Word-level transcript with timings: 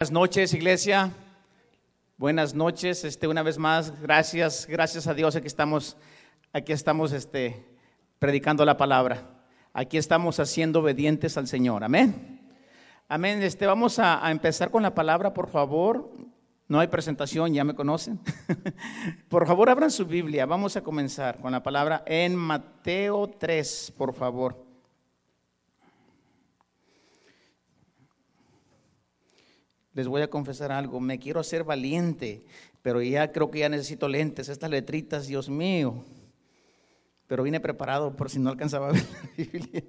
Buenas 0.00 0.12
noches, 0.12 0.54
iglesia. 0.54 1.12
Buenas 2.16 2.54
noches. 2.54 3.04
Este, 3.04 3.28
una 3.28 3.42
vez 3.42 3.58
más, 3.58 4.00
gracias, 4.00 4.66
gracias 4.66 5.06
a 5.06 5.12
Dios. 5.12 5.36
Aquí 5.36 5.46
estamos, 5.46 5.98
aquí 6.54 6.72
estamos, 6.72 7.12
este, 7.12 7.66
predicando 8.18 8.64
la 8.64 8.78
palabra. 8.78 9.44
Aquí 9.74 9.98
estamos 9.98 10.40
haciendo 10.40 10.80
obedientes 10.80 11.36
al 11.36 11.48
Señor. 11.48 11.84
Amén. 11.84 12.40
Amén. 13.08 13.42
Este, 13.42 13.66
vamos 13.66 13.98
a, 13.98 14.24
a 14.26 14.30
empezar 14.30 14.70
con 14.70 14.82
la 14.82 14.94
palabra, 14.94 15.34
por 15.34 15.50
favor. 15.50 16.10
No 16.66 16.80
hay 16.80 16.88
presentación, 16.88 17.52
ya 17.52 17.64
me 17.64 17.74
conocen. 17.74 18.20
por 19.28 19.46
favor, 19.46 19.68
abran 19.68 19.90
su 19.90 20.06
Biblia. 20.06 20.46
Vamos 20.46 20.76
a 20.76 20.80
comenzar 20.80 21.42
con 21.42 21.52
la 21.52 21.62
palabra 21.62 22.04
en 22.06 22.36
Mateo 22.36 23.28
3, 23.38 23.92
por 23.98 24.14
favor. 24.14 24.69
Les 30.00 30.08
voy 30.08 30.22
a 30.22 30.30
confesar 30.30 30.72
algo, 30.72 30.98
me 30.98 31.18
quiero 31.18 31.40
hacer 31.40 31.62
valiente, 31.62 32.42
pero 32.80 33.02
ya 33.02 33.30
creo 33.32 33.50
que 33.50 33.58
ya 33.58 33.68
necesito 33.68 34.08
lentes, 34.08 34.48
estas 34.48 34.70
letritas, 34.70 35.26
Dios 35.26 35.50
mío. 35.50 36.02
Pero 37.26 37.42
vine 37.42 37.60
preparado 37.60 38.16
por 38.16 38.30
si 38.30 38.38
no 38.38 38.48
alcanzaba 38.48 38.88
a 38.88 38.92
ver 38.92 39.02
la 39.02 39.30
Biblia. 39.36 39.84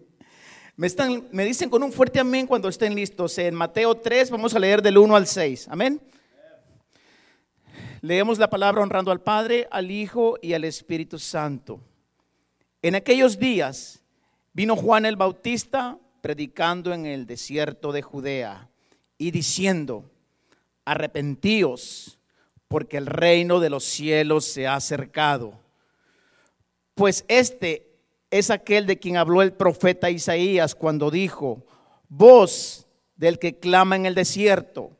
Me, 0.75 0.87
están, 0.87 1.29
me 1.31 1.45
dicen 1.45 1.69
con 1.69 1.81
un 1.81 1.93
fuerte 1.93 2.19
amén 2.19 2.45
cuando 2.45 2.67
estén 2.67 2.93
listos. 2.93 3.37
En 3.37 3.55
Mateo 3.55 3.95
3 3.95 4.31
vamos 4.31 4.53
a 4.53 4.59
leer 4.59 4.81
del 4.81 4.97
1 4.97 5.15
al 5.15 5.27
6. 5.27 5.69
Amén. 5.69 6.01
Leemos 8.01 8.37
la 8.37 8.49
palabra 8.49 8.81
honrando 8.81 9.11
al 9.11 9.21
Padre, 9.21 9.69
al 9.71 9.91
Hijo 9.91 10.37
y 10.41 10.51
al 10.51 10.65
Espíritu 10.65 11.19
Santo. 11.19 11.79
En 12.81 12.95
aquellos 12.95 13.39
días 13.39 14.03
vino 14.51 14.75
Juan 14.75 15.05
el 15.05 15.15
Bautista 15.15 15.97
predicando 16.19 16.93
en 16.93 17.05
el 17.05 17.25
desierto 17.25 17.93
de 17.93 18.01
Judea 18.01 18.70
y 19.21 19.29
diciendo, 19.29 20.09
arrepentíos, 20.83 22.17
porque 22.67 22.97
el 22.97 23.05
reino 23.05 23.59
de 23.59 23.69
los 23.69 23.83
cielos 23.83 24.45
se 24.45 24.65
ha 24.65 24.73
acercado. 24.73 25.53
Pues 26.95 27.23
este 27.27 27.99
es 28.31 28.49
aquel 28.49 28.87
de 28.87 28.97
quien 28.97 29.17
habló 29.17 29.43
el 29.43 29.53
profeta 29.53 30.09
Isaías 30.09 30.73
cuando 30.73 31.11
dijo, 31.11 31.63
voz 32.09 32.87
del 33.15 33.37
que 33.37 33.59
clama 33.59 33.95
en 33.95 34.07
el 34.07 34.15
desierto, 34.15 34.97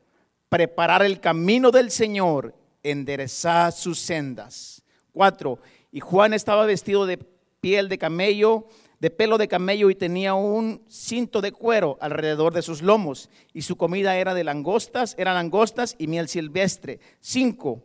preparar 0.48 1.02
el 1.02 1.18
camino 1.18 1.72
del 1.72 1.90
Señor, 1.90 2.54
enderezar 2.84 3.72
sus 3.72 3.98
sendas. 3.98 4.84
Cuatro, 5.10 5.58
y 5.90 5.98
Juan 5.98 6.32
estaba 6.32 6.64
vestido 6.64 7.06
de 7.06 7.18
piel 7.60 7.88
de 7.88 7.98
camello 7.98 8.68
de 9.02 9.10
pelo 9.10 9.36
de 9.36 9.48
camello 9.48 9.90
y 9.90 9.96
tenía 9.96 10.34
un 10.34 10.84
cinto 10.88 11.40
de 11.40 11.50
cuero 11.50 11.98
alrededor 12.00 12.54
de 12.54 12.62
sus 12.62 12.82
lomos 12.82 13.30
y 13.52 13.62
su 13.62 13.74
comida 13.74 14.16
era 14.16 14.32
de 14.32 14.44
langostas, 14.44 15.16
eran 15.18 15.34
langostas 15.34 15.96
y 15.98 16.06
miel 16.06 16.28
silvestre. 16.28 17.00
Cinco. 17.20 17.82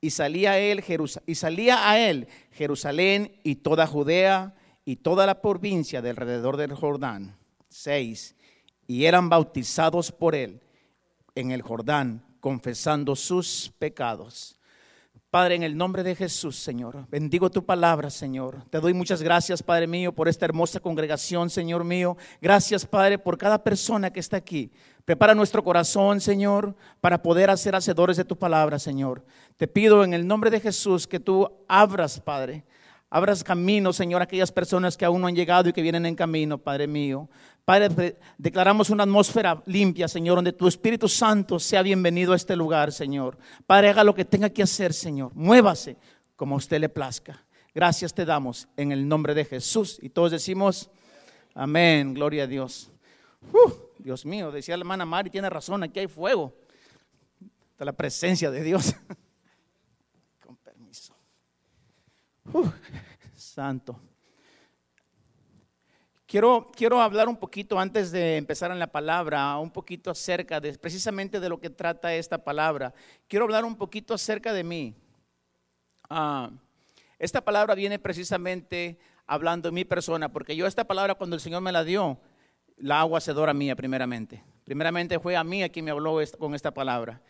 Y 0.00 0.10
salía, 0.10 0.58
él, 0.58 0.82
y 1.24 1.34
salía 1.36 1.88
a 1.88 2.00
él 2.00 2.26
Jerusalén 2.50 3.38
y 3.44 3.56
toda 3.56 3.86
Judea 3.86 4.56
y 4.84 4.96
toda 4.96 5.24
la 5.24 5.40
provincia 5.40 6.02
de 6.02 6.10
alrededor 6.10 6.56
del 6.56 6.74
Jordán. 6.74 7.38
Seis. 7.68 8.34
Y 8.88 9.04
eran 9.04 9.28
bautizados 9.28 10.10
por 10.10 10.34
él 10.34 10.62
en 11.36 11.52
el 11.52 11.62
Jordán, 11.62 12.26
confesando 12.40 13.14
sus 13.14 13.72
pecados. 13.78 14.58
Padre, 15.30 15.54
en 15.54 15.62
el 15.62 15.76
nombre 15.76 16.02
de 16.02 16.16
Jesús, 16.16 16.56
Señor, 16.56 17.06
bendigo 17.08 17.50
tu 17.50 17.64
palabra, 17.64 18.10
Señor. 18.10 18.64
Te 18.68 18.80
doy 18.80 18.92
muchas 18.94 19.22
gracias, 19.22 19.62
Padre 19.62 19.86
mío, 19.86 20.12
por 20.12 20.26
esta 20.26 20.44
hermosa 20.44 20.80
congregación, 20.80 21.50
Señor 21.50 21.84
mío. 21.84 22.16
Gracias, 22.42 22.84
Padre, 22.84 23.16
por 23.16 23.38
cada 23.38 23.62
persona 23.62 24.12
que 24.12 24.18
está 24.18 24.38
aquí. 24.38 24.72
Prepara 25.04 25.36
nuestro 25.36 25.62
corazón, 25.62 26.20
Señor, 26.20 26.74
para 27.00 27.22
poder 27.22 27.48
hacer 27.48 27.76
hacedores 27.76 28.16
de 28.16 28.24
tu 28.24 28.36
palabra, 28.36 28.80
Señor. 28.80 29.24
Te 29.56 29.68
pido 29.68 30.02
en 30.02 30.14
el 30.14 30.26
nombre 30.26 30.50
de 30.50 30.58
Jesús 30.58 31.06
que 31.06 31.20
tú 31.20 31.48
abras, 31.68 32.18
Padre, 32.18 32.64
abras 33.10 33.44
camino, 33.44 33.92
Señor, 33.92 34.22
a 34.22 34.24
aquellas 34.24 34.52
personas 34.52 34.96
que 34.96 35.04
aún 35.04 35.20
no 35.20 35.26
han 35.26 35.34
llegado 35.34 35.68
y 35.68 35.72
que 35.72 35.82
vienen 35.82 36.06
en 36.06 36.14
camino, 36.14 36.56
Padre 36.56 36.86
mío. 36.86 37.28
Padre, 37.64 38.16
declaramos 38.38 38.88
una 38.88 39.02
atmósfera 39.02 39.62
limpia, 39.66 40.08
Señor, 40.08 40.36
donde 40.36 40.52
tu 40.52 40.66
Espíritu 40.66 41.08
Santo 41.08 41.58
sea 41.58 41.82
bienvenido 41.82 42.32
a 42.32 42.36
este 42.36 42.56
lugar, 42.56 42.92
Señor. 42.92 43.36
Padre, 43.66 43.90
haga 43.90 44.04
lo 44.04 44.14
que 44.14 44.24
tenga 44.24 44.48
que 44.48 44.62
hacer, 44.62 44.94
Señor. 44.94 45.32
Muévase 45.34 45.96
como 46.36 46.54
a 46.54 46.58
usted 46.58 46.80
le 46.80 46.88
plazca. 46.88 47.44
Gracias 47.74 48.14
te 48.14 48.24
damos 48.24 48.68
en 48.76 48.92
el 48.92 49.06
nombre 49.06 49.34
de 49.34 49.44
Jesús. 49.44 49.98
Y 50.00 50.10
todos 50.10 50.30
decimos, 50.30 50.90
amén, 51.54 52.14
gloria 52.14 52.44
a 52.44 52.46
Dios. 52.46 52.90
Dios 53.98 54.24
mío, 54.24 54.50
decía 54.50 54.76
la 54.76 54.82
hermana 54.82 55.04
Mari, 55.04 55.30
tiene 55.30 55.50
razón, 55.50 55.82
aquí 55.82 56.00
hay 56.00 56.08
fuego. 56.08 56.54
Está 57.72 57.84
la 57.84 57.92
presencia 57.92 58.50
de 58.50 58.62
Dios. 58.62 58.94
Con 60.44 60.56
permiso. 60.56 61.14
Santo. 63.36 64.00
Quiero, 66.26 66.70
quiero 66.76 67.00
hablar 67.00 67.28
un 67.28 67.36
poquito 67.36 67.78
antes 67.78 68.12
de 68.12 68.36
empezar 68.36 68.70
en 68.70 68.78
la 68.78 68.86
palabra, 68.86 69.58
un 69.58 69.70
poquito 69.70 70.12
acerca 70.12 70.60
de 70.60 70.78
precisamente 70.78 71.40
de 71.40 71.48
lo 71.48 71.58
que 71.58 71.70
trata 71.70 72.14
esta 72.14 72.38
palabra. 72.38 72.94
Quiero 73.26 73.46
hablar 73.46 73.64
un 73.64 73.74
poquito 73.74 74.14
acerca 74.14 74.52
de 74.52 74.62
mí. 74.62 74.94
Ah, 76.08 76.50
esta 77.18 77.40
palabra 77.40 77.74
viene 77.74 77.98
precisamente 77.98 78.96
hablando 79.26 79.68
de 79.68 79.72
mi 79.72 79.84
persona, 79.84 80.32
porque 80.32 80.54
yo 80.54 80.66
esta 80.66 80.84
palabra 80.84 81.16
cuando 81.16 81.34
el 81.34 81.42
Señor 81.42 81.62
me 81.62 81.72
la 81.72 81.82
dio, 81.82 82.20
la 82.76 83.00
hago 83.00 83.16
hacedora 83.16 83.52
mía 83.52 83.74
primeramente. 83.74 84.44
Primeramente 84.64 85.18
fue 85.18 85.36
a 85.36 85.42
mí 85.42 85.64
a 85.64 85.68
quien 85.68 85.84
me 85.84 85.90
habló 85.90 86.20
con 86.38 86.54
esta 86.54 86.72
palabra. 86.72 87.20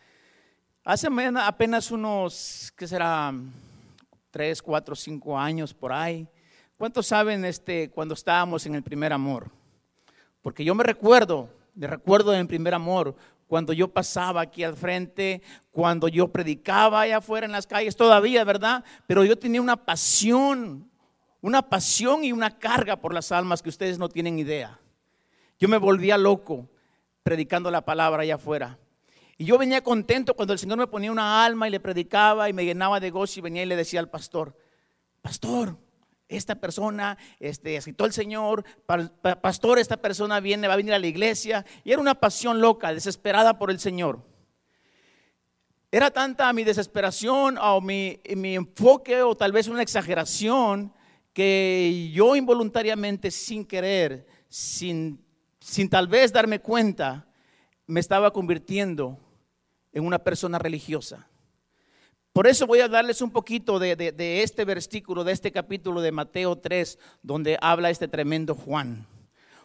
Hace 0.83 1.07
apenas 1.37 1.89
unos, 1.89 2.71
¿qué 2.75 2.87
será? 2.87 3.33
Tres, 4.31 4.61
cuatro, 4.61 4.95
cinco 4.95 5.37
años 5.37 5.73
por 5.73 5.93
ahí 5.93 6.27
¿Cuántos 6.81 7.05
saben 7.05 7.45
este, 7.45 7.91
cuando 7.91 8.15
estábamos 8.15 8.65
en 8.65 8.73
el 8.73 8.81
primer 8.81 9.13
amor? 9.13 9.51
Porque 10.41 10.65
yo 10.65 10.73
me 10.73 10.83
recuerdo, 10.83 11.47
me 11.75 11.85
recuerdo 11.85 12.33
en 12.33 12.47
primer 12.47 12.73
amor, 12.73 13.15
cuando 13.45 13.71
yo 13.71 13.87
pasaba 13.87 14.41
aquí 14.41 14.63
al 14.63 14.75
frente, 14.75 15.43
cuando 15.69 16.07
yo 16.07 16.29
predicaba 16.29 17.01
allá 17.01 17.17
afuera 17.17 17.45
en 17.45 17.51
las 17.51 17.67
calles, 17.67 17.95
todavía, 17.95 18.43
¿verdad? 18.45 18.83
Pero 19.05 19.23
yo 19.23 19.37
tenía 19.37 19.61
una 19.61 19.77
pasión, 19.77 20.89
una 21.39 21.61
pasión 21.69 22.23
y 22.23 22.31
una 22.31 22.57
carga 22.57 22.95
por 22.95 23.13
las 23.13 23.31
almas 23.31 23.61
que 23.61 23.69
ustedes 23.69 23.99
no 23.99 24.09
tienen 24.09 24.39
idea. 24.39 24.79
Yo 25.59 25.69
me 25.69 25.77
volvía 25.77 26.17
loco 26.17 26.67
predicando 27.21 27.69
la 27.69 27.85
palabra 27.85 28.23
allá 28.23 28.35
afuera. 28.37 28.79
Y 29.41 29.45
yo 29.45 29.57
venía 29.57 29.81
contento 29.81 30.35
cuando 30.35 30.53
el 30.53 30.59
Señor 30.59 30.77
me 30.77 30.85
ponía 30.85 31.11
una 31.11 31.43
alma 31.43 31.67
y 31.67 31.71
le 31.71 31.79
predicaba 31.79 32.47
y 32.47 32.53
me 32.53 32.63
llenaba 32.63 32.99
de 32.99 33.09
gozo 33.09 33.39
y 33.39 33.41
venía 33.41 33.63
y 33.63 33.65
le 33.65 33.75
decía 33.75 33.99
al 33.99 34.07
pastor, 34.07 34.55
pastor, 35.19 35.79
esta 36.27 36.53
persona 36.53 37.17
este, 37.39 37.75
aceptó 37.75 38.05
el 38.05 38.13
Señor, 38.13 38.63
pastor, 39.41 39.79
esta 39.79 39.97
persona 39.97 40.39
viene, 40.41 40.67
va 40.67 40.75
a 40.75 40.77
venir 40.77 40.93
a 40.93 40.99
la 40.99 41.07
iglesia. 41.07 41.65
Y 41.83 41.91
era 41.91 41.99
una 41.99 42.13
pasión 42.13 42.61
loca, 42.61 42.93
desesperada 42.93 43.57
por 43.57 43.71
el 43.71 43.79
Señor. 43.79 44.23
Era 45.89 46.11
tanta 46.11 46.53
mi 46.53 46.63
desesperación 46.63 47.57
o 47.57 47.81
mi, 47.81 48.21
mi 48.35 48.53
enfoque 48.53 49.23
o 49.23 49.35
tal 49.35 49.53
vez 49.53 49.67
una 49.67 49.81
exageración 49.81 50.93
que 51.33 52.11
yo 52.13 52.35
involuntariamente, 52.35 53.31
sin 53.31 53.65
querer, 53.65 54.27
sin, 54.49 55.25
sin 55.59 55.89
tal 55.89 56.07
vez 56.07 56.31
darme 56.31 56.59
cuenta, 56.59 57.25
me 57.87 57.99
estaba 57.99 58.31
convirtiendo 58.31 59.17
en 59.91 60.05
una 60.05 60.19
persona 60.19 60.59
religiosa. 60.59 61.27
Por 62.33 62.47
eso 62.47 62.65
voy 62.65 62.79
a 62.79 62.87
darles 62.87 63.21
un 63.21 63.31
poquito 63.31 63.77
de, 63.77 64.41
este 64.41 64.63
versículo, 64.63 65.25
de 65.25 65.33
este 65.33 65.51
capítulo 65.51 65.99
de 65.99 66.13
Mateo 66.13 66.55
3, 66.57 66.97
donde 67.21 67.57
habla 67.61 67.89
este 67.89 68.07
tremendo 68.07 68.55
Juan. 68.55 69.05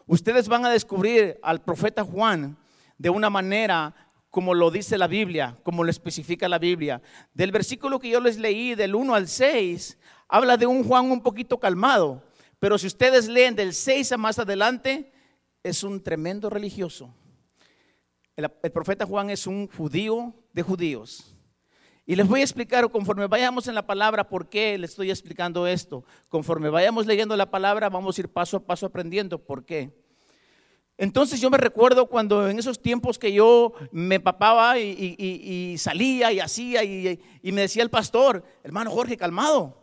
Ustedes 0.06 0.48
van 0.48 0.64
a 0.64 0.70
descubrir 0.70 1.38
al 1.42 1.62
profeta 1.62 2.02
Juan 2.02 2.56
de 2.98 3.10
una 3.10 3.30
manera 3.30 3.94
como 4.30 4.52
lo 4.52 4.70
dice 4.70 4.98
la 4.98 5.06
Biblia, 5.06 5.56
como 5.62 5.84
lo 5.84 5.90
especifica 5.90 6.48
la 6.48 6.58
Biblia. 6.58 7.00
Del 7.32 7.52
versículo 7.52 8.00
que 8.00 8.10
yo 8.10 8.20
les 8.20 8.36
leí, 8.36 8.74
del 8.74 8.94
1 8.94 9.14
al 9.14 9.28
6, 9.28 9.96
habla 10.28 10.56
de 10.56 10.66
un 10.66 10.84
Juan 10.84 11.10
un 11.10 11.22
poquito 11.22 11.58
calmado. 11.58 12.22
Pero 12.58 12.78
si 12.78 12.88
ustedes 12.88 13.28
leen 13.28 13.54
del 13.54 13.74
6 13.74 14.12
a 14.12 14.16
más 14.16 14.38
adelante, 14.38 15.12
es 15.62 15.84
un 15.84 16.02
tremendo 16.02 16.50
religioso. 16.50 17.14
El 18.36 18.72
profeta 18.72 19.06
Juan 19.06 19.30
es 19.30 19.46
un 19.46 19.68
judío 19.68 20.34
de 20.52 20.62
judíos. 20.62 21.36
Y 22.08 22.14
les 22.14 22.28
voy 22.28 22.40
a 22.40 22.44
explicar 22.44 22.88
conforme 22.88 23.26
vayamos 23.26 23.66
en 23.66 23.74
la 23.74 23.84
palabra 23.84 24.28
por 24.28 24.48
qué 24.48 24.78
les 24.78 24.90
estoy 24.90 25.10
explicando 25.10 25.66
esto. 25.66 26.04
Conforme 26.28 26.70
vayamos 26.70 27.04
leyendo 27.04 27.36
la 27.36 27.50
palabra, 27.50 27.88
vamos 27.88 28.16
a 28.16 28.20
ir 28.20 28.28
paso 28.28 28.58
a 28.58 28.60
paso 28.60 28.86
aprendiendo 28.86 29.44
por 29.44 29.64
qué. 29.64 29.92
Entonces 30.98 31.40
yo 31.40 31.50
me 31.50 31.58
recuerdo 31.58 32.06
cuando 32.06 32.48
en 32.48 32.60
esos 32.60 32.80
tiempos 32.80 33.18
que 33.18 33.32
yo 33.32 33.74
me 33.90 34.20
papaba 34.20 34.78
y, 34.78 35.74
salía 35.78 36.32
y 36.32 36.38
hacía 36.38 36.84
y, 36.84 37.20
me 37.42 37.62
decía 37.62 37.82
el 37.82 37.90
pastor, 37.90 38.44
hermano 38.62 38.92
Jorge, 38.92 39.16
calmado, 39.16 39.82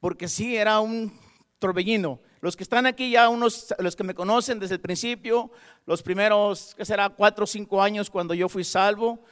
porque 0.00 0.28
sí, 0.28 0.54
era 0.54 0.80
un 0.80 1.12
torbellino. 1.58 2.20
Los 2.44 2.56
que 2.56 2.62
están 2.62 2.84
aquí 2.84 3.12
ya, 3.12 3.30
unos, 3.30 3.74
los 3.78 3.96
que 3.96 4.04
me 4.04 4.12
conocen 4.12 4.58
desde 4.58 4.74
el 4.74 4.80
principio, 4.82 5.50
los 5.86 6.02
primeros, 6.02 6.74
¿qué 6.76 6.84
será? 6.84 7.08
Cuatro 7.08 7.44
o 7.44 7.46
cinco 7.46 7.80
años 7.80 8.10
cuando 8.10 8.34
yo 8.34 8.50
fui 8.50 8.64
salvo. 8.64 9.24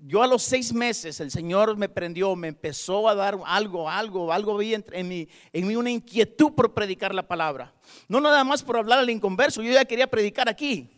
Yo 0.00 0.20
a 0.20 0.26
los 0.26 0.42
seis 0.42 0.72
meses 0.72 1.20
el 1.20 1.30
Señor 1.30 1.76
me 1.76 1.88
prendió, 1.88 2.34
me 2.34 2.48
empezó 2.48 3.08
a 3.08 3.14
dar 3.14 3.38
algo, 3.46 3.88
algo, 3.88 4.32
algo 4.32 4.56
vi 4.56 4.74
en, 4.74 4.84
mí, 5.06 5.28
en 5.52 5.68
mí 5.68 5.76
una 5.76 5.92
inquietud 5.92 6.52
por 6.52 6.74
predicar 6.74 7.14
la 7.14 7.22
palabra. 7.22 7.72
No 8.08 8.20
nada 8.20 8.42
más 8.42 8.64
por 8.64 8.76
hablar 8.76 8.98
al 8.98 9.10
inconverso, 9.10 9.62
yo 9.62 9.70
ya 9.70 9.84
quería 9.84 10.08
predicar 10.08 10.48
aquí. 10.48 10.90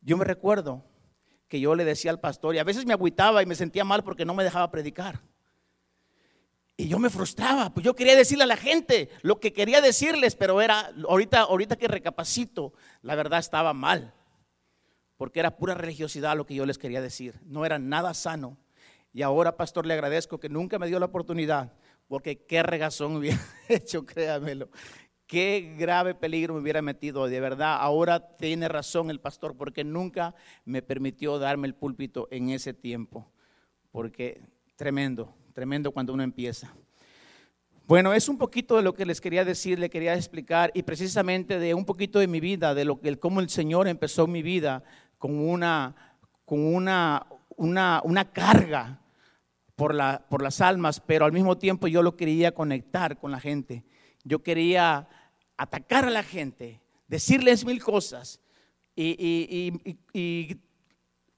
Yo 0.00 0.16
me 0.16 0.24
recuerdo 0.24 0.84
que 1.48 1.58
yo 1.58 1.74
le 1.74 1.84
decía 1.84 2.12
al 2.12 2.20
pastor 2.20 2.54
y 2.54 2.58
a 2.60 2.64
veces 2.64 2.86
me 2.86 2.92
agüitaba 2.92 3.42
y 3.42 3.46
me 3.46 3.56
sentía 3.56 3.82
mal 3.84 4.04
porque 4.04 4.24
no 4.24 4.32
me 4.32 4.44
dejaba 4.44 4.70
predicar. 4.70 5.20
Y 6.78 6.88
yo 6.88 6.98
me 6.98 7.08
frustraba, 7.08 7.72
pues 7.72 7.84
yo 7.84 7.94
quería 7.94 8.14
decirle 8.14 8.44
a 8.44 8.48
la 8.48 8.56
gente 8.56 9.08
lo 9.22 9.40
que 9.40 9.54
quería 9.54 9.80
decirles, 9.80 10.36
pero 10.36 10.60
era, 10.60 10.92
ahorita, 11.08 11.42
ahorita 11.42 11.76
que 11.76 11.88
recapacito, 11.88 12.74
la 13.00 13.14
verdad 13.14 13.38
estaba 13.38 13.72
mal, 13.72 14.12
porque 15.16 15.40
era 15.40 15.56
pura 15.56 15.72
religiosidad 15.72 16.36
lo 16.36 16.44
que 16.44 16.54
yo 16.54 16.66
les 16.66 16.76
quería 16.76 17.00
decir, 17.00 17.40
no 17.44 17.64
era 17.64 17.78
nada 17.78 18.12
sano. 18.12 18.58
Y 19.14 19.22
ahora, 19.22 19.56
pastor, 19.56 19.86
le 19.86 19.94
agradezco 19.94 20.38
que 20.38 20.50
nunca 20.50 20.78
me 20.78 20.88
dio 20.88 20.98
la 20.98 21.06
oportunidad, 21.06 21.72
porque 22.08 22.44
qué 22.44 22.62
regazón 22.62 23.16
hubiera 23.16 23.40
hecho, 23.68 24.04
créamelo. 24.04 24.68
Qué 25.26 25.74
grave 25.78 26.14
peligro 26.14 26.54
me 26.54 26.60
hubiera 26.60 26.82
metido. 26.82 27.26
De 27.26 27.40
verdad, 27.40 27.78
ahora 27.80 28.36
tiene 28.36 28.68
razón 28.68 29.10
el 29.10 29.18
pastor, 29.18 29.56
porque 29.56 29.82
nunca 29.82 30.34
me 30.66 30.82
permitió 30.82 31.38
darme 31.38 31.66
el 31.66 31.74
púlpito 31.74 32.28
en 32.30 32.50
ese 32.50 32.74
tiempo. 32.74 33.32
Porque 33.90 34.40
tremendo, 34.76 35.34
tremendo 35.56 35.90
cuando 35.90 36.12
uno 36.12 36.22
empieza. 36.22 36.74
Bueno, 37.86 38.12
es 38.12 38.28
un 38.28 38.36
poquito 38.36 38.76
de 38.76 38.82
lo 38.82 38.92
que 38.92 39.06
les 39.06 39.22
quería 39.22 39.42
decir, 39.42 39.78
le 39.78 39.88
quería 39.88 40.14
explicar, 40.14 40.70
y 40.74 40.82
precisamente 40.82 41.58
de 41.58 41.72
un 41.72 41.86
poquito 41.86 42.18
de 42.18 42.26
mi 42.26 42.40
vida, 42.40 42.74
de 42.74 42.84
lo 42.84 43.00
que 43.00 43.18
cómo 43.18 43.40
el 43.40 43.48
Señor 43.48 43.88
empezó 43.88 44.26
mi 44.26 44.42
vida 44.42 44.84
con 45.16 45.38
una, 45.38 46.18
con 46.44 46.62
una, 46.62 47.26
una, 47.56 48.02
una 48.04 48.30
carga 48.32 49.00
por, 49.76 49.94
la, 49.94 50.26
por 50.28 50.42
las 50.42 50.60
almas, 50.60 51.00
pero 51.00 51.24
al 51.24 51.32
mismo 51.32 51.56
tiempo 51.56 51.88
yo 51.88 52.02
lo 52.02 52.16
quería 52.16 52.52
conectar 52.52 53.16
con 53.16 53.30
la 53.30 53.40
gente. 53.40 53.82
Yo 54.24 54.42
quería 54.42 55.08
atacar 55.56 56.04
a 56.04 56.10
la 56.10 56.22
gente, 56.22 56.82
decirles 57.08 57.64
mil 57.64 57.82
cosas 57.82 58.42
y, 58.94 59.72
y 60.12 60.60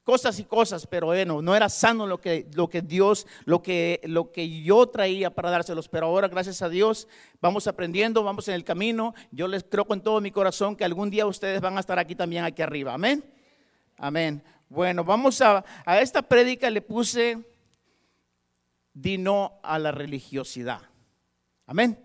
cosas 0.08 0.38
y 0.38 0.44
cosas, 0.44 0.86
pero 0.86 1.08
bueno, 1.08 1.42
no 1.42 1.54
era 1.54 1.68
sano 1.68 2.06
lo 2.06 2.18
que, 2.18 2.48
lo 2.54 2.70
que 2.70 2.80
Dios, 2.80 3.26
lo 3.44 3.60
que, 3.60 4.00
lo 4.04 4.32
que 4.32 4.62
yo 4.62 4.86
traía 4.86 5.28
para 5.28 5.50
dárselos, 5.50 5.86
pero 5.86 6.06
ahora 6.06 6.28
gracias 6.28 6.62
a 6.62 6.70
Dios 6.70 7.06
vamos 7.42 7.66
aprendiendo, 7.66 8.24
vamos 8.24 8.48
en 8.48 8.54
el 8.54 8.64
camino. 8.64 9.14
Yo 9.32 9.46
les 9.46 9.64
creo 9.64 9.84
con 9.84 10.00
todo 10.00 10.22
mi 10.22 10.30
corazón 10.30 10.76
que 10.76 10.86
algún 10.86 11.10
día 11.10 11.26
ustedes 11.26 11.60
van 11.60 11.76
a 11.76 11.80
estar 11.80 11.98
aquí 11.98 12.14
también, 12.14 12.42
aquí 12.42 12.62
arriba. 12.62 12.94
Amén. 12.94 13.22
Amén. 13.98 14.42
Bueno, 14.70 15.04
vamos 15.04 15.42
a, 15.42 15.62
a 15.84 16.00
esta 16.00 16.22
prédica 16.22 16.70
le 16.70 16.80
puse 16.80 17.44
dino 18.94 19.60
a 19.62 19.78
la 19.78 19.92
religiosidad. 19.92 20.80
Amén. 21.66 21.98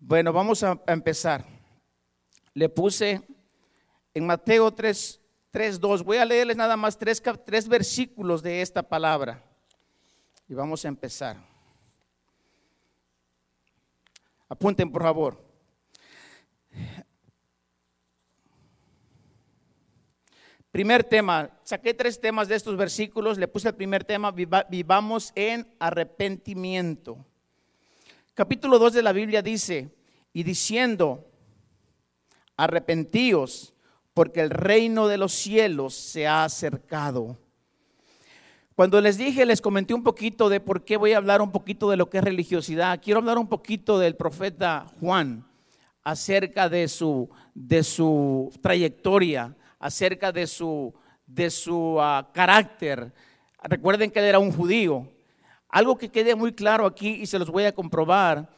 Bueno, 0.00 0.32
vamos 0.32 0.64
a, 0.64 0.72
a 0.84 0.92
empezar. 0.92 1.44
Le 2.52 2.68
puse 2.68 3.22
en 4.12 4.26
Mateo 4.26 4.72
3, 4.72 5.21
3.2. 5.52 6.02
Voy 6.02 6.16
a 6.16 6.24
leerles 6.24 6.56
nada 6.56 6.76
más 6.76 6.96
tres, 6.96 7.22
tres 7.44 7.68
versículos 7.68 8.42
de 8.42 8.62
esta 8.62 8.82
palabra. 8.82 9.44
Y 10.48 10.54
vamos 10.54 10.84
a 10.84 10.88
empezar. 10.88 11.36
Apunten, 14.48 14.90
por 14.90 15.02
favor. 15.02 15.52
Primer 20.70 21.04
tema, 21.04 21.50
saqué 21.64 21.92
tres 21.92 22.18
temas 22.18 22.48
de 22.48 22.54
estos 22.54 22.78
versículos, 22.78 23.36
le 23.36 23.46
puse 23.46 23.68
el 23.68 23.74
primer 23.74 24.04
tema, 24.04 24.30
vivamos 24.30 25.30
en 25.34 25.70
arrepentimiento. 25.78 27.26
Capítulo 28.32 28.78
2 28.78 28.94
de 28.94 29.02
la 29.02 29.12
Biblia 29.12 29.42
dice, 29.42 29.90
y 30.32 30.42
diciendo, 30.44 31.30
arrepentíos 32.56 33.74
porque 34.14 34.40
el 34.40 34.50
reino 34.50 35.08
de 35.08 35.18
los 35.18 35.32
cielos 35.32 35.94
se 35.94 36.26
ha 36.26 36.44
acercado. 36.44 37.38
Cuando 38.74 39.00
les 39.00 39.18
dije, 39.18 39.44
les 39.44 39.60
comenté 39.60 39.94
un 39.94 40.02
poquito 40.02 40.48
de 40.48 40.60
por 40.60 40.84
qué 40.84 40.96
voy 40.96 41.12
a 41.12 41.18
hablar 41.18 41.42
un 41.42 41.52
poquito 41.52 41.90
de 41.90 41.96
lo 41.96 42.08
que 42.08 42.18
es 42.18 42.24
religiosidad. 42.24 43.00
Quiero 43.02 43.20
hablar 43.20 43.38
un 43.38 43.48
poquito 43.48 43.98
del 43.98 44.16
profeta 44.16 44.86
Juan 44.98 45.46
acerca 46.02 46.68
de 46.68 46.88
su, 46.88 47.28
de 47.54 47.84
su 47.84 48.50
trayectoria, 48.62 49.54
acerca 49.78 50.32
de 50.32 50.46
su, 50.46 50.92
de 51.26 51.50
su 51.50 51.98
ah, 52.00 52.30
carácter. 52.32 53.12
Recuerden 53.62 54.10
que 54.10 54.18
él 54.18 54.24
era 54.24 54.38
un 54.38 54.52
judío. 54.52 55.06
Algo 55.68 55.96
que 55.96 56.08
quede 56.08 56.34
muy 56.34 56.52
claro 56.52 56.86
aquí 56.86 57.08
y 57.08 57.26
se 57.26 57.38
los 57.38 57.50
voy 57.50 57.64
a 57.64 57.74
comprobar. 57.74 58.48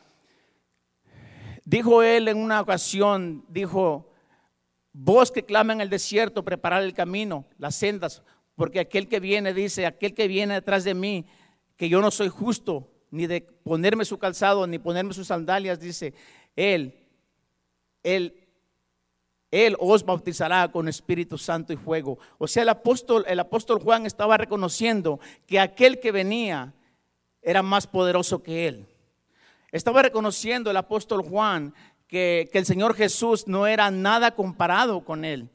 Dijo 1.64 2.02
él 2.02 2.28
en 2.28 2.38
una 2.38 2.60
ocasión, 2.60 3.44
dijo, 3.48 4.13
Vos 4.96 5.32
que 5.32 5.44
clama 5.44 5.72
en 5.72 5.80
el 5.80 5.90
desierto, 5.90 6.44
preparar 6.44 6.84
el 6.84 6.94
camino, 6.94 7.44
las 7.58 7.74
sendas, 7.74 8.22
porque 8.54 8.78
aquel 8.78 9.08
que 9.08 9.18
viene, 9.18 9.52
dice, 9.52 9.86
aquel 9.86 10.14
que 10.14 10.28
viene 10.28 10.54
detrás 10.54 10.84
de 10.84 10.94
mí, 10.94 11.26
que 11.76 11.88
yo 11.88 12.00
no 12.00 12.12
soy 12.12 12.28
justo, 12.28 12.88
ni 13.10 13.26
de 13.26 13.40
ponerme 13.40 14.04
su 14.04 14.18
calzado, 14.18 14.68
ni 14.68 14.78
ponerme 14.78 15.12
sus 15.12 15.26
sandalias, 15.26 15.80
dice, 15.80 16.14
él, 16.54 16.94
él, 18.04 18.46
él 19.50 19.76
os 19.80 20.04
bautizará 20.04 20.70
con 20.70 20.86
Espíritu 20.86 21.38
Santo 21.38 21.72
y 21.72 21.76
fuego. 21.76 22.20
O 22.38 22.46
sea, 22.46 22.62
el 22.62 22.68
apóstol, 22.68 23.24
el 23.26 23.40
apóstol 23.40 23.80
Juan 23.82 24.06
estaba 24.06 24.36
reconociendo 24.36 25.18
que 25.44 25.58
aquel 25.58 25.98
que 25.98 26.12
venía 26.12 26.72
era 27.42 27.64
más 27.64 27.88
poderoso 27.88 28.44
que 28.44 28.68
él. 28.68 28.86
Estaba 29.72 30.02
reconociendo 30.02 30.70
el 30.70 30.76
apóstol 30.76 31.22
Juan 31.22 31.74
que, 32.08 32.50
el 32.52 32.66
Señor 32.66 32.94
Jesús 32.94 33.46
no 33.46 33.66
era 33.66 33.90
nada 33.90 34.34
comparado 34.34 35.04
con 35.04 35.24
él. 35.24 35.48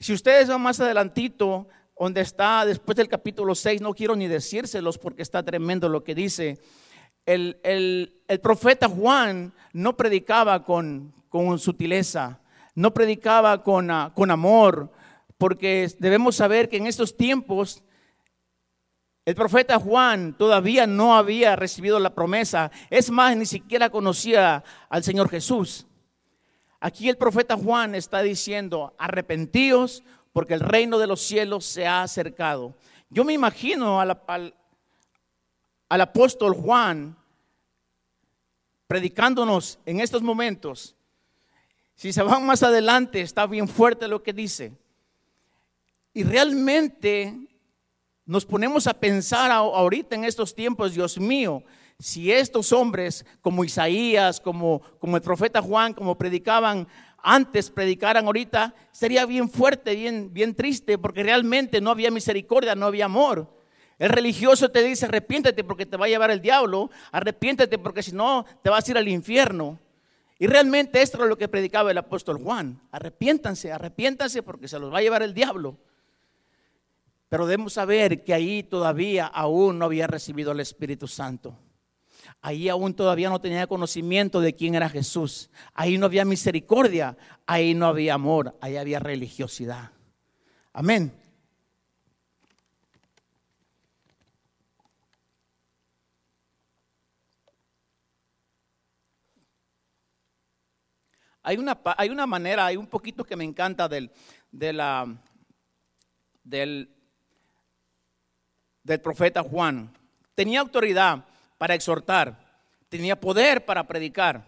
Si 0.00 0.12
ustedes 0.12 0.48
van 0.48 0.62
más 0.62 0.80
adelantito, 0.80 1.68
donde 1.98 2.20
está 2.20 2.64
después 2.66 2.96
del 2.96 3.08
capítulo 3.08 3.54
6, 3.54 3.80
no 3.80 3.94
quiero 3.94 4.16
ni 4.16 4.26
decírselos 4.26 4.98
porque 4.98 5.22
está 5.22 5.42
tremendo 5.44 5.88
lo 5.88 6.02
que 6.02 6.14
dice. 6.14 6.58
El, 7.24 7.56
profeta 8.42 8.88
Juan 8.88 9.52
no 9.72 9.96
predicaba 9.96 10.64
con, 10.64 11.14
con 11.28 11.58
sutileza, 11.60 12.40
no 12.74 12.92
predicaba 12.92 13.62
con, 13.62 13.90
ah, 13.90 14.12
con 14.14 14.32
amor, 14.32 14.90
porque 15.38 15.88
debemos 15.98 16.36
saber 16.36 16.68
que 16.68 16.78
en 16.78 16.86
estos 16.86 17.16
tiempos 17.16 17.84
el 19.24 19.34
profeta 19.36 19.78
Juan 19.78 20.34
todavía 20.36 20.86
no 20.86 21.16
había 21.16 21.54
recibido 21.54 22.00
la 22.00 22.14
promesa. 22.14 22.72
Es 22.90 23.10
más, 23.10 23.36
ni 23.36 23.46
siquiera 23.46 23.88
conocía 23.88 24.64
al 24.88 25.04
Señor 25.04 25.28
Jesús. 25.28 25.86
Aquí 26.80 27.08
el 27.08 27.16
profeta 27.16 27.56
Juan 27.56 27.94
está 27.94 28.22
diciendo, 28.22 28.94
arrepentíos 28.98 30.02
porque 30.32 30.54
el 30.54 30.60
reino 30.60 30.98
de 30.98 31.06
los 31.06 31.20
cielos 31.20 31.64
se 31.64 31.86
ha 31.86 32.02
acercado. 32.02 32.74
Yo 33.10 33.24
me 33.24 33.32
imagino 33.32 34.00
al, 34.00 34.10
apóstol 35.88 36.54
Juan 36.54 37.16
predicándonos 38.88 39.78
en 39.86 40.00
estos 40.00 40.22
momentos. 40.22 40.96
Si 41.94 42.12
se 42.12 42.22
van 42.22 42.44
más 42.44 42.64
adelante, 42.64 43.20
está 43.20 43.46
bien 43.46 43.68
fuerte 43.68 44.08
lo 44.08 44.22
que 44.22 44.32
dice. 44.32 44.72
Y 46.12 46.24
realmente 46.24 47.51
nos 48.32 48.46
ponemos 48.46 48.86
a 48.86 48.94
pensar 48.94 49.50
ahorita 49.50 50.16
en 50.16 50.24
estos 50.24 50.54
tiempos, 50.54 50.94
Dios 50.94 51.20
mío, 51.20 51.62
si 51.98 52.32
estos 52.32 52.72
hombres 52.72 53.26
como 53.42 53.62
Isaías, 53.62 54.40
como, 54.40 54.80
como 55.00 55.18
el 55.18 55.22
profeta 55.22 55.60
Juan, 55.60 55.92
como 55.92 56.16
predicaban 56.16 56.88
antes, 57.18 57.68
predicaran 57.68 58.24
ahorita, 58.24 58.74
sería 58.90 59.26
bien 59.26 59.50
fuerte, 59.50 59.94
bien, 59.94 60.32
bien 60.32 60.54
triste, 60.54 60.96
porque 60.96 61.22
realmente 61.22 61.82
no 61.82 61.90
había 61.90 62.10
misericordia, 62.10 62.74
no 62.74 62.86
había 62.86 63.04
amor. 63.04 63.54
El 63.98 64.08
religioso 64.08 64.70
te 64.70 64.82
dice, 64.82 65.04
arrepiéntete 65.04 65.62
porque 65.62 65.84
te 65.84 65.98
va 65.98 66.06
a 66.06 66.08
llevar 66.08 66.30
el 66.30 66.40
diablo, 66.40 66.90
arrepiéntete 67.10 67.76
porque 67.76 68.02
si 68.02 68.12
no 68.12 68.46
te 68.62 68.70
vas 68.70 68.88
a 68.88 68.92
ir 68.92 68.96
al 68.96 69.08
infierno. 69.08 69.78
Y 70.38 70.46
realmente 70.46 71.02
esto 71.02 71.22
es 71.22 71.28
lo 71.28 71.36
que 71.36 71.48
predicaba 71.48 71.90
el 71.90 71.98
apóstol 71.98 72.42
Juan, 72.42 72.80
arrepiéntanse, 72.92 73.70
arrepiéntanse 73.70 74.42
porque 74.42 74.68
se 74.68 74.78
los 74.78 74.90
va 74.90 75.00
a 75.00 75.02
llevar 75.02 75.22
el 75.22 75.34
diablo. 75.34 75.76
Pero 77.32 77.46
debemos 77.46 77.72
saber 77.72 78.24
que 78.24 78.34
ahí 78.34 78.62
todavía 78.62 79.26
aún 79.26 79.78
no 79.78 79.86
había 79.86 80.06
recibido 80.06 80.52
el 80.52 80.60
Espíritu 80.60 81.08
Santo. 81.08 81.56
Ahí 82.42 82.68
aún 82.68 82.92
todavía 82.92 83.30
no 83.30 83.40
tenía 83.40 83.66
conocimiento 83.66 84.38
de 84.42 84.54
quién 84.54 84.74
era 84.74 84.90
Jesús. 84.90 85.48
Ahí 85.72 85.96
no 85.96 86.04
había 86.04 86.26
misericordia. 86.26 87.16
Ahí 87.46 87.72
no 87.72 87.86
había 87.86 88.12
amor. 88.12 88.54
Ahí 88.60 88.76
había 88.76 88.98
religiosidad. 88.98 89.92
Amén. 90.74 91.10
Hay 101.42 101.56
una, 101.56 101.80
hay 101.96 102.10
una 102.10 102.26
manera, 102.26 102.66
hay 102.66 102.76
un 102.76 102.88
poquito 102.88 103.24
que 103.24 103.36
me 103.36 103.44
encanta 103.44 103.88
del, 103.88 104.12
del, 104.50 105.16
del 108.82 109.00
profeta 109.00 109.42
Juan. 109.42 109.92
Tenía 110.34 110.60
autoridad 110.60 111.24
para 111.58 111.74
exhortar, 111.74 112.60
tenía 112.88 113.20
poder 113.20 113.64
para 113.64 113.86
predicar. 113.86 114.44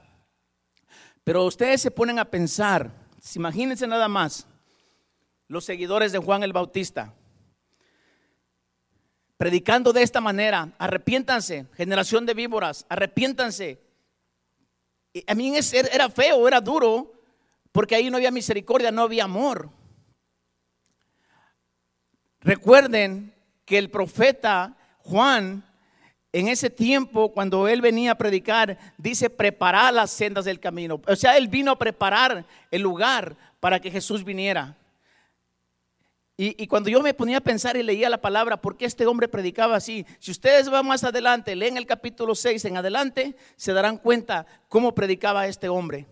Pero 1.22 1.44
ustedes 1.44 1.80
se 1.80 1.90
ponen 1.90 2.18
a 2.18 2.24
pensar, 2.24 2.90
imagínense 3.34 3.86
nada 3.86 4.08
más, 4.08 4.46
los 5.48 5.64
seguidores 5.64 6.12
de 6.12 6.18
Juan 6.18 6.42
el 6.42 6.52
Bautista, 6.52 7.14
predicando 9.36 9.92
de 9.92 10.02
esta 10.02 10.20
manera, 10.20 10.72
arrepiéntanse, 10.78 11.66
generación 11.74 12.26
de 12.26 12.34
víboras, 12.34 12.86
arrepiéntanse. 12.88 13.80
a 15.26 15.34
mí 15.34 15.54
era 15.92 16.08
feo, 16.10 16.48
era 16.48 16.60
duro, 16.60 17.12
porque 17.72 17.94
ahí 17.94 18.10
no 18.10 18.16
había 18.16 18.30
misericordia, 18.30 18.90
no 18.90 19.02
había 19.02 19.24
amor. 19.24 19.70
Recuerden 22.40 23.33
que 23.64 23.78
el 23.78 23.90
profeta 23.90 24.76
Juan, 24.98 25.64
en 26.32 26.48
ese 26.48 26.70
tiempo, 26.70 27.32
cuando 27.32 27.68
él 27.68 27.80
venía 27.80 28.12
a 28.12 28.18
predicar, 28.18 28.78
dice, 28.98 29.30
preparar 29.30 29.94
las 29.94 30.10
sendas 30.10 30.44
del 30.44 30.60
camino. 30.60 31.00
O 31.06 31.16
sea, 31.16 31.36
él 31.36 31.48
vino 31.48 31.72
a 31.72 31.78
preparar 31.78 32.44
el 32.70 32.82
lugar 32.82 33.36
para 33.60 33.80
que 33.80 33.90
Jesús 33.90 34.24
viniera. 34.24 34.76
Y, 36.36 36.66
cuando 36.66 36.90
yo 36.90 37.00
me 37.00 37.14
ponía 37.14 37.38
a 37.38 37.40
pensar 37.40 37.76
y 37.76 37.84
leía 37.84 38.10
la 38.10 38.20
palabra, 38.20 38.60
¿por 38.60 38.76
qué 38.76 38.86
este 38.86 39.06
hombre 39.06 39.28
predicaba 39.28 39.76
así? 39.76 40.04
Si 40.18 40.32
ustedes 40.32 40.68
van 40.68 40.84
más 40.84 41.04
adelante, 41.04 41.54
leen 41.54 41.76
el 41.76 41.86
capítulo 41.86 42.34
6 42.34 42.64
en 42.64 42.76
adelante, 42.76 43.36
se 43.54 43.72
darán 43.72 43.98
cuenta 43.98 44.44
cómo 44.68 44.96
predicaba 44.96 45.46
este 45.46 45.68
hombre. 45.68 46.08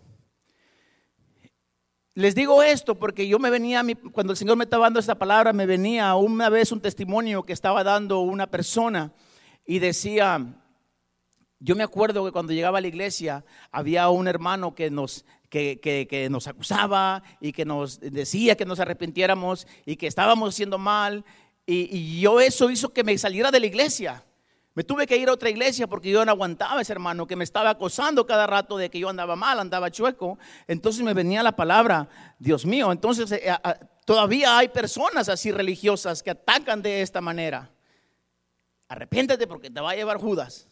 Les 2.15 2.35
digo 2.35 2.61
esto 2.61 2.93
porque 2.93 3.27
yo 3.27 3.39
me 3.39 3.49
venía, 3.49 3.83
cuando 4.11 4.33
el 4.33 4.37
Señor 4.37 4.55
me 4.55 4.65
estaba 4.65 4.85
dando 4.85 4.99
esta 4.99 5.15
palabra, 5.15 5.51
me 5.51 5.65
venía 5.65 6.13
una 6.13 6.47
vez 6.49 6.71
un 6.71 6.79
testimonio 6.79 7.43
que 7.43 7.53
estaba 7.53 7.83
dando 7.83 8.19
una 8.19 8.45
persona 8.45 9.11
y 9.65 9.79
decía, 9.79 10.45
yo 11.59 11.75
me 11.75 11.81
acuerdo 11.81 12.23
que 12.23 12.31
cuando 12.31 12.53
llegaba 12.53 12.77
a 12.77 12.81
la 12.81 12.87
iglesia 12.87 13.43
había 13.71 14.09
un 14.09 14.27
hermano 14.27 14.75
que 14.75 14.91
nos, 14.91 15.25
que, 15.49 15.79
que, 15.79 16.27
nos 16.29 16.47
acusaba 16.47 17.23
y 17.41 17.51
que 17.51 17.65
nos 17.65 17.99
decía 17.99 18.55
que 18.55 18.65
nos 18.65 18.79
arrepintiéramos 18.79 19.65
y 19.83 19.95
que 19.95 20.05
estábamos 20.05 20.53
haciendo 20.53 20.77
mal. 20.77 21.25
Y, 21.65 21.97
y 21.97 22.21
yo 22.21 22.39
eso 22.39 22.69
hizo 22.69 22.93
que 22.93 23.03
me 23.03 23.17
saliera 23.17 23.49
de 23.49 23.59
la 23.59 23.65
iglesia. 23.65 24.23
Me 24.75 24.83
tuve 24.83 25.05
que 25.05 25.17
ir 25.17 25.29
a 25.29 25.33
otra 25.33 25.51
iglesia 25.51 25.85
porque 25.85 26.09
yo 26.09 26.25
no 26.25 26.31
aguantaba 26.31 26.81
ese 26.81 26.93
hermano 26.93 27.27
que 27.27 27.35
me 27.35 27.43
estaba 27.43 27.69
acosando 27.71 28.25
cada 28.25 28.47
rato 28.47 28.75
de 28.75 28.89
que 28.89 28.99
yo 28.99 29.07
andaba 29.07 29.35
mal, 29.35 29.59
andaba 29.59 29.91
chueco. 29.91 30.39
Entonces 30.67 31.03
me 31.03 31.13
venía 31.13 31.43
la 31.43 31.55
palabra, 31.55 32.09
Dios 32.39 32.65
mío. 32.65 32.91
Entonces 32.91 33.31
eh, 33.31 33.53
todavía 34.03 34.57
hay 34.57 34.69
personas 34.69 35.29
así 35.29 35.51
religiosas 35.51 36.23
que 36.23 36.31
atacan 36.31 36.81
de 36.81 37.03
esta 37.03 37.21
manera. 37.21 37.69
Arrepiéntete 38.87 39.45
porque 39.45 39.69
te 39.69 39.79
va 39.79 39.91
a 39.91 39.95
llevar 39.95 40.17
Judas. 40.17 40.67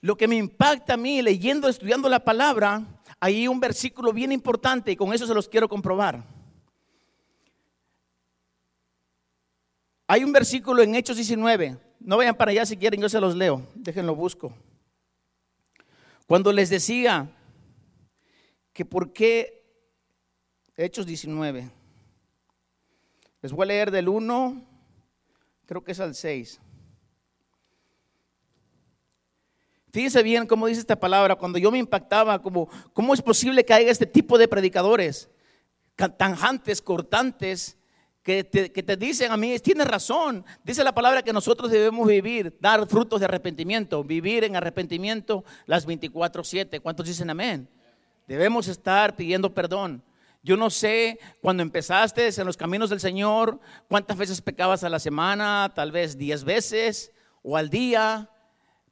Lo 0.00 0.16
que 0.16 0.28
me 0.28 0.36
impacta 0.36 0.94
a 0.94 0.96
mí 0.96 1.22
leyendo, 1.22 1.68
estudiando 1.68 2.08
la 2.08 2.20
palabra, 2.20 2.84
hay 3.18 3.48
un 3.48 3.58
versículo 3.58 4.12
bien 4.12 4.30
importante 4.30 4.92
y 4.92 4.96
con 4.96 5.12
eso 5.12 5.26
se 5.26 5.34
los 5.34 5.48
quiero 5.48 5.68
comprobar. 5.68 6.22
Hay 10.06 10.22
un 10.22 10.32
versículo 10.32 10.82
en 10.82 10.94
Hechos 10.94 11.16
19 11.16 11.89
no 12.00 12.16
vayan 12.16 12.34
para 12.34 12.50
allá 12.50 12.66
si 12.66 12.76
quieren, 12.76 13.00
yo 13.00 13.08
se 13.08 13.20
los 13.20 13.36
leo. 13.36 13.62
Déjenlo 13.74 14.14
busco. 14.14 14.52
Cuando 16.26 16.52
les 16.52 16.70
decía 16.70 17.30
que 18.72 18.84
por 18.84 19.12
qué 19.12 19.60
Hechos 20.82 21.04
19. 21.04 21.70
Les 23.42 23.52
voy 23.52 23.64
a 23.64 23.66
leer 23.66 23.90
del 23.90 24.08
1, 24.08 24.64
creo 25.66 25.84
que 25.84 25.92
es 25.92 26.00
al 26.00 26.14
6. 26.14 26.58
Fíjense 29.92 30.22
bien 30.22 30.46
cómo 30.46 30.68
dice 30.68 30.80
esta 30.80 30.98
palabra, 30.98 31.36
cuando 31.36 31.58
yo 31.58 31.70
me 31.70 31.76
impactaba, 31.76 32.40
como, 32.40 32.70
¿cómo 32.94 33.12
es 33.12 33.20
posible 33.20 33.62
que 33.62 33.74
haya 33.74 33.90
este 33.90 34.06
tipo 34.06 34.38
de 34.38 34.48
predicadores? 34.48 35.28
Tanjantes, 36.16 36.80
cortantes, 36.80 37.76
que 38.22 38.44
te, 38.44 38.96
dicen 38.96 39.32
a 39.32 39.36
mí, 39.36 39.58
tienes 39.60 39.86
razón, 39.86 40.44
dice 40.62 40.84
la 40.84 40.92
palabra 40.94 41.22
que 41.22 41.32
nosotros 41.32 41.70
debemos 41.70 42.06
vivir, 42.06 42.56
dar 42.60 42.86
frutos 42.86 43.20
de 43.20 43.24
arrepentimiento, 43.24 44.04
vivir 44.04 44.44
en 44.44 44.56
arrepentimiento 44.56 45.44
las 45.66 45.86
24/7. 45.86 46.80
¿Cuántos 46.80 47.06
dicen 47.06 47.30
amén? 47.30 47.68
Debemos 48.26 48.68
estar 48.68 49.16
pidiendo 49.16 49.54
perdón. 49.54 50.02
Yo 50.42 50.56
no 50.56 50.70
sé, 50.70 51.18
cuando 51.40 51.62
empezaste 51.62 52.28
en 52.28 52.46
los 52.46 52.56
caminos 52.56 52.90
del 52.90 53.00
Señor, 53.00 53.60
cuántas 53.88 54.16
veces 54.16 54.40
pecabas 54.40 54.84
a 54.84 54.88
la 54.88 54.98
semana, 54.98 55.70
tal 55.74 55.92
vez 55.92 56.16
10 56.16 56.44
veces 56.44 57.12
o 57.42 57.56
al 57.56 57.68
día, 57.68 58.30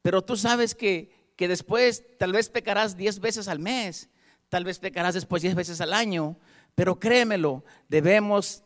pero 0.01 0.23
tú 0.23 0.37
sabes 0.37 0.75
que, 0.75 1.33
que 1.35 1.47
después 1.47 2.03
tal 2.17 2.33
vez 2.33 2.49
pecarás 2.49 2.97
10 2.97 3.19
veces 3.19 3.47
al 3.47 3.59
mes, 3.59 4.09
tal 4.49 4.63
vez 4.63 4.79
pecarás 4.79 5.13
después 5.13 5.41
10 5.41 5.55
veces 5.55 5.81
al 5.81 5.93
año, 5.93 6.37
pero 6.75 6.99
créemelo, 6.99 7.63
debemos 7.87 8.63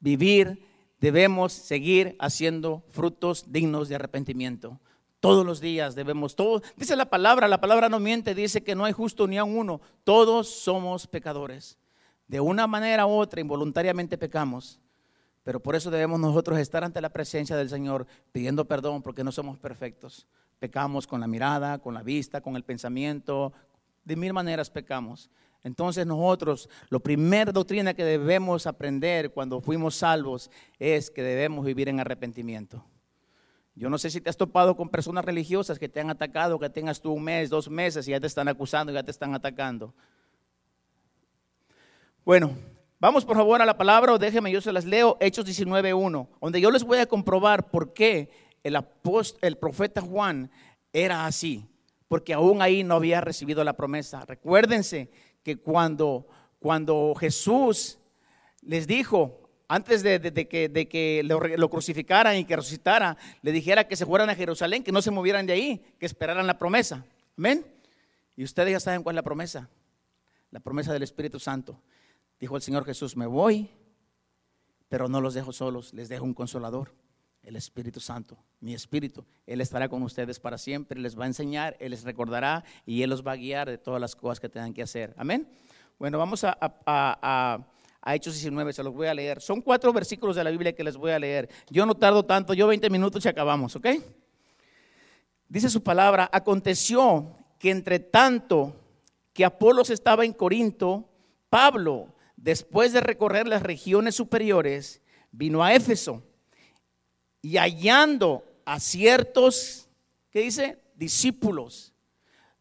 vivir, 0.00 0.66
debemos 1.00 1.52
seguir 1.52 2.16
haciendo 2.18 2.84
frutos 2.90 3.52
dignos 3.52 3.88
de 3.88 3.96
arrepentimiento. 3.96 4.80
Todos 5.20 5.44
los 5.44 5.60
días 5.60 5.94
debemos, 5.94 6.36
todo, 6.36 6.62
dice 6.76 6.94
la 6.94 7.10
palabra, 7.10 7.48
la 7.48 7.60
palabra 7.60 7.88
no 7.88 7.98
miente, 7.98 8.34
dice 8.34 8.62
que 8.62 8.74
no 8.74 8.84
hay 8.84 8.92
justo 8.92 9.26
ni 9.26 9.38
a 9.38 9.44
uno, 9.44 9.80
todos 10.04 10.48
somos 10.48 11.06
pecadores. 11.06 11.78
De 12.28 12.40
una 12.40 12.66
manera 12.66 13.06
u 13.06 13.10
otra, 13.10 13.40
involuntariamente 13.40 14.18
pecamos, 14.18 14.80
pero 15.42 15.60
por 15.60 15.76
eso 15.76 15.90
debemos 15.90 16.18
nosotros 16.18 16.58
estar 16.58 16.82
ante 16.82 17.00
la 17.00 17.10
presencia 17.10 17.56
del 17.56 17.68
Señor 17.68 18.06
pidiendo 18.32 18.64
perdón 18.64 19.02
porque 19.02 19.22
no 19.22 19.30
somos 19.30 19.58
perfectos. 19.58 20.26
Pecamos 20.58 21.06
con 21.06 21.20
la 21.20 21.28
mirada, 21.28 21.78
con 21.78 21.94
la 21.94 22.02
vista, 22.02 22.40
con 22.40 22.56
el 22.56 22.64
pensamiento, 22.64 23.52
de 24.04 24.16
mil 24.16 24.32
maneras 24.32 24.70
pecamos. 24.70 25.30
Entonces 25.64 26.06
nosotros, 26.06 26.68
la 26.90 26.98
primera 26.98 27.52
doctrina 27.52 27.94
que 27.94 28.04
debemos 28.04 28.66
aprender 28.66 29.32
cuando 29.32 29.60
fuimos 29.60 29.96
salvos 29.96 30.50
es 30.78 31.10
que 31.10 31.22
debemos 31.22 31.64
vivir 31.64 31.88
en 31.88 32.00
arrepentimiento. 32.00 32.84
Yo 33.74 33.90
no 33.90 33.98
sé 33.98 34.10
si 34.10 34.22
te 34.22 34.30
has 34.30 34.36
topado 34.38 34.74
con 34.74 34.88
personas 34.88 35.24
religiosas 35.24 35.78
que 35.78 35.88
te 35.88 36.00
han 36.00 36.08
atacado, 36.08 36.58
que 36.58 36.70
tengas 36.70 37.00
tú 37.00 37.12
un 37.12 37.22
mes, 37.22 37.50
dos 37.50 37.68
meses 37.68 38.08
y 38.08 38.12
ya 38.12 38.20
te 38.20 38.26
están 38.26 38.48
acusando, 38.48 38.90
ya 38.90 39.02
te 39.02 39.10
están 39.10 39.34
atacando. 39.34 39.92
Bueno, 42.24 42.56
vamos 42.98 43.26
por 43.26 43.36
favor 43.36 43.60
a 43.60 43.66
la 43.66 43.76
palabra 43.76 44.14
o 44.14 44.18
déjenme, 44.18 44.50
yo 44.50 44.62
se 44.62 44.72
las 44.72 44.86
leo, 44.86 45.18
Hechos 45.20 45.44
19.1, 45.44 46.28
donde 46.40 46.60
yo 46.60 46.70
les 46.70 46.84
voy 46.84 46.98
a 46.98 47.06
comprobar 47.06 47.68
por 47.68 47.92
qué 47.92 48.30
el, 48.64 48.78
el 49.42 49.58
profeta 49.58 50.00
Juan 50.00 50.50
era 50.92 51.26
así, 51.26 51.68
porque 52.08 52.32
aún 52.32 52.62
ahí 52.62 52.82
no 52.82 52.94
había 52.94 53.20
recibido 53.20 53.62
la 53.62 53.76
promesa. 53.76 54.24
Recuérdense 54.24 55.10
que 55.46 55.58
cuando, 55.58 56.26
cuando 56.58 57.14
Jesús 57.14 58.00
les 58.62 58.84
dijo, 58.88 59.48
antes 59.68 60.02
de, 60.02 60.20
que, 60.20 60.68
de 60.68 60.88
que 60.88 61.22
lo, 61.22 61.70
crucificaran 61.70 62.36
y 62.36 62.44
que 62.44 62.56
resucitara, 62.56 63.16
le 63.42 63.52
dijera 63.52 63.86
que 63.86 63.94
se 63.94 64.04
fueran 64.04 64.28
a 64.28 64.34
Jerusalén, 64.34 64.82
que 64.82 64.90
no 64.90 65.00
se 65.00 65.12
movieran 65.12 65.46
de 65.46 65.52
ahí, 65.52 65.94
que 66.00 66.06
esperaran 66.06 66.48
la 66.48 66.58
promesa. 66.58 67.06
Amén. 67.38 67.64
Y 68.34 68.42
ustedes 68.42 68.72
ya 68.72 68.80
saben 68.80 69.04
cuál 69.04 69.14
es 69.14 69.18
la 69.18 69.22
promesa. 69.22 69.70
La 70.50 70.58
promesa 70.58 70.92
del 70.92 71.04
Espíritu 71.04 71.38
Santo. 71.38 71.80
Dijo 72.40 72.56
el 72.56 72.62
Señor 72.62 72.84
Jesús, 72.84 73.16
me 73.16 73.26
voy, 73.26 73.70
pero 74.88 75.08
no 75.08 75.20
los 75.20 75.34
dejo 75.34 75.52
solos, 75.52 75.94
les 75.94 76.08
dejo 76.08 76.24
un 76.24 76.34
consolador, 76.34 76.92
el 77.46 77.54
Espíritu 77.54 78.00
Santo, 78.00 78.36
mi 78.60 78.74
Espíritu. 78.74 79.24
Él 79.46 79.60
estará 79.60 79.88
con 79.88 80.02
ustedes 80.02 80.40
para 80.40 80.58
siempre, 80.58 81.00
les 81.00 81.18
va 81.18 81.24
a 81.24 81.26
enseñar, 81.28 81.76
Él 81.78 81.92
les 81.92 82.02
recordará 82.02 82.64
y 82.84 83.02
Él 83.02 83.10
los 83.10 83.24
va 83.24 83.32
a 83.32 83.36
guiar 83.36 83.70
de 83.70 83.78
todas 83.78 84.00
las 84.00 84.16
cosas 84.16 84.40
que 84.40 84.48
tengan 84.48 84.74
que 84.74 84.82
hacer. 84.82 85.14
Amén. 85.16 85.48
Bueno, 85.98 86.18
vamos 86.18 86.44
a, 86.44 87.64
Hechos 88.04 88.34
19, 88.34 88.72
se 88.72 88.82
los 88.82 88.92
voy 88.92 89.06
a 89.06 89.14
leer. 89.14 89.40
Son 89.40 89.62
cuatro 89.62 89.92
versículos 89.92 90.34
de 90.36 90.44
la 90.44 90.50
Biblia 90.50 90.74
que 90.74 90.82
les 90.82 90.96
voy 90.96 91.12
a 91.12 91.18
leer. 91.18 91.48
Yo 91.70 91.86
no 91.86 91.94
tardo 91.94 92.24
tanto, 92.24 92.52
yo 92.52 92.66
20 92.66 92.90
minutos 92.90 93.24
y 93.24 93.28
acabamos, 93.28 93.76
¿ok? 93.76 93.86
Dice 95.48 95.70
su 95.70 95.82
palabra, 95.82 96.28
aconteció 96.32 97.36
que 97.60 97.70
entre 97.70 98.00
tanto 98.00 98.74
que 99.32 99.44
Apolos 99.44 99.90
estaba 99.90 100.24
en 100.24 100.32
Corinto, 100.32 101.08
Pablo, 101.48 102.14
después 102.36 102.92
de 102.92 103.00
recorrer 103.00 103.46
las 103.46 103.62
regiones 103.62 104.16
superiores, 104.16 105.00
vino 105.30 105.62
a 105.62 105.72
Éfeso 105.72 106.22
y 107.46 107.58
hallando 107.58 108.44
a 108.64 108.80
ciertos, 108.80 109.88
¿qué 110.32 110.40
dice? 110.40 110.80
Discípulos. 110.96 111.92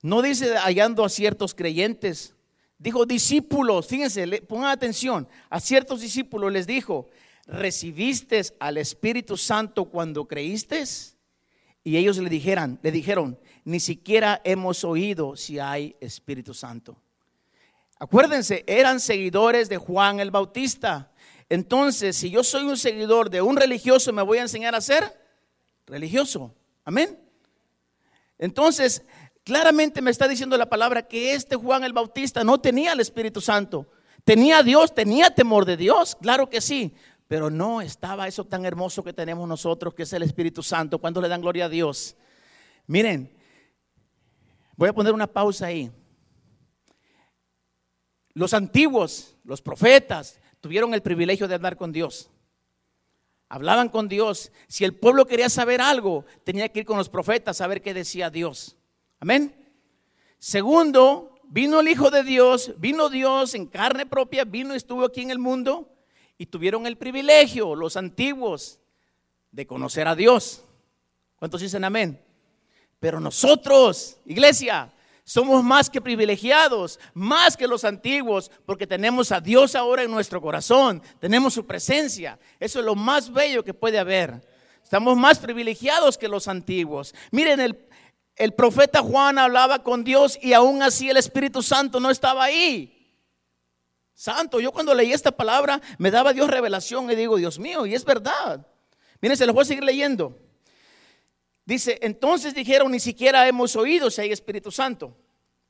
No 0.04 0.22
dice 0.22 0.56
hallando 0.58 1.04
a 1.04 1.10
ciertos 1.10 1.56
creyentes. 1.56 2.36
Dijo 2.78 3.08
discípulos, 3.08 3.88
fíjense, 3.88 4.44
pongan 4.44 4.70
atención, 4.70 5.28
a 5.50 5.60
ciertos 5.60 6.02
discípulos 6.02 6.54
les 6.54 6.68
dijo, 6.68 7.08
¿recibiste 7.48 8.44
al 8.60 8.78
Espíritu 8.78 9.38
Santo 9.38 9.86
cuando 9.86 10.28
creíste? 10.28 10.84
Y 11.84 11.98
ellos 11.98 12.20
le 12.20 12.30
dijeron, 12.30 12.80
le 12.84 12.92
dijeron, 12.92 13.40
ni 13.64 13.80
siquiera 13.80 14.40
hemos 14.44 14.84
oído 14.84 15.36
si 15.36 15.58
hay 15.58 15.96
Espíritu 16.00 16.54
Santo. 16.54 16.96
Acuérdense, 17.98 18.64
eran 18.68 19.00
seguidores 19.00 19.68
de 19.68 19.78
Juan 19.78 20.20
el 20.20 20.30
Bautista. 20.30 21.12
Entonces, 21.50 22.16
si 22.16 22.30
yo 22.30 22.44
soy 22.44 22.64
un 22.64 22.78
seguidor 22.78 23.30
de 23.30 23.42
un 23.42 23.56
religioso, 23.56 24.12
me 24.12 24.22
voy 24.22 24.40
a 24.40 24.44
enseñar 24.44 24.76
a 24.76 24.82
ser 24.82 25.20
religioso. 25.86 26.56
Amén. 26.84 27.20
Entonces, 28.38 29.04
claramente 29.44 30.02
me 30.02 30.12
está 30.12 30.28
diciendo 30.28 30.58
la 30.58 30.70
palabra 30.70 31.08
que 31.08 31.34
este 31.34 31.56
Juan 31.56 31.84
el 31.84 31.94
Bautista 31.94 32.44
no 32.44 32.60
tenía 32.60 32.94
el 32.94 33.00
Espíritu 33.00 33.42
Santo. 33.42 33.88
Tenía 34.24 34.64
Dios, 34.64 34.94
tenía 34.94 35.30
temor 35.30 35.66
de 35.66 35.78
Dios, 35.78 36.18
claro 36.20 36.50
que 36.50 36.60
sí, 36.60 36.96
pero 37.28 37.52
no 37.52 37.82
estaba 37.82 38.28
eso 38.28 38.44
tan 38.44 38.66
hermoso 38.66 39.04
que 39.04 39.14
tenemos 39.14 39.48
nosotros, 39.48 39.94
que 39.94 40.04
es 40.04 40.14
el 40.14 40.24
Espíritu 40.24 40.64
Santo, 40.64 40.98
cuando 40.98 41.22
le 41.22 41.28
dan 41.28 41.42
gloria 41.42 41.66
a 41.66 41.70
Dios. 41.70 42.16
Miren, 42.88 43.32
voy 44.76 44.90
a 44.90 44.94
poner 44.94 45.14
una 45.14 45.28
pausa 45.28 45.68
ahí. 45.68 45.92
Los 48.34 48.54
antiguos, 48.54 49.36
los 49.44 49.62
profetas, 49.62 50.40
tuvieron 50.66 50.96
el 50.96 51.04
privilegio 51.04 51.48
de 51.48 51.54
andar 51.54 51.78
con 51.78 51.92
Dios. 51.92 52.28
Hablaban 53.50 53.88
con 53.88 54.10
Dios. 54.10 54.52
Si 54.68 54.84
el 54.84 54.96
pueblo 54.96 55.28
quería 55.28 55.48
saber 55.48 55.80
algo, 55.80 56.26
tenía 56.44 56.70
que 56.70 56.80
ir 56.80 56.86
con 56.88 56.98
los 56.98 57.08
profetas 57.08 57.62
a 57.62 57.68
ver 57.68 57.84
qué 57.84 57.94
decía 57.94 58.32
Dios. 58.32 58.76
Amén. 59.20 59.56
Segundo, 60.40 61.40
vino 61.44 61.82
el 61.82 61.88
Hijo 61.88 62.10
de 62.10 62.24
Dios, 62.24 62.74
vino 62.80 63.10
Dios 63.10 63.54
en 63.54 63.68
carne 63.68 64.08
propia, 64.08 64.44
vino 64.44 64.74
y 64.74 64.78
estuvo 64.78 65.06
aquí 65.06 65.22
en 65.22 65.30
el 65.30 65.38
mundo 65.38 65.88
y 66.36 66.48
tuvieron 66.48 66.88
el 66.88 66.98
privilegio, 66.98 67.76
los 67.76 67.96
antiguos, 67.96 68.80
de 69.52 69.68
conocer 69.68 70.08
a 70.08 70.16
Dios. 70.16 70.64
¿Cuántos 71.36 71.62
dicen 71.62 71.84
amén? 71.84 72.20
Pero 73.00 73.20
nosotros, 73.20 74.18
iglesia, 74.26 74.92
somos 75.26 75.64
más 75.64 75.90
que 75.90 76.02
privilegiados, 76.02 77.00
más 77.16 77.58
que 77.58 77.68
los 77.68 77.84
antiguos, 77.84 78.52
porque 78.64 78.86
tenemos 78.86 79.32
a 79.32 79.42
Dios 79.42 79.74
ahora 79.74 80.04
en 80.04 80.12
nuestro 80.12 80.40
corazón, 80.40 81.02
tenemos 81.20 81.56
su 81.56 81.66
presencia. 81.66 82.40
Eso 82.60 82.80
es 82.80 82.86
lo 82.86 82.94
más 82.94 83.34
bello 83.34 83.64
que 83.64 83.74
puede 83.74 83.98
haber. 83.98 84.40
Estamos 84.84 85.18
más 85.18 85.40
privilegiados 85.40 86.16
que 86.20 86.28
los 86.28 86.48
antiguos. 86.48 87.16
Miren, 87.32 87.60
el, 88.36 88.54
profeta 88.54 89.02
Juan 89.02 89.40
hablaba 89.40 89.82
con 89.82 90.04
Dios 90.04 90.38
y 90.44 90.54
aún 90.54 90.84
así 90.84 91.10
el 91.10 91.18
Espíritu 91.18 91.64
Santo 91.64 92.00
no 92.00 92.12
estaba 92.12 92.44
ahí. 92.44 92.92
Santo, 94.14 94.60
yo 94.60 94.72
cuando 94.72 94.94
leí 94.94 95.12
esta 95.12 95.32
palabra 95.32 95.82
me 95.98 96.12
daba 96.12 96.34
Dios 96.34 96.52
revelación 96.52 97.10
y 97.10 97.16
digo, 97.16 97.38
Dios 97.38 97.58
mío, 97.58 97.88
y 97.88 97.96
es 97.96 98.06
verdad. 98.06 98.68
Miren, 99.22 99.38
se 99.38 99.48
los 99.48 99.56
voy 99.56 99.64
a 99.64 99.66
seguir 99.66 99.84
leyendo. 99.84 100.38
Dice, 101.66 101.98
entonces 102.02 102.54
dijeron, 102.54 102.92
ni 102.92 103.00
siquiera 103.00 103.48
hemos 103.48 103.76
oído 103.76 104.12
si 104.12 104.22
hay 104.22 104.32
Espíritu 104.32 104.72
Santo, 104.72 105.18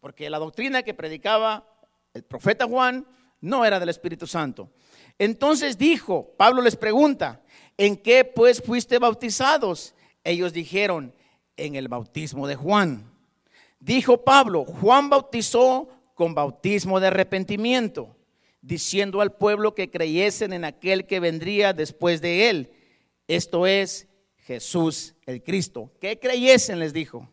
porque 0.01 0.29
la 0.29 0.39
doctrina 0.39 0.83
que 0.83 0.93
predicaba 0.93 1.67
el 2.13 2.23
profeta 2.23 2.67
Juan 2.67 3.07
no 3.39 3.63
era 3.63 3.79
del 3.79 3.89
Espíritu 3.89 4.27
Santo. 4.27 4.69
Entonces 5.17 5.77
dijo, 5.77 6.33
Pablo 6.37 6.61
les 6.61 6.75
pregunta, 6.75 7.41
¿en 7.77 7.95
qué 7.95 8.25
pues 8.25 8.61
fuiste 8.61 8.99
bautizados? 8.99 9.95
Ellos 10.23 10.51
dijeron, 10.51 11.13
en 11.57 11.75
el 11.75 11.87
bautismo 11.87 12.47
de 12.47 12.55
Juan. 12.55 13.11
Dijo 13.79 14.23
Pablo, 14.23 14.65
Juan 14.65 15.09
bautizó 15.09 15.89
con 16.13 16.33
bautismo 16.33 16.99
de 16.99 17.07
arrepentimiento, 17.07 18.15
diciendo 18.61 19.21
al 19.21 19.33
pueblo 19.33 19.75
que 19.75 19.91
creyesen 19.91 20.53
en 20.53 20.65
aquel 20.65 21.05
que 21.05 21.19
vendría 21.19 21.73
después 21.73 22.21
de 22.21 22.49
él, 22.49 22.71
esto 23.27 23.67
es 23.67 24.07
Jesús 24.45 25.15
el 25.25 25.41
Cristo. 25.43 25.91
Que 25.99 26.19
creyesen, 26.19 26.79
les 26.79 26.93
dijo. 26.93 27.27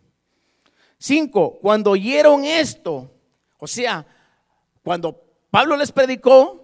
Cinco, 0.99 1.59
cuando 1.61 1.91
oyeron 1.91 2.45
esto, 2.45 3.11
o 3.59 3.67
sea, 3.67 4.07
cuando 4.83 5.21
Pablo 5.51 5.77
les 5.77 5.93
predicó, 5.93 6.63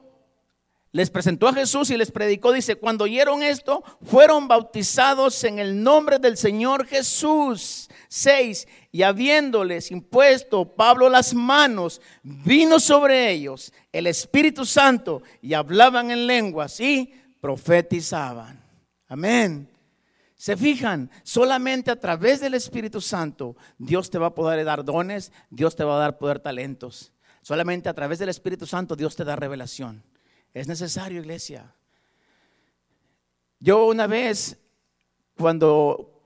les 0.93 1.11
presentó 1.11 1.49
a 1.49 1.53
Jesús 1.53 1.91
y 1.91 1.99
les 1.99 2.11
predicó, 2.11 2.53
dice, 2.53 2.77
cuando 2.77 3.05
oyeron 3.05 3.43
esto, 3.43 3.85
fueron 4.03 4.49
bautizados 4.49 5.45
en 5.45 5.59
el 5.59 5.83
nombre 5.83 6.19
del 6.19 6.39
Señor 6.39 6.87
Jesús. 6.87 7.91
Seis, 8.09 8.67
y 8.91 9.03
habiéndoles 9.03 9.91
impuesto 9.91 10.65
Pablo 10.65 11.11
las 11.11 11.35
manos, 11.35 12.01
vino 12.23 12.81
sobre 12.81 13.31
ellos 13.31 13.73
el 13.93 14.07
Espíritu 14.07 14.65
Santo 14.65 15.23
y 15.43 15.53
hablaban 15.53 16.11
en 16.11 16.27
lenguas 16.27 16.81
y 16.81 17.13
profetizaban. 17.41 18.65
Amén. 19.09 19.78
Se 20.39 20.57
fijan, 20.57 21.11
solamente 21.25 21.91
a 21.91 21.99
través 21.99 22.41
del 22.41 22.55
Espíritu 22.55 23.01
Santo 23.01 23.57
Dios 23.77 24.09
te 24.09 24.19
va 24.19 24.29
a 24.29 24.35
poder 24.35 24.65
dar 24.65 24.85
dones, 24.85 25.33
Dios 25.51 25.75
te 25.75 25.83
va 25.83 25.97
a 25.97 25.99
dar 25.99 26.17
poder 26.17 26.39
talentos. 26.39 27.13
Solamente 27.43 27.89
a 27.89 27.95
través 27.95 28.21
del 28.21 28.29
Espíritu 28.29 28.65
Santo 28.65 28.95
Dios 28.95 29.17
te 29.17 29.25
da 29.25 29.35
revelación. 29.35 30.05
Es 30.55 30.69
necesario, 30.69 31.21
iglesia. 31.21 31.75
Yo 33.59 33.87
una 33.87 34.07
vez, 34.07 34.57
cuando, 35.37 36.23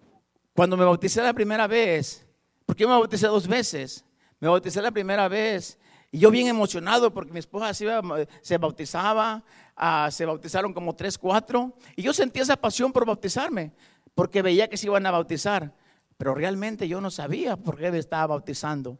cuando 0.54 0.76
me 0.76 0.84
bauticé 0.84 1.22
la 1.22 1.32
primera 1.32 1.66
vez, 1.66 2.26
porque 2.66 2.82
yo 2.82 2.88
me 2.88 2.94
bauticé 2.94 3.28
dos 3.28 3.48
veces, 3.48 4.04
me 4.40 4.48
bauticé 4.48 4.82
la 4.82 4.90
primera 4.90 5.26
vez 5.26 5.78
y 6.10 6.18
yo 6.18 6.30
bien 6.30 6.48
emocionado 6.48 7.14
porque 7.14 7.32
mi 7.32 7.38
esposa 7.38 7.72
se, 7.72 8.58
bautizaba, 8.58 9.42
ah, 9.74 10.10
se 10.12 10.26
bautizaron 10.26 10.74
como 10.74 10.94
tres, 10.94 11.16
cuatro, 11.16 11.74
y 11.96 12.02
yo 12.02 12.12
sentía 12.12 12.42
esa 12.42 12.56
pasión 12.56 12.92
por 12.92 13.06
bautizarme 13.06 13.72
porque 14.14 14.42
veía 14.42 14.68
que 14.68 14.76
se 14.76 14.86
iban 14.86 15.06
a 15.06 15.10
bautizar, 15.10 15.74
pero 16.16 16.34
realmente 16.34 16.88
yo 16.88 17.00
no 17.00 17.10
sabía 17.10 17.56
por 17.56 17.78
qué 17.78 17.90
me 17.90 17.98
estaba 17.98 18.26
bautizando. 18.28 18.98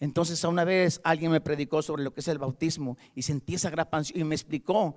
Entonces 0.00 0.42
una 0.44 0.64
vez 0.64 1.00
alguien 1.04 1.32
me 1.32 1.40
predicó 1.40 1.82
sobre 1.82 2.04
lo 2.04 2.12
que 2.12 2.20
es 2.20 2.28
el 2.28 2.38
bautismo 2.38 2.96
y 3.14 3.22
sentí 3.22 3.54
esa 3.54 3.70
gran 3.70 3.88
y 4.14 4.24
me 4.24 4.34
explicó 4.34 4.96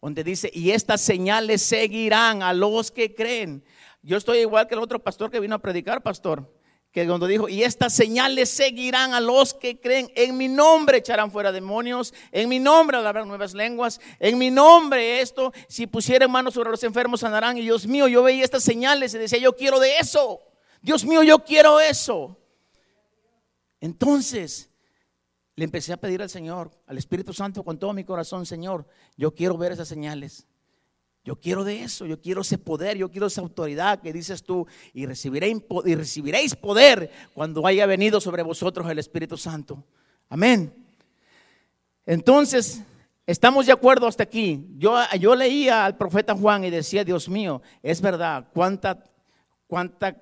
donde 0.00 0.24
dice, 0.24 0.50
y 0.52 0.70
estas 0.70 1.02
señales 1.02 1.62
seguirán 1.62 2.42
a 2.42 2.54
los 2.54 2.90
que 2.90 3.14
creen. 3.14 3.62
Yo 4.02 4.16
estoy 4.16 4.38
igual 4.38 4.66
que 4.66 4.74
el 4.74 4.80
otro 4.80 4.98
pastor 4.98 5.30
que 5.30 5.40
vino 5.40 5.54
a 5.54 5.58
predicar, 5.58 6.02
pastor 6.02 6.59
que 6.92 7.06
cuando 7.06 7.26
dijo, 7.26 7.48
y 7.48 7.62
estas 7.62 7.94
señales 7.94 8.50
seguirán 8.50 9.14
a 9.14 9.20
los 9.20 9.54
que 9.54 9.78
creen, 9.78 10.10
en 10.16 10.36
mi 10.36 10.48
nombre 10.48 10.98
echarán 10.98 11.30
fuera 11.30 11.52
demonios, 11.52 12.12
en 12.32 12.48
mi 12.48 12.58
nombre 12.58 12.96
hablarán 12.96 13.28
nuevas 13.28 13.54
lenguas, 13.54 14.00
en 14.18 14.36
mi 14.38 14.50
nombre 14.50 15.20
esto, 15.20 15.52
si 15.68 15.86
pusieran 15.86 16.30
manos 16.30 16.54
sobre 16.54 16.70
los 16.70 16.82
enfermos 16.82 17.20
sanarán, 17.20 17.56
y 17.56 17.62
Dios 17.62 17.86
mío, 17.86 18.08
yo 18.08 18.24
veía 18.24 18.42
estas 18.42 18.64
señales 18.64 19.14
y 19.14 19.18
decía, 19.18 19.38
yo 19.38 19.54
quiero 19.54 19.78
de 19.78 19.98
eso, 19.98 20.40
Dios 20.82 21.04
mío, 21.04 21.22
yo 21.22 21.44
quiero 21.44 21.78
eso. 21.78 22.36
Entonces, 23.80 24.68
le 25.54 25.64
empecé 25.64 25.92
a 25.92 25.96
pedir 25.96 26.22
al 26.22 26.30
Señor, 26.30 26.72
al 26.86 26.98
Espíritu 26.98 27.32
Santo 27.32 27.62
con 27.62 27.78
todo 27.78 27.92
mi 27.92 28.02
corazón, 28.02 28.46
Señor, 28.46 28.86
yo 29.16 29.32
quiero 29.32 29.56
ver 29.56 29.72
esas 29.72 29.88
señales. 29.88 30.46
Yo 31.22 31.36
quiero 31.36 31.64
de 31.64 31.82
eso, 31.82 32.06
yo 32.06 32.18
quiero 32.20 32.40
ese 32.40 32.56
poder, 32.56 32.96
yo 32.96 33.10
quiero 33.10 33.26
esa 33.26 33.42
autoridad 33.42 34.00
que 34.00 34.12
dices 34.12 34.42
tú 34.42 34.66
y 34.94 35.04
recibiréis, 35.04 35.58
y 35.84 35.94
recibiréis 35.94 36.56
poder 36.56 37.10
cuando 37.34 37.66
haya 37.66 37.84
venido 37.84 38.20
sobre 38.20 38.42
vosotros 38.42 38.90
el 38.90 38.98
Espíritu 38.98 39.36
Santo. 39.36 39.84
Amén. 40.30 40.72
Entonces, 42.06 42.82
estamos 43.26 43.66
de 43.66 43.72
acuerdo 43.72 44.06
hasta 44.06 44.22
aquí. 44.22 44.66
Yo, 44.78 44.96
yo 45.18 45.34
leía 45.34 45.84
al 45.84 45.98
profeta 45.98 46.34
Juan 46.34 46.64
y 46.64 46.70
decía, 46.70 47.04
Dios 47.04 47.28
mío, 47.28 47.60
es 47.82 48.00
verdad, 48.00 48.48
cuánta, 48.54 49.04
cuánta, 49.66 50.16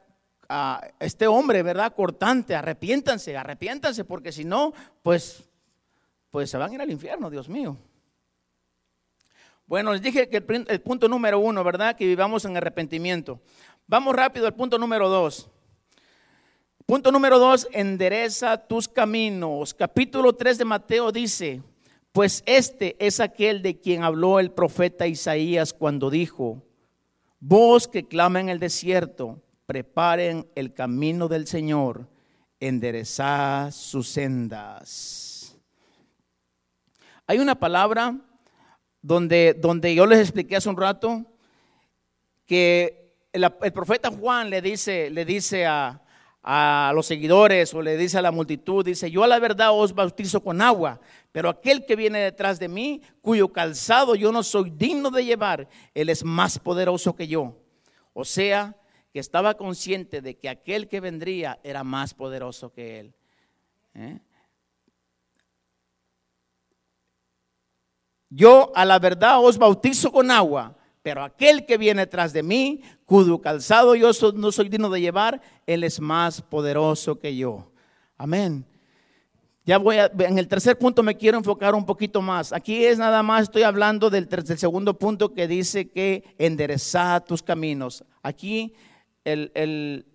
uh, 0.50 0.84
este 0.98 1.28
hombre, 1.28 1.62
¿verdad? 1.62 1.94
Cortante, 1.94 2.56
arrepiéntanse, 2.56 3.36
arrepiéntanse, 3.36 4.04
porque 4.04 4.32
si 4.32 4.44
no, 4.44 4.72
pues, 5.02 5.48
pues 6.30 6.50
se 6.50 6.58
van 6.58 6.72
a 6.72 6.74
ir 6.74 6.80
al 6.80 6.90
infierno, 6.90 7.30
Dios 7.30 7.48
mío. 7.48 7.76
Bueno, 9.68 9.92
les 9.92 10.00
dije 10.00 10.30
que 10.30 10.38
el, 10.38 10.80
punto 10.80 11.08
número 11.08 11.38
uno, 11.38 11.62
¿verdad? 11.62 11.94
Que 11.94 12.06
vivamos 12.06 12.46
en 12.46 12.56
arrepentimiento. 12.56 13.38
Vamos 13.86 14.16
rápido 14.16 14.46
al 14.46 14.54
punto 14.54 14.78
número 14.78 15.10
dos. 15.10 15.50
Punto 16.86 17.12
número 17.12 17.38
dos, 17.38 17.68
endereza 17.72 18.56
tus 18.56 18.88
caminos. 18.88 19.74
Capítulo 19.74 20.32
3 20.32 20.56
de 20.56 20.64
Mateo 20.64 21.12
dice, 21.12 21.62
pues 22.12 22.42
este 22.46 22.96
es 22.98 23.20
aquel 23.20 23.60
de 23.60 23.78
quien 23.78 24.04
habló 24.04 24.40
el 24.40 24.52
profeta 24.52 25.06
Isaías 25.06 25.74
cuando 25.74 26.08
dijo, 26.08 26.62
vos 27.38 27.88
que 27.88 28.08
clama 28.08 28.40
en 28.40 28.48
el 28.48 28.60
desierto, 28.60 29.42
preparen 29.66 30.48
el 30.54 30.72
camino 30.72 31.28
del 31.28 31.46
Señor, 31.46 32.08
enderezad 32.58 33.70
sus 33.70 34.08
sendas. 34.08 35.58
Hay 37.26 37.38
una 37.38 37.54
palabra 37.54 38.18
donde, 39.08 39.54
donde 39.54 39.94
yo 39.94 40.04
les 40.04 40.18
expliqué 40.18 40.56
hace 40.56 40.68
un 40.68 40.76
rato 40.76 41.24
que 42.44 43.14
el, 43.32 43.50
profeta 43.72 44.10
Juan 44.10 44.50
le 44.50 44.60
dice, 44.60 45.08
le 45.08 45.24
dice 45.24 45.64
a, 45.64 46.02
a 46.42 46.92
los 46.94 47.06
seguidores 47.06 47.72
o 47.72 47.80
le 47.80 47.96
dice 47.96 48.18
a 48.18 48.22
la 48.22 48.30
multitud, 48.30 48.84
dice, 48.84 49.10
yo 49.10 49.24
a 49.24 49.26
la 49.26 49.38
verdad 49.38 49.70
os 49.72 49.94
bautizo 49.94 50.42
con 50.42 50.60
agua, 50.60 51.00
pero 51.32 51.48
aquel 51.48 51.86
que 51.86 51.96
viene 51.96 52.18
detrás 52.18 52.58
de 52.58 52.68
mí, 52.68 53.00
cuyo 53.22 53.50
calzado 53.50 54.14
yo 54.14 54.30
no 54.30 54.42
soy 54.42 54.68
digno 54.68 55.10
de 55.10 55.24
llevar, 55.24 55.68
él 55.94 56.10
es 56.10 56.22
más 56.22 56.58
poderoso 56.58 57.16
que 57.16 57.26
yo. 57.26 57.56
O 58.12 58.26
sea, 58.26 58.76
que 59.10 59.20
estaba 59.20 59.54
consciente 59.54 60.20
de 60.20 60.36
que 60.36 60.50
aquel 60.50 60.86
que 60.86 61.00
vendría 61.00 61.58
era 61.62 61.82
más 61.82 62.12
poderoso 62.12 62.74
que 62.74 63.00
él. 63.00 63.14
¿Eh? 63.94 64.18
Yo 68.30 68.72
a 68.74 68.84
la 68.84 68.98
verdad 68.98 69.42
os 69.42 69.58
bautizo 69.58 70.12
con 70.12 70.30
agua, 70.30 70.76
pero 71.02 71.22
aquel 71.22 71.64
que 71.64 71.78
viene 71.78 72.06
tras 72.06 72.32
de 72.32 72.42
mí, 72.42 72.82
cuyo 73.06 73.40
calzado 73.40 73.94
yo 73.94 74.10
no 74.34 74.52
soy 74.52 74.68
digno 74.68 74.90
de 74.90 75.00
llevar, 75.00 75.40
él 75.66 75.84
es 75.84 76.00
más 76.00 76.42
poderoso 76.42 77.18
que 77.18 77.34
yo. 77.36 77.70
Amén. 78.16 78.66
Ya 79.64 79.78
voy 79.78 79.98
a, 79.98 80.10
en 80.20 80.38
el 80.38 80.48
tercer 80.48 80.78
punto 80.78 81.02
me 81.02 81.16
quiero 81.16 81.36
enfocar 81.36 81.74
un 81.74 81.84
poquito 81.84 82.22
más. 82.22 82.52
Aquí 82.52 82.84
es 82.86 82.98
nada 82.98 83.22
más, 83.22 83.42
estoy 83.42 83.64
hablando 83.64 84.08
del, 84.08 84.26
segundo 84.56 84.98
punto 84.98 85.34
que 85.34 85.46
dice 85.46 85.90
que 85.90 86.34
endereza 86.38 87.20
tus 87.20 87.42
caminos. 87.42 88.02
Aquí 88.22 88.74
el, 89.24 89.52
el, 89.54 90.06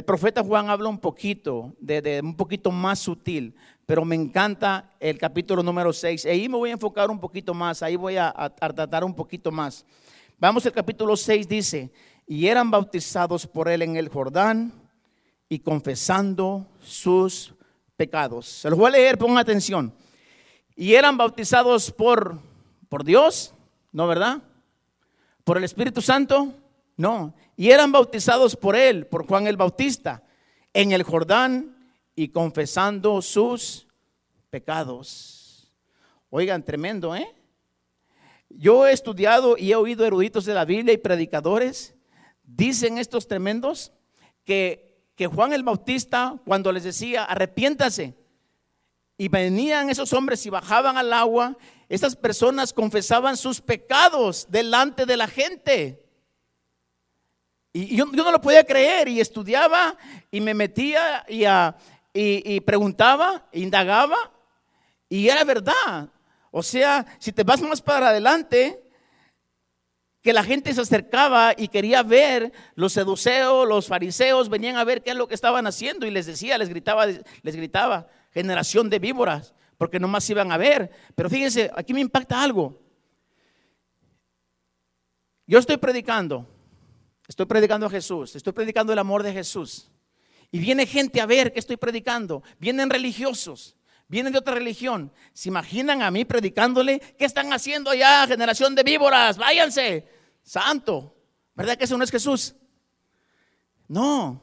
profeta 0.00 0.42
Juan 0.42 0.70
habla 0.70 0.88
un 0.88 0.98
poquito, 0.98 1.74
de, 1.78 2.20
un 2.24 2.34
poquito 2.34 2.70
más 2.70 2.98
sutil, 2.98 3.54
pero 3.84 4.06
me 4.06 4.14
encanta 4.14 4.90
el 4.98 5.18
capítulo 5.18 5.62
número 5.62 5.92
6. 5.92 6.24
Ahí 6.24 6.48
me 6.48 6.56
voy 6.56 6.70
a 6.70 6.74
enfocar 6.74 7.10
un 7.10 7.20
poquito 7.20 7.52
más, 7.52 7.82
ahí 7.82 7.96
voy 7.96 8.16
a, 8.16 8.32
tratar 8.58 9.04
un 9.04 9.14
poquito 9.14 9.52
más. 9.52 9.84
Vamos, 10.38 10.64
el 10.64 10.72
capítulo 10.72 11.14
6 11.14 11.46
dice, 11.46 11.92
y 12.26 12.46
eran 12.46 12.70
bautizados 12.70 13.46
por 13.46 13.68
él 13.68 13.82
en 13.82 13.96
el 13.96 14.08
Jordán 14.08 14.72
y 15.46 15.58
confesando 15.58 16.66
sus 16.80 17.54
pecados. 17.94 18.46
Se 18.46 18.70
los 18.70 18.78
voy 18.78 18.88
a 18.88 18.92
leer, 18.92 19.18
pongan 19.18 19.38
atención. 19.38 19.92
Y 20.74 20.94
eran 20.94 21.18
bautizados 21.18 21.90
por, 21.90 22.38
por 22.88 23.04
Dios, 23.04 23.52
¿no 23.92 24.06
verdad? 24.06 24.40
¿Por 25.44 25.58
el 25.58 25.64
Espíritu 25.64 26.00
Santo? 26.00 26.54
No. 26.96 27.34
Y 27.56 27.70
eran 27.70 27.92
bautizados 27.92 28.56
por 28.56 28.76
Él, 28.76 29.06
por 29.06 29.26
Juan 29.26 29.46
el 29.46 29.56
Bautista, 29.56 30.22
en 30.72 30.92
el 30.92 31.02
Jordán 31.02 31.94
y 32.14 32.28
confesando 32.28 33.20
sus 33.22 33.86
pecados. 34.50 35.72
Oigan, 36.30 36.64
tremendo, 36.64 37.14
¿eh? 37.14 37.34
Yo 38.48 38.86
he 38.86 38.92
estudiado 38.92 39.56
y 39.56 39.72
he 39.72 39.76
oído 39.76 40.04
eruditos 40.04 40.44
de 40.44 40.54
la 40.54 40.64
Biblia 40.64 40.94
y 40.94 40.98
predicadores, 40.98 41.94
dicen 42.44 42.98
estos 42.98 43.26
tremendos, 43.26 43.92
que 44.44 44.92
que 45.14 45.26
Juan 45.26 45.52
el 45.52 45.62
Bautista, 45.62 46.40
cuando 46.44 46.72
les 46.72 46.84
decía, 46.84 47.24
arrepiéntase, 47.24 48.14
y 49.18 49.28
venían 49.28 49.90
esos 49.90 50.12
hombres 50.12 50.44
y 50.46 50.50
bajaban 50.50 50.96
al 50.96 51.12
agua, 51.12 51.56
esas 51.88 52.16
personas 52.16 52.72
confesaban 52.72 53.36
sus 53.36 53.60
pecados 53.60 54.46
delante 54.48 55.06
de 55.06 55.16
la 55.16 55.28
gente. 55.28 56.01
Y 57.72 57.96
yo, 57.96 58.06
no 58.06 58.30
lo 58.30 58.40
podía 58.40 58.64
creer 58.64 59.08
y 59.08 59.20
estudiaba 59.20 59.96
y 60.30 60.40
me 60.40 60.52
metía 60.52 61.24
y, 61.28 61.44
y, 61.44 62.54
y 62.54 62.60
preguntaba, 62.60 63.46
indagaba 63.52 64.16
y 65.08 65.28
era 65.28 65.44
verdad. 65.44 66.08
O 66.50 66.62
sea, 66.62 67.06
si 67.18 67.32
te 67.32 67.44
vas 67.44 67.62
más 67.62 67.80
para 67.80 68.08
adelante, 68.08 68.82
que 70.22 70.32
la 70.32 70.44
gente 70.44 70.72
se 70.72 70.80
acercaba 70.80 71.52
y 71.56 71.68
quería 71.68 72.02
ver, 72.02 72.52
los 72.76 72.92
seduceos, 72.92 73.66
los 73.66 73.88
fariseos 73.88 74.48
venían 74.48 74.76
a 74.76 74.84
ver 74.84 75.02
qué 75.02 75.10
es 75.10 75.16
lo 75.16 75.26
que 75.26 75.34
estaban 75.34 75.66
haciendo 75.66 76.06
y 76.06 76.10
les 76.10 76.26
decía, 76.26 76.56
les 76.58 76.68
gritaba, 76.68 77.06
les 77.06 77.56
gritaba, 77.56 78.08
generación 78.30 78.88
de 78.88 79.00
víboras, 79.00 79.52
porque 79.76 79.98
nomás 79.98 80.28
iban 80.30 80.52
a 80.52 80.56
ver. 80.56 80.90
Pero 81.16 81.28
fíjense, 81.28 81.70
aquí 81.74 81.92
me 81.92 82.00
impacta 82.00 82.40
algo. 82.40 82.80
Yo 85.46 85.58
estoy 85.58 85.76
predicando, 85.76 86.46
estoy 87.28 87.46
predicando 87.46 87.86
a 87.86 87.90
Jesús, 87.90 88.36
estoy 88.36 88.52
predicando 88.52 88.92
el 88.92 88.98
amor 88.98 89.22
de 89.22 89.32
Jesús. 89.32 89.90
Y 90.50 90.58
viene 90.58 90.86
gente 90.86 91.20
a 91.20 91.26
ver 91.26 91.52
qué 91.52 91.58
estoy 91.58 91.76
predicando, 91.76 92.42
vienen 92.58 92.90
religiosos 92.90 93.76
vienen 94.12 94.34
de 94.34 94.38
otra 94.40 94.52
religión, 94.52 95.10
se 95.32 95.48
imaginan 95.48 96.02
a 96.02 96.10
mí 96.10 96.26
predicándole, 96.26 97.00
¿qué 97.16 97.24
están 97.24 97.50
haciendo 97.50 97.88
allá, 97.88 98.26
generación 98.26 98.74
de 98.74 98.82
víboras? 98.82 99.38
Váyanse, 99.38 100.06
santo. 100.42 101.16
¿Verdad 101.54 101.78
que 101.78 101.84
eso 101.84 101.96
no 101.96 102.04
es 102.04 102.10
Jesús? 102.10 102.54
No. 103.88 104.42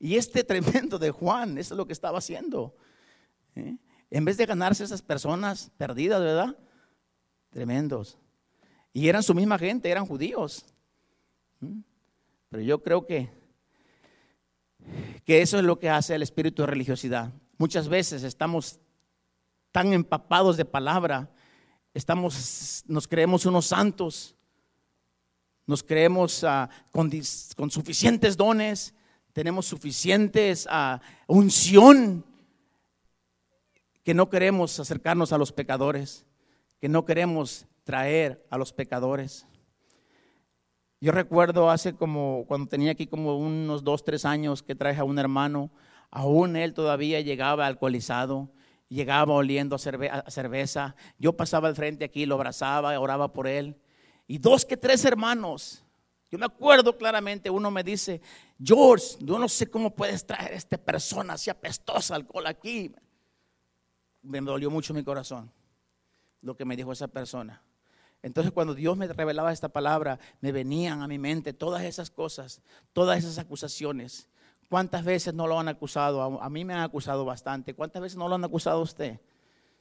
Y 0.00 0.16
este 0.16 0.42
tremendo 0.42 0.98
de 0.98 1.12
Juan, 1.12 1.58
eso 1.58 1.74
es 1.74 1.78
lo 1.78 1.86
que 1.86 1.92
estaba 1.92 2.18
haciendo. 2.18 2.74
¿eh? 3.54 3.76
En 4.10 4.24
vez 4.24 4.36
de 4.36 4.46
ganarse 4.46 4.82
esas 4.82 5.00
personas 5.00 5.70
perdidas, 5.76 6.20
¿verdad? 6.20 6.58
Tremendos. 7.50 8.18
Y 8.92 9.08
eran 9.08 9.22
su 9.22 9.32
misma 9.32 9.60
gente, 9.60 9.88
eran 9.88 10.06
judíos. 10.06 10.64
¿Mm? 11.60 11.82
Pero 12.48 12.62
yo 12.62 12.82
creo 12.82 13.06
que, 13.06 13.30
que 15.24 15.42
eso 15.42 15.58
es 15.58 15.64
lo 15.64 15.78
que 15.78 15.90
hace 15.90 16.14
el 16.14 16.22
espíritu 16.22 16.62
de 16.62 16.66
religiosidad. 16.66 17.32
Muchas 17.58 17.88
veces 17.88 18.22
estamos 18.22 18.80
tan 19.72 19.92
empapados 19.92 20.56
de 20.56 20.64
palabra, 20.64 21.30
estamos, 21.94 22.84
nos 22.86 23.06
creemos 23.06 23.44
unos 23.46 23.66
santos, 23.66 24.34
nos 25.66 25.82
creemos 25.82 26.42
ah, 26.44 26.70
con, 26.90 27.10
suficientes 27.70 28.36
dones, 28.36 28.94
tenemos 29.34 29.66
suficientes 29.66 30.66
uh, 30.66 30.98
unción, 31.26 32.24
que 34.02 34.14
no 34.14 34.30
queremos 34.30 34.80
acercarnos 34.80 35.32
a 35.32 35.38
los 35.38 35.52
pecadores, 35.52 36.24
que 36.80 36.88
no 36.88 37.04
queremos 37.04 37.66
traer 37.84 38.46
a 38.48 38.56
los 38.56 38.72
pecadores. 38.72 39.46
Yo 41.00 41.12
recuerdo 41.12 41.70
hace 41.70 41.94
como, 41.94 42.44
cuando 42.48 42.68
tenía 42.68 42.92
aquí 42.92 43.06
como 43.06 43.38
unos 43.38 43.84
dos, 43.84 44.04
tres 44.04 44.24
años 44.24 44.62
que 44.62 44.74
traje 44.74 45.00
a 45.00 45.04
un 45.04 45.18
hermano, 45.18 45.70
aún 46.10 46.56
él 46.56 46.74
todavía 46.74 47.20
llegaba 47.20 47.66
alcoholizado, 47.66 48.50
llegaba 48.88 49.34
oliendo 49.34 49.76
a, 49.76 50.30
cerveza. 50.30 50.96
Yo 51.18 51.34
pasaba 51.34 51.68
al 51.68 51.76
frente 51.76 52.04
aquí, 52.04 52.26
lo 52.26 52.34
abrazaba, 52.34 52.98
oraba 52.98 53.32
por 53.32 53.46
él. 53.46 53.76
Y 54.26 54.38
dos 54.38 54.64
que 54.64 54.76
tres 54.76 55.04
hermanos. 55.04 55.84
Yo 56.30 56.38
me 56.38 56.46
acuerdo 56.46 56.98
claramente, 56.98 57.48
uno 57.48 57.70
me 57.70 57.82
dice, 57.82 58.20
George, 58.62 59.16
yo 59.20 59.38
no 59.38 59.48
sé 59.48 59.70
cómo 59.70 59.94
puedes 59.94 60.26
traer 60.26 60.52
a 60.52 60.56
esta 60.56 60.76
persona 60.76 61.34
así 61.34 61.48
apestosa 61.48 62.14
alcohol 62.14 62.46
aquí. 62.46 62.92
Me 64.22 64.40
dolió 64.40 64.70
mucho 64.70 64.92
mi 64.92 65.04
corazón 65.04 65.50
lo 66.42 66.56
que 66.56 66.64
me 66.64 66.76
dijo 66.76 66.92
esa 66.92 67.08
persona. 67.08 67.62
Entonces 68.22 68.52
cuando 68.52 68.74
Dios 68.74 68.96
me 68.96 69.06
revelaba 69.06 69.52
esta 69.52 69.68
palabra, 69.68 70.18
me 70.40 70.52
venían 70.52 71.02
a 71.02 71.08
mi 71.08 71.18
mente 71.18 71.52
todas 71.52 71.84
esas 71.84 72.10
cosas, 72.10 72.62
todas 72.92 73.18
esas 73.18 73.38
acusaciones. 73.38 74.28
¿Cuántas 74.68 75.04
veces 75.04 75.34
no 75.34 75.46
lo 75.46 75.58
han 75.58 75.68
acusado? 75.68 76.42
A 76.42 76.50
mí 76.50 76.64
me 76.64 76.74
han 76.74 76.80
acusado 76.80 77.24
bastante. 77.24 77.74
¿Cuántas 77.74 78.02
veces 78.02 78.18
no 78.18 78.28
lo 78.28 78.34
han 78.34 78.44
acusado 78.44 78.80
a 78.80 78.82
usted? 78.82 79.20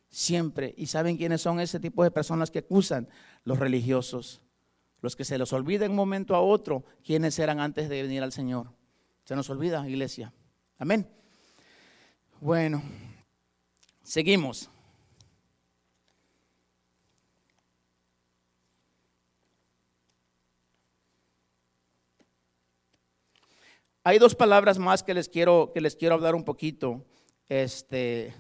Siempre. 0.10 0.74
¿Y 0.78 0.86
saben 0.86 1.18
quiénes 1.18 1.42
son 1.42 1.60
ese 1.60 1.80
tipo 1.80 2.04
de 2.04 2.12
personas 2.12 2.52
que 2.52 2.60
acusan? 2.60 3.10
Los 3.44 3.60
religiosos. 3.60 4.42
Los 5.02 5.16
que 5.16 5.26
se 5.26 5.38
los 5.38 5.52
olvida 5.52 5.86
en 5.86 5.92
un 5.92 5.98
momento 5.98 6.36
a 6.36 6.42
otro 6.42 6.86
quiénes 7.04 7.38
eran 7.40 7.60
antes 7.60 7.90
de 7.90 8.02
venir 8.02 8.24
al 8.24 8.32
Señor. 8.32 8.72
Se 9.26 9.36
nos 9.36 9.50
olvida, 9.50 9.88
iglesia. 9.90 10.32
Amén. 10.78 11.06
Bueno, 12.40 12.82
seguimos. 14.04 14.70
Hay 24.08 24.20
dos 24.20 24.36
palabras 24.36 24.80
más 24.80 25.04
que 25.04 25.14
les 25.14 25.28
quiero, 25.28 25.72
que 25.74 25.82
les 25.82 25.98
quiero 25.98 26.16
hablar 26.16 26.34
un 26.34 26.46
poquito 26.46 27.06
este, 27.50 28.34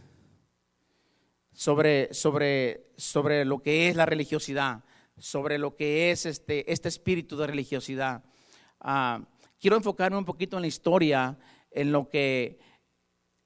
sobre, 1.52 2.14
sobre, 2.14 2.88
sobre 2.96 3.44
lo 3.44 3.62
que 3.62 3.90
es 3.90 3.98
la 3.98 4.06
religiosidad, 4.06 4.86
sobre 5.18 5.58
lo 5.58 5.76
que 5.76 6.10
es 6.12 6.26
este, 6.26 6.72
este 6.72 6.88
espíritu 6.88 7.36
de 7.36 7.48
religiosidad. 7.48 8.24
Ah, 8.80 9.20
quiero 9.60 9.76
enfocarme 9.76 10.18
un 10.18 10.24
poquito 10.24 10.56
en 10.56 10.62
la 10.62 10.68
historia, 10.68 11.38
en 11.72 11.92
lo 11.92 12.08
que, 12.08 12.60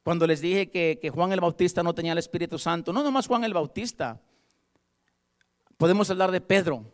cuando 0.04 0.28
les 0.28 0.42
dije 0.42 0.70
que, 0.70 1.00
que 1.02 1.10
Juan 1.10 1.32
el 1.32 1.42
Bautista 1.42 1.82
no 1.82 1.96
tenía 1.96 2.12
el 2.12 2.20
Espíritu 2.20 2.60
Santo, 2.60 2.94
no 2.94 3.02
nomás 3.02 3.26
Juan 3.26 3.44
el 3.46 3.56
Bautista, 3.56 4.22
podemos 5.76 6.08
hablar 6.12 6.30
de 6.30 6.42
Pedro. 6.42 6.86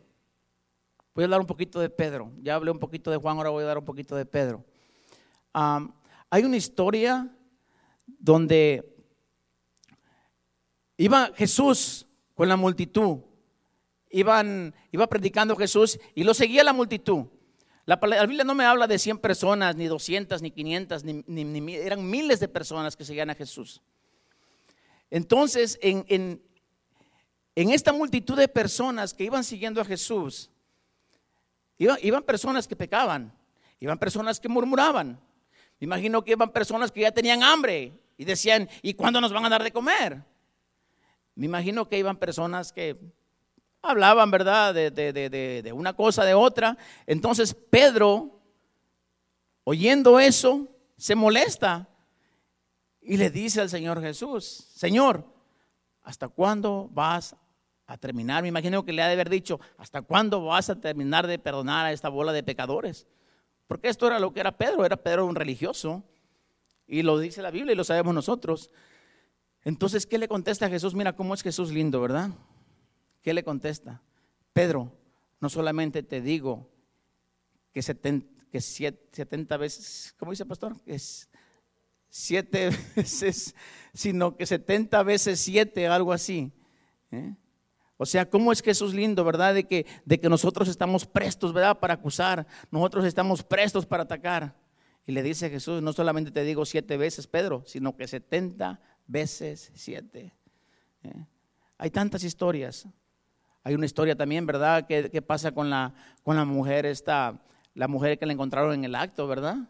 Voy 1.14 1.24
a 1.24 1.26
hablar 1.26 1.40
un 1.40 1.46
poquito 1.46 1.80
de 1.80 1.90
Pedro. 1.90 2.32
Ya 2.40 2.54
hablé 2.54 2.70
un 2.70 2.78
poquito 2.78 3.10
de 3.10 3.18
Juan, 3.18 3.36
ahora 3.36 3.50
voy 3.50 3.64
a 3.64 3.66
dar 3.66 3.76
un 3.76 3.84
poquito 3.84 4.16
de 4.16 4.24
Pedro 4.24 4.64
hay 5.52 6.44
una 6.44 6.56
historia 6.56 7.28
donde 8.06 8.84
iba 10.96 11.30
Jesús 11.34 12.06
con 12.34 12.48
la 12.48 12.56
multitud, 12.56 13.18
iban, 14.10 14.74
iba 14.92 15.06
predicando 15.06 15.56
Jesús 15.56 15.98
y 16.14 16.24
lo 16.24 16.34
seguía 16.34 16.64
la 16.64 16.72
multitud. 16.72 17.26
La, 17.88 17.96
Biblia 18.26 18.44
no 18.44 18.54
me 18.54 18.66
habla 18.66 18.86
de 18.86 18.98
100 18.98 19.16
personas, 19.16 19.74
ni 19.74 19.86
200, 19.86 20.42
ni 20.42 20.50
500, 20.50 21.04
ni, 21.04 21.74
eran 21.74 22.08
miles 22.08 22.38
de 22.38 22.46
personas 22.46 22.94
que 22.94 23.04
seguían 23.04 23.30
a 23.30 23.34
Jesús. 23.34 23.80
Entonces, 25.10 25.78
en, 25.80 26.04
en, 27.54 27.70
esta 27.70 27.94
multitud 27.94 28.36
de 28.36 28.46
personas 28.46 29.14
que 29.14 29.24
iban 29.24 29.42
siguiendo 29.42 29.80
a 29.80 29.86
Jesús, 29.86 30.50
iban 31.78 32.22
personas 32.24 32.68
que 32.68 32.76
pecaban, 32.76 33.32
iban 33.80 33.98
personas 33.98 34.38
que 34.38 34.50
murmuraban, 34.50 35.18
imagino 35.80 36.24
que 36.24 36.32
iban 36.32 36.50
personas 36.50 36.90
que 36.90 37.00
ya 37.00 37.12
tenían 37.12 37.42
hambre 37.42 37.92
y 38.16 38.24
decían, 38.24 38.68
¿y 38.82 38.94
cuándo 38.94 39.20
nos 39.20 39.32
van 39.32 39.44
a 39.44 39.48
dar 39.48 39.62
de 39.62 39.72
comer? 39.72 40.22
Me 41.34 41.46
imagino 41.46 41.88
que 41.88 41.98
iban 41.98 42.16
personas 42.16 42.72
que 42.72 42.98
hablaban, 43.80 44.30
¿verdad? 44.30 44.74
De, 44.74 44.90
de, 44.90 45.12
de, 45.12 45.62
de 45.62 45.72
una 45.72 45.92
cosa, 45.92 46.24
de 46.24 46.34
otra. 46.34 46.76
Entonces 47.06 47.54
Pedro, 47.54 48.40
oyendo 49.64 50.18
eso, 50.18 50.66
se 50.96 51.14
molesta 51.14 51.88
y 53.00 53.16
le 53.16 53.30
dice 53.30 53.60
al 53.60 53.70
Señor 53.70 54.02
Jesús, 54.02 54.68
Señor, 54.74 55.24
¿hasta 56.02 56.28
cuándo 56.28 56.88
vas 56.92 57.36
a 57.86 57.96
terminar? 57.96 58.42
Me 58.42 58.48
imagino 58.48 58.84
que 58.84 58.92
le 58.92 59.02
ha 59.02 59.06
de 59.06 59.14
haber 59.14 59.30
dicho, 59.30 59.60
¿hasta 59.76 60.02
cuándo 60.02 60.44
vas 60.44 60.68
a 60.70 60.80
terminar 60.80 61.26
de 61.26 61.38
perdonar 61.38 61.86
a 61.86 61.92
esta 61.92 62.08
bola 62.08 62.32
de 62.32 62.42
pecadores? 62.42 63.06
Porque 63.68 63.88
esto 63.88 64.06
era 64.06 64.18
lo 64.18 64.32
que 64.32 64.40
era 64.40 64.56
Pedro, 64.56 64.84
era 64.84 64.96
Pedro 64.96 65.26
un 65.26 65.36
religioso. 65.36 66.02
Y 66.86 67.02
lo 67.02 67.18
dice 67.18 67.42
la 67.42 67.50
Biblia 67.50 67.74
y 67.74 67.76
lo 67.76 67.84
sabemos 67.84 68.14
nosotros. 68.14 68.70
Entonces, 69.62 70.06
¿qué 70.06 70.18
le 70.18 70.26
contesta 70.26 70.66
a 70.66 70.70
Jesús? 70.70 70.94
Mira 70.94 71.14
cómo 71.14 71.34
es 71.34 71.42
Jesús 71.42 71.70
lindo, 71.70 72.00
¿verdad? 72.00 72.30
¿Qué 73.22 73.34
le 73.34 73.44
contesta? 73.44 74.02
Pedro, 74.54 74.90
no 75.38 75.50
solamente 75.50 76.02
te 76.02 76.22
digo 76.22 76.70
que 77.72 77.82
70, 77.82 79.56
veces, 79.58 80.14
¿cómo 80.18 80.30
dice 80.32 80.44
el 80.44 80.48
pastor? 80.48 80.74
Es 80.86 81.28
siete 82.08 82.70
veces, 82.96 83.54
sino 83.92 84.34
que 84.34 84.46
70 84.46 85.02
veces 85.02 85.38
siete, 85.40 85.86
algo 85.86 86.14
así. 86.14 86.50
¿eh? 87.10 87.34
O 87.98 88.06
sea, 88.06 88.30
¿cómo 88.30 88.50
es 88.52 88.62
que 88.62 88.72
lindo, 88.94 89.24
verdad? 89.24 89.54
De 89.54 89.64
que, 89.64 89.84
de 90.06 90.18
que 90.18 90.30
nosotros 90.30 90.68
estamos 90.68 91.04
prestos, 91.04 91.52
¿verdad? 91.52 91.78
Para 91.78 91.94
acusar, 91.94 92.46
nosotros 92.70 93.04
estamos 93.04 93.42
prestos 93.42 93.84
para 93.84 94.04
atacar. 94.04 94.54
Y 95.04 95.12
le 95.12 95.22
dice 95.22 95.50
Jesús, 95.50 95.82
no 95.82 95.92
solamente 95.92 96.30
te 96.30 96.44
digo 96.44 96.64
siete 96.64 96.96
veces, 96.96 97.26
Pedro, 97.26 97.62
sino 97.66 97.94
que 97.94 98.08
70 98.08 98.80
veces 99.06 99.70
siete. 99.74 100.34
¿eh? 101.02 101.26
Hay 101.76 101.90
tantas 101.90 102.24
historias. 102.24 102.86
Hay 103.64 103.74
una 103.74 103.84
historia 103.84 104.16
también, 104.16 104.46
¿verdad? 104.46 104.86
¿Qué, 104.86 105.20
pasa 105.20 105.52
con 105.52 105.68
la, 105.68 105.92
con 106.22 106.36
la 106.36 106.46
mujer 106.46 106.86
esta, 106.86 107.42
la 107.74 107.88
mujer 107.88 108.18
que 108.18 108.24
la 108.24 108.32
encontraron 108.32 108.72
en 108.72 108.84
el 108.84 108.94
acto, 108.94 109.26
¿verdad? 109.26 109.68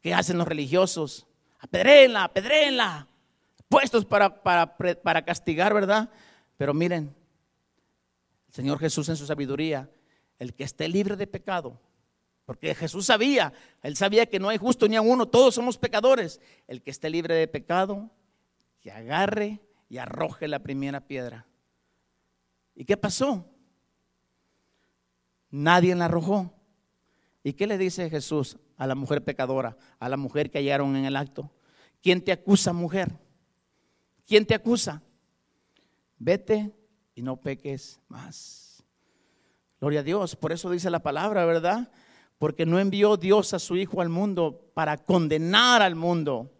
¿Qué 0.00 0.14
hacen 0.14 0.38
los 0.38 0.46
religiosos? 0.46 1.26
apedréenla, 1.66 2.24
apedréenla, 2.24 3.06
puestos 3.68 4.04
para, 4.04 4.42
para, 4.42 4.76
para 4.76 5.24
castigar, 5.24 5.74
¿verdad? 5.74 6.10
Pero 6.56 6.74
miren, 6.74 7.14
Señor 8.56 8.78
Jesús 8.78 9.06
en 9.10 9.16
su 9.16 9.26
sabiduría, 9.26 9.90
el 10.38 10.54
que 10.54 10.64
esté 10.64 10.88
libre 10.88 11.14
de 11.16 11.26
pecado, 11.26 11.78
porque 12.46 12.74
Jesús 12.74 13.04
sabía, 13.04 13.52
él 13.82 13.98
sabía 13.98 14.24
que 14.24 14.40
no 14.40 14.48
hay 14.48 14.56
justo 14.56 14.88
ni 14.88 14.96
a 14.96 15.02
uno, 15.02 15.28
todos 15.28 15.54
somos 15.54 15.76
pecadores. 15.76 16.40
El 16.66 16.80
que 16.80 16.90
esté 16.90 17.10
libre 17.10 17.34
de 17.34 17.48
pecado, 17.48 18.10
que 18.80 18.90
agarre 18.90 19.60
y 19.90 19.98
arroje 19.98 20.48
la 20.48 20.60
primera 20.60 21.02
piedra. 21.02 21.46
¿Y 22.74 22.86
qué 22.86 22.96
pasó? 22.96 23.46
Nadie 25.50 25.94
la 25.94 26.06
arrojó. 26.06 26.54
¿Y 27.42 27.52
qué 27.52 27.66
le 27.66 27.76
dice 27.76 28.08
Jesús 28.08 28.56
a 28.78 28.86
la 28.86 28.94
mujer 28.94 29.22
pecadora, 29.22 29.76
a 29.98 30.08
la 30.08 30.16
mujer 30.16 30.50
que 30.50 30.60
hallaron 30.60 30.96
en 30.96 31.04
el 31.04 31.16
acto? 31.16 31.52
¿Quién 32.00 32.24
te 32.24 32.32
acusa, 32.32 32.72
mujer? 32.72 33.18
¿Quién 34.26 34.46
te 34.46 34.54
acusa? 34.54 35.02
Vete 36.16 36.72
y 37.16 37.22
no 37.22 37.40
peques 37.40 37.98
más. 38.08 38.84
Gloria 39.80 40.00
a 40.00 40.04
Dios, 40.04 40.36
por 40.36 40.52
eso 40.52 40.70
dice 40.70 40.90
la 40.90 41.00
palabra, 41.00 41.44
¿verdad? 41.44 41.90
Porque 42.38 42.66
no 42.66 42.78
envió 42.78 43.16
Dios 43.16 43.54
a 43.54 43.58
su 43.58 43.76
Hijo 43.76 44.00
al 44.00 44.10
mundo 44.10 44.70
para 44.74 44.98
condenar 44.98 45.82
al 45.82 45.96
mundo, 45.96 46.52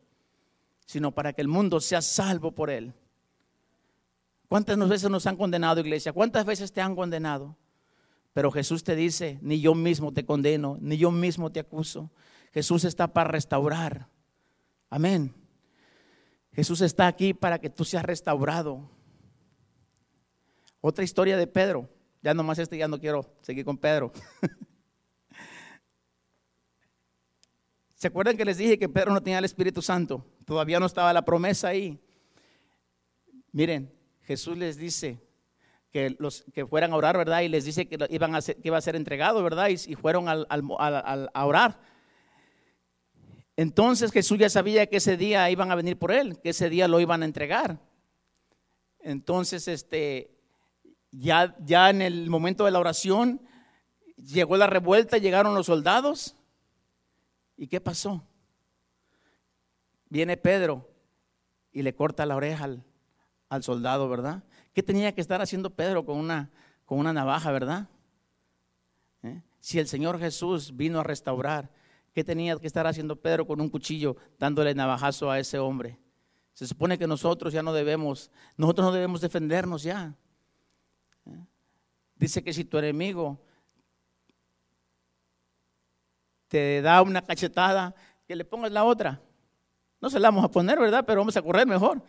sino 0.87 1.13
para 1.13 1.35
que 1.35 1.43
el 1.43 1.49
mundo 1.49 1.81
sea 1.81 2.01
salvo 2.01 2.53
por 2.53 2.71
él. 2.71 2.95
¿Cuántas 4.49 4.77
veces 4.89 5.11
nos 5.11 5.27
han 5.27 5.37
condenado, 5.37 5.81
iglesia? 5.81 6.13
¿Cuántas 6.13 6.47
veces 6.47 6.73
te 6.73 6.81
han 6.81 6.97
condenado? 6.97 7.57
Pero 8.33 8.51
Jesús 8.51 8.83
te 8.83 8.97
dice, 8.97 9.39
ni 9.43 9.61
yo 9.61 9.75
mismo 9.75 10.13
te 10.13 10.25
condeno, 10.25 10.79
ni 10.81 10.97
yo 10.97 11.11
mismo 11.11 11.53
te 11.53 11.61
acuso. 11.61 12.11
Jesús 12.53 12.85
está 12.85 13.13
para 13.13 13.31
restaurar. 13.31 14.09
Amén. 14.89 15.35
Jesús 16.53 16.81
está 16.81 17.07
aquí 17.07 17.35
para 17.35 17.59
que 17.59 17.69
tú 17.69 17.85
seas 17.85 18.05
restaurado. 18.05 18.89
Otra 20.89 21.03
historia 21.03 21.37
de 21.37 21.49
Pedro. 21.49 21.89
Ya 22.23 22.33
nomás 22.33 22.61
este, 22.61 22.79
ya 22.79 22.87
no 22.87 23.01
quiero 23.01 23.29
seguir 23.41 23.65
con 23.65 23.77
Pedro. 23.77 24.13
¿Se 27.97 28.07
acuerdan 28.07 28.37
que 28.37 28.45
les 28.45 28.57
dije 28.57 28.79
que 28.79 28.89
Pedro 28.89 29.13
no 29.13 29.21
tenía 29.21 29.41
el 29.41 29.45
Espíritu 29.45 29.83
Santo? 29.83 30.25
Todavía 30.45 30.79
no 30.79 30.87
estaba 30.87 31.13
la 31.13 31.25
promesa 31.25 31.67
ahí. 31.67 31.99
Miren, 33.51 33.93
Jesús 34.23 34.57
les 34.57 34.77
dice 34.77 35.19
que 35.91 36.15
los 36.21 36.45
que 36.55 36.65
fueran 36.65 36.93
a 36.93 36.97
orar, 36.97 37.17
¿verdad? 37.17 37.41
Y 37.41 37.49
les 37.49 37.65
dice 37.65 37.89
que 37.89 37.99
iban 38.11 38.37
a 38.37 38.41
que 38.41 38.57
iba 38.63 38.79
a 38.79 38.81
ser 38.81 38.95
entregado, 38.95 39.43
¿verdad? 39.43 39.71
Y, 39.71 39.97
fueron 39.97 40.29
a 40.29 41.45
orar. 41.45 41.81
Entonces 43.57 44.13
Jesús 44.13 44.39
ya 44.39 44.51
sabía 44.51 44.87
que 44.87 44.99
ese 44.99 45.17
día 45.17 45.51
iban 45.51 45.73
a 45.73 45.75
venir 45.75 45.99
por 45.99 46.13
él, 46.13 46.41
que 46.41 46.51
ese 46.51 46.71
día 46.71 46.87
lo 46.87 47.01
iban 47.01 47.23
a 47.23 47.25
entregar. 47.25 47.81
Entonces, 49.01 49.67
este, 49.67 50.36
ya, 51.11 51.57
ya 51.65 51.91
en 51.91 52.03
el 52.03 52.31
momento 52.31 52.65
de 52.65 52.71
la 52.71 52.79
oración, 52.79 53.41
llegó 54.17 54.57
la 54.57 54.67
revuelta, 54.67 55.19
llegaron 55.19 55.55
los 55.55 55.67
soldados. 55.67 56.37
¿Y 57.57 57.69
qué 57.69 57.81
pasó? 57.81 58.25
Viene 60.09 60.37
Pedro 60.37 60.89
y 61.73 61.83
le 61.83 61.95
corta 61.95 62.27
la 62.27 62.37
oreja 62.37 62.65
al, 63.49 63.63
soldado, 63.63 64.09
¿verdad? 64.09 64.45
¿Qué 64.73 64.83
tenía 64.83 65.15
que 65.15 65.21
estar 65.21 65.41
haciendo 65.41 65.71
Pedro 65.71 66.05
con 66.05 66.19
una, 66.19 66.51
con 66.85 66.99
una 66.99 67.13
navaja, 67.13 67.51
verdad? 67.51 67.89
¿Eh? 69.23 69.43
Si 69.61 69.79
el 69.79 69.89
Señor 69.89 70.19
Jesús 70.19 70.77
vino 70.77 71.01
a 71.01 71.05
restaurar, 71.05 71.71
¿Qué 72.17 72.25
tenía 72.25 72.57
que 72.57 72.67
estar 72.67 72.87
haciendo 72.87 73.21
Pedro 73.21 73.47
con 73.47 73.61
un 73.61 73.69
cuchillo 73.69 74.17
dándole 74.39 74.75
navajazo 74.75 75.31
a 75.31 75.39
ese 75.39 75.59
hombre? 75.59 75.99
Se 76.55 76.67
supone 76.67 76.97
que 76.97 77.07
nosotros 77.07 77.53
ya 77.53 77.63
no 77.63 77.75
debemos, 77.75 78.31
nosotros 78.57 78.87
no 78.87 78.93
debemos 78.93 79.21
defendernos 79.21 79.83
ya. 79.83 80.15
Dice 82.17 82.43
que 82.43 82.53
si 82.53 82.65
tu 82.65 82.79
enemigo 82.79 83.39
te 86.49 86.81
da 86.83 87.03
una 87.03 87.23
cachetada, 87.23 87.95
que 88.27 88.37
le 88.37 88.45
pongas 88.45 88.73
la 88.73 88.85
otra. 88.85 89.21
No 90.01 90.11
se 90.11 90.19
la 90.19 90.29
vamos 90.29 90.45
a 90.45 90.51
poner, 90.51 90.79
¿verdad? 90.79 91.05
Pero 91.07 91.21
vamos 91.21 91.37
a 91.37 91.43
correr 91.43 91.67
mejor, 91.67 92.03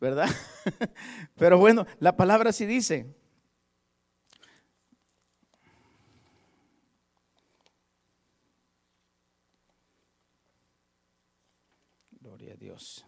¿verdad? 0.00 0.28
Pero 1.36 1.58
bueno, 1.58 1.86
la 2.00 2.16
palabra 2.16 2.52
sí 2.52 2.66
dice. 2.66 3.18
Dios. 12.58 13.07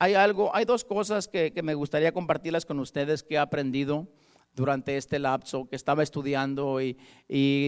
Hay 0.00 0.14
algo, 0.14 0.50
hay 0.56 0.64
dos 0.64 0.84
cosas 0.84 1.28
que, 1.28 1.52
me 1.62 1.74
gustaría 1.74 2.12
compartirlas 2.12 2.66
con 2.66 2.80
ustedes 2.80 3.22
que 3.22 3.34
he 3.34 3.38
aprendido 3.38 4.08
durante 4.56 4.96
este 4.96 5.18
lapso 5.18 5.68
que 5.68 5.76
estaba 5.76 6.02
estudiando 6.02 6.80
y, 6.80 6.96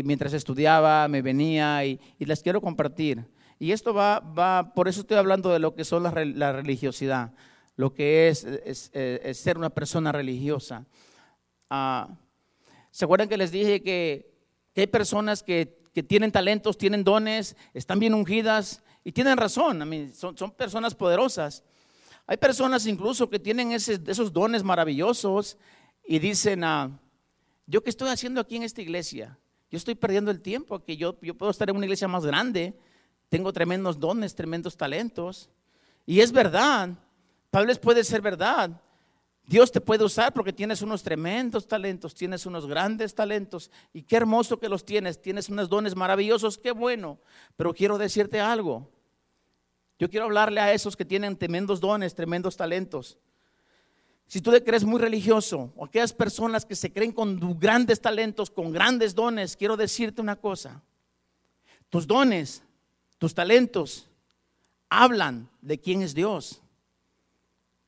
mientras 0.05 0.33
estudiaba 0.33 1.07
me 1.09 1.23
venía 1.23 1.85
y, 1.85 2.01
las 2.19 2.43
quiero 2.43 2.61
compartir. 2.61 3.25
Y 3.59 3.73
esto 3.73 3.95
va, 3.95 4.19
va, 4.19 4.73
por 4.75 4.89
eso 4.89 5.03
estoy 5.03 5.19
hablando 5.19 5.51
de 5.51 5.59
lo 5.59 5.75
que 5.75 5.85
son 5.85 6.03
la, 6.03 6.11
religiosidad, 6.11 7.35
lo 7.77 7.93
que 7.93 8.29
es, 8.29 8.91
ser 9.39 9.59
una 9.59 9.71
persona 9.71 10.11
religiosa. 10.11 10.87
Ah, 11.69 12.09
¿Se 12.91 13.05
acuerdan 13.05 13.29
que 13.29 13.37
les 13.37 13.53
dije 13.53 13.83
que, 13.83 14.35
que 14.73 14.81
hay 14.81 14.87
personas 14.89 15.43
que 15.43 15.83
que 15.93 16.03
tienen 16.03 16.33
talentos, 16.33 16.79
tienen 16.79 17.05
dones, 17.05 17.57
están 17.75 17.99
bien 17.99 18.15
ungidas 18.15 18.83
y 19.05 19.13
tienen 19.13 19.37
razón, 19.37 19.83
son, 20.15 20.37
son, 20.37 20.51
personas 20.53 20.95
poderosas. 20.95 21.65
Hay 22.27 22.37
personas 22.37 22.87
incluso 22.87 23.29
que 23.29 23.39
tienen 23.39 23.73
esos 23.73 24.33
dones 24.33 24.63
maravillosos 24.63 25.59
y 26.05 26.19
dicen, 26.19 26.65
ah, 26.65 26.99
yo 27.67 27.83
qué 27.83 27.91
estoy 27.91 28.11
haciendo 28.11 28.41
aquí 28.41 28.57
en 28.57 28.63
esta 28.63 28.83
iglesia, 28.83 29.39
yo 29.71 29.77
estoy 29.77 29.95
perdiendo 29.95 30.31
el 30.31 30.41
tiempo, 30.41 30.85
que 30.85 30.97
yo, 30.97 31.19
yo 31.23 31.35
puedo 31.35 31.51
estar 31.51 31.69
en 31.71 31.77
una 31.77 31.87
iglesia 31.87 32.09
más 32.09 32.25
grande, 32.25 32.75
tengo 33.29 33.53
tremendos 33.53 33.99
dones, 33.99 34.35
tremendos 34.35 34.77
talentos. 34.77 35.49
Y 36.05 36.21
es 36.21 36.31
verdad, 36.31 36.91
tal 37.51 37.67
vez 37.67 37.79
puede 37.79 38.05
ser 38.05 38.21
verdad, 38.21 38.71
Dios 39.45 39.73
te 39.73 39.81
puede 39.81 40.05
usar 40.05 40.33
porque 40.33 40.53
tienes 40.53 40.83
unos 40.83 41.03
tremendos 41.03 41.67
talentos, 41.67 42.15
tienes 42.15 42.47
unos 42.47 42.67
grandes 42.67 43.15
talentos 43.15 43.71
y 43.93 44.03
qué 44.03 44.17
hermoso 44.17 44.59
que 44.59 44.69
los 44.69 44.85
tienes, 44.85 45.21
tienes 45.21 45.49
unos 45.49 45.69
dones 45.69 45.97
maravillosos, 45.97 46.59
qué 46.59 46.71
bueno. 46.73 47.19
Pero 47.57 47.75
quiero 47.75 47.99
decirte 47.99 48.41
algo. 48.41 48.89
Yo 49.99 50.09
quiero 50.11 50.27
hablarle 50.27 50.61
a 50.61 50.73
esos 50.73 50.97
que 50.97 51.05
tienen 51.05 51.37
tremendos 51.37 51.81
dones, 51.81 52.15
tremendos 52.15 52.57
talentos. 52.57 53.19
Si 54.27 54.41
tú 54.41 54.51
te 54.51 54.65
crees 54.65 54.85
muy 54.85 55.01
religioso 55.01 55.73
o 55.77 55.85
aquellas 55.85 56.13
personas 56.13 56.65
que 56.65 56.75
se 56.75 56.93
creen 56.93 57.13
con 57.13 57.59
grandes 57.59 58.01
talentos, 58.01 58.51
con 58.51 58.73
grandes 58.73 59.15
dones, 59.15 59.57
quiero 59.57 59.77
decirte 59.77 60.23
una 60.23 60.37
cosa. 60.37 60.83
Tus 61.91 62.07
dones, 62.07 62.63
tus 63.19 63.35
talentos 63.35 64.09
hablan 64.89 65.51
de 65.61 65.79
quién 65.79 66.03
es 66.03 66.15
Dios. 66.15 66.63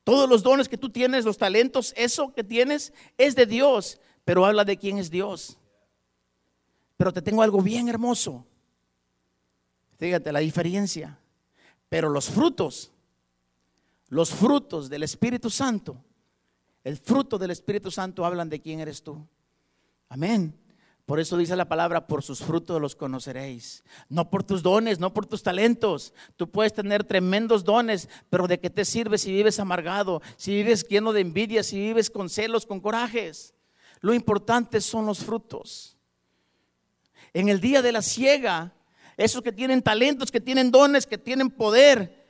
Todos 0.05 0.29
los 0.29 0.43
dones 0.43 0.69
que 0.69 0.77
tú 0.77 0.91
tienes, 0.91 1.25
los 1.25 1.39
talentos, 1.39 1.95
eso 1.97 2.35
que 2.35 2.45
tienes 2.45 2.93
es 3.17 3.35
de 3.35 3.47
Dios, 3.47 3.99
pero 4.25 4.45
habla 4.45 4.65
de 4.67 4.77
quién 4.77 4.99
es 4.99 5.11
Dios. 5.11 5.57
Pero 6.99 7.13
te 7.13 7.23
tengo 7.23 7.43
algo 7.43 7.63
bien 7.63 7.89
hermoso. 7.89 8.47
Fíjate 9.97 10.31
la 10.31 10.41
diferencia. 10.41 11.19
Pero 11.89 12.09
los 12.09 12.29
frutos, 12.29 12.91
los 14.09 14.31
frutos 14.31 14.89
del 14.89 15.03
Espíritu 15.03 15.51
Santo, 15.51 15.97
el 16.83 16.97
fruto 16.97 17.39
del 17.39 17.51
Espíritu 17.51 17.91
Santo 17.91 18.25
hablan 18.25 18.49
de 18.49 18.61
quién 18.61 18.81
eres 18.81 19.03
tú. 19.03 19.27
Amén. 20.09 20.55
Por 21.07 21.21
eso 21.21 21.37
dice 21.37 21.55
la 21.55 21.69
palabra, 21.69 22.07
por 22.07 22.23
sus 22.23 22.41
frutos 22.41 22.81
los 22.81 22.97
conoceréis. 22.97 23.85
No 24.09 24.31
por 24.31 24.43
tus 24.43 24.63
dones, 24.63 24.99
no 24.99 25.13
por 25.13 25.27
tus 25.27 25.43
talentos. 25.43 26.15
Tú 26.37 26.51
puedes 26.51 26.73
tener 26.73 27.05
tremendos 27.05 27.65
dones, 27.65 28.09
pero 28.31 28.47
¿de 28.47 28.59
qué 28.59 28.71
te 28.71 28.87
sirve 28.87 29.19
si 29.19 29.31
vives 29.31 29.61
amargado, 29.61 30.23
si 30.37 30.55
vives 30.55 30.87
lleno 30.89 31.13
de 31.13 31.21
envidia, 31.21 31.63
si 31.63 31.79
vives 31.79 32.09
con 32.09 32.31
celos, 32.31 32.65
con 32.65 32.81
corajes? 32.81 33.55
Lo 34.01 34.15
importante 34.15 34.81
son 34.81 35.05
los 35.05 35.19
frutos. 35.19 35.99
En 37.35 37.49
el 37.49 37.61
día 37.61 37.83
de 37.83 37.93
la 37.93 38.01
ciega, 38.01 38.73
esos 39.17 39.43
que 39.43 39.53
tienen 39.53 39.83
talentos, 39.83 40.31
que 40.31 40.41
tienen 40.41 40.71
dones, 40.71 41.07
que 41.07 41.19
tienen 41.19 41.51
poder, 41.51 42.25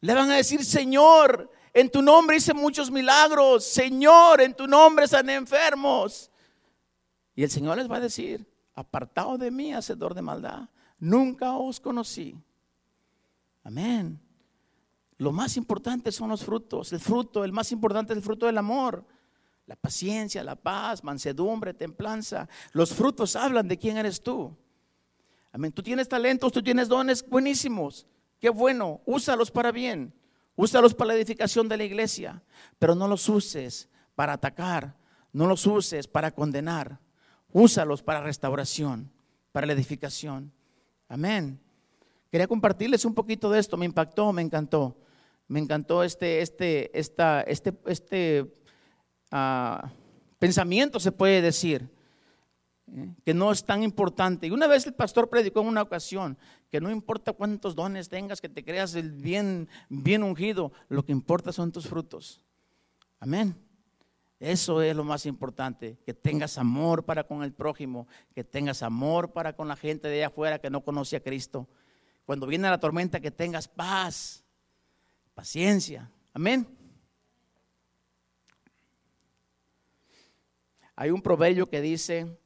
le 0.00 0.14
van 0.14 0.30
a 0.30 0.36
decir, 0.36 0.64
Señor, 0.64 1.50
en 1.72 1.90
tu 1.90 2.02
nombre 2.02 2.36
hice 2.36 2.54
muchos 2.54 2.90
milagros. 2.90 3.64
Señor, 3.64 4.40
en 4.40 4.54
tu 4.54 4.66
nombre 4.66 5.08
sané 5.08 5.34
enfermos. 5.34 6.30
Y 7.34 7.42
el 7.42 7.50
Señor 7.50 7.76
les 7.78 7.90
va 7.90 7.96
a 7.96 8.00
decir, 8.00 8.46
apartado 8.74 9.38
de 9.38 9.50
mí, 9.50 9.72
hacedor 9.72 10.14
de 10.14 10.22
maldad, 10.22 10.68
nunca 10.98 11.54
os 11.54 11.80
conocí. 11.80 12.36
Amén. 13.64 14.20
Lo 15.16 15.32
más 15.32 15.56
importante 15.56 16.12
son 16.12 16.28
los 16.28 16.44
frutos. 16.44 16.92
El 16.92 17.00
fruto, 17.00 17.44
el 17.44 17.52
más 17.52 17.72
importante 17.72 18.12
es 18.12 18.18
el 18.18 18.22
fruto 18.22 18.46
del 18.46 18.58
amor. 18.58 19.04
La 19.66 19.76
paciencia, 19.76 20.44
la 20.44 20.56
paz, 20.56 21.02
mansedumbre, 21.02 21.72
templanza. 21.72 22.48
Los 22.72 22.92
frutos 22.92 23.34
hablan 23.34 23.66
de 23.66 23.78
quién 23.78 23.96
eres 23.96 24.22
tú. 24.22 24.56
Amén. 25.54 25.70
Tú 25.70 25.84
tienes 25.84 26.08
talentos, 26.08 26.50
tú 26.50 26.60
tienes 26.64 26.88
dones 26.88 27.24
buenísimos. 27.24 28.08
Qué 28.40 28.50
bueno. 28.50 29.02
Úsalos 29.06 29.52
para 29.52 29.70
bien. 29.70 30.12
Úsalos 30.56 30.94
para 30.94 31.08
la 31.08 31.14
edificación 31.14 31.68
de 31.68 31.76
la 31.76 31.84
iglesia. 31.84 32.42
Pero 32.80 32.96
no 32.96 33.06
los 33.06 33.28
uses 33.28 33.88
para 34.16 34.32
atacar. 34.32 34.96
No 35.32 35.46
los 35.46 35.64
uses 35.64 36.08
para 36.08 36.32
condenar. 36.32 36.98
Úsalos 37.52 38.02
para 38.02 38.20
restauración, 38.20 39.12
para 39.52 39.64
la 39.64 39.74
edificación. 39.74 40.52
Amén. 41.08 41.60
Quería 42.32 42.48
compartirles 42.48 43.04
un 43.04 43.14
poquito 43.14 43.48
de 43.48 43.60
esto. 43.60 43.76
Me 43.76 43.86
impactó, 43.86 44.32
me 44.32 44.42
encantó. 44.42 44.96
Me 45.46 45.60
encantó 45.60 46.02
este, 46.02 46.40
este, 46.40 46.98
esta, 46.98 47.42
este, 47.42 47.72
este 47.86 48.52
uh, 49.30 49.86
pensamiento, 50.40 50.98
se 50.98 51.12
puede 51.12 51.42
decir, 51.42 51.93
¿eh? 52.92 53.14
que 53.24 53.34
no 53.34 53.52
es 53.52 53.64
tan 53.64 53.82
importante. 53.82 54.46
Y 54.46 54.50
una 54.50 54.66
vez 54.66 54.86
el 54.86 54.94
pastor 54.94 55.28
predicó 55.28 55.60
en 55.60 55.68
una 55.68 55.82
ocasión 55.82 56.38
que 56.70 56.80
no 56.80 56.90
importa 56.90 57.32
cuántos 57.32 57.74
dones 57.74 58.08
tengas, 58.08 58.40
que 58.40 58.48
te 58.48 58.64
creas 58.64 58.94
el 58.94 59.12
bien, 59.12 59.68
bien 59.88 60.22
ungido, 60.22 60.72
lo 60.88 61.04
que 61.04 61.12
importa 61.12 61.52
son 61.52 61.72
tus 61.72 61.86
frutos. 61.86 62.42
Amén. 63.20 63.56
Eso 64.40 64.82
es 64.82 64.94
lo 64.94 65.04
más 65.04 65.24
importante, 65.26 65.98
que 66.04 66.12
tengas 66.12 66.58
amor 66.58 67.04
para 67.04 67.24
con 67.24 67.42
el 67.42 67.52
prójimo, 67.52 68.06
que 68.34 68.44
tengas 68.44 68.82
amor 68.82 69.32
para 69.32 69.54
con 69.54 69.68
la 69.68 69.76
gente 69.76 70.08
de 70.08 70.16
allá 70.16 70.26
afuera 70.26 70.58
que 70.58 70.68
no 70.68 70.82
conoce 70.82 71.16
a 71.16 71.20
Cristo. 71.20 71.68
Cuando 72.26 72.46
viene 72.46 72.68
la 72.68 72.80
tormenta, 72.80 73.20
que 73.20 73.30
tengas 73.30 73.68
paz, 73.68 74.44
paciencia. 75.34 76.10
Amén. 76.32 76.66
Hay 80.96 81.10
un 81.10 81.22
proverbio 81.22 81.68
que 81.68 81.80
dice, 81.80 82.36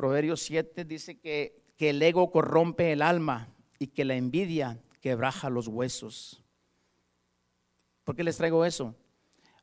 Proverbio 0.00 0.34
7, 0.34 0.86
dice 0.86 1.18
que, 1.18 1.62
que 1.76 1.90
el 1.90 2.00
ego 2.00 2.30
corrompe 2.30 2.90
el 2.90 3.02
alma 3.02 3.54
y 3.78 3.88
que 3.88 4.06
la 4.06 4.14
envidia 4.14 4.80
quebraja 5.02 5.50
los 5.50 5.68
huesos. 5.68 6.42
¿Por 8.04 8.16
qué 8.16 8.24
les 8.24 8.38
traigo 8.38 8.64
eso? 8.64 8.94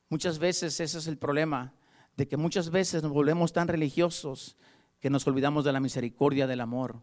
Muchas 0.09 0.37
veces 0.37 0.79
ese 0.79 0.99
es 0.99 1.07
el 1.07 1.17
problema, 1.17 1.73
de 2.15 2.27
que 2.27 2.37
muchas 2.37 2.69
veces 2.69 3.01
nos 3.01 3.11
volvemos 3.11 3.51
tan 3.51 3.67
religiosos 3.67 4.57
que 4.99 5.09
nos 5.09 5.25
olvidamos 5.25 5.65
de 5.65 5.73
la 5.73 5.79
misericordia 5.79 6.45
del 6.45 6.61
amor. 6.61 7.01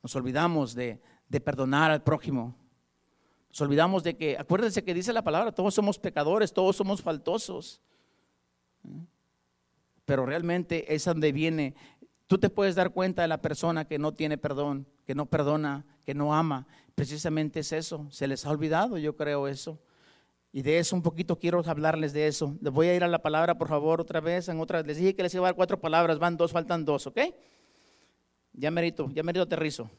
Nos 0.00 0.14
olvidamos 0.14 0.76
de, 0.76 1.02
perdonar 1.44 1.90
al 1.90 2.04
prójimo. 2.04 2.54
Nos 3.48 3.60
olvidamos 3.60 4.04
de 4.04 4.16
que, 4.16 4.38
acuérdense 4.38 4.84
que 4.84 4.94
dice 4.94 5.12
la 5.12 5.24
palabra, 5.24 5.50
todos 5.50 5.74
somos 5.74 5.98
pecadores, 5.98 6.52
todos 6.52 6.76
somos 6.76 7.02
faltosos. 7.02 7.80
Pero 10.04 10.26
realmente 10.26 10.94
es 10.94 11.04
donde 11.04 11.32
viene, 11.32 11.74
tú 12.30 12.38
te 12.38 12.48
puedes 12.48 12.76
dar 12.76 12.92
cuenta 12.92 13.22
de 13.22 13.28
la 13.28 13.42
persona 13.42 13.86
que 13.86 13.98
no 13.98 14.14
tiene 14.14 14.38
perdón, 14.38 14.86
que 15.04 15.16
no 15.16 15.26
perdona, 15.26 15.84
que 16.06 16.14
no 16.14 16.32
ama. 16.32 16.64
Precisamente 16.94 17.58
es 17.58 17.72
eso, 17.72 18.06
se 18.12 18.28
les 18.28 18.46
ha 18.46 18.50
olvidado, 18.50 18.98
yo 18.98 19.16
creo 19.16 19.48
eso. 19.48 19.80
Y 20.52 20.62
de 20.62 20.78
eso 20.78 20.94
un 20.94 21.02
poquito 21.02 21.40
quiero 21.40 21.60
hablarles 21.66 22.12
de 22.12 22.28
eso. 22.28 22.54
Les 22.62 22.72
voy 22.72 22.86
a 22.86 22.94
ir 22.94 23.02
a 23.02 23.08
la 23.08 23.20
palabra, 23.20 23.58
por 23.58 23.66
favor, 23.66 24.00
otra 24.00 24.20
vez. 24.20 24.48
En 24.48 24.60
otra, 24.60 24.80
les 24.82 24.96
dije 24.96 25.16
que 25.16 25.24
les 25.24 25.34
iba 25.34 25.44
a 25.44 25.48
dar 25.48 25.56
cuatro 25.56 25.80
palabras, 25.80 26.20
van 26.20 26.36
dos, 26.36 26.52
faltan 26.52 26.84
dos, 26.84 27.08
¿ok? 27.08 27.18
Ya 28.52 28.70
merito, 28.70 29.10
ya 29.12 29.24
merito 29.24 29.42
aterrizo. 29.42 29.90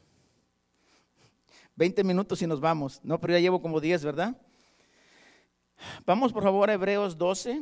Veinte 1.76 2.02
minutos 2.02 2.40
y 2.40 2.46
nos 2.46 2.60
vamos. 2.60 2.98
No, 3.04 3.20
pero 3.20 3.34
ya 3.34 3.40
llevo 3.40 3.60
como 3.60 3.78
diez, 3.78 4.02
¿verdad? 4.02 4.34
Vamos, 6.06 6.32
por 6.32 6.42
favor, 6.42 6.70
a 6.70 6.72
Hebreos 6.72 7.18
12. 7.18 7.60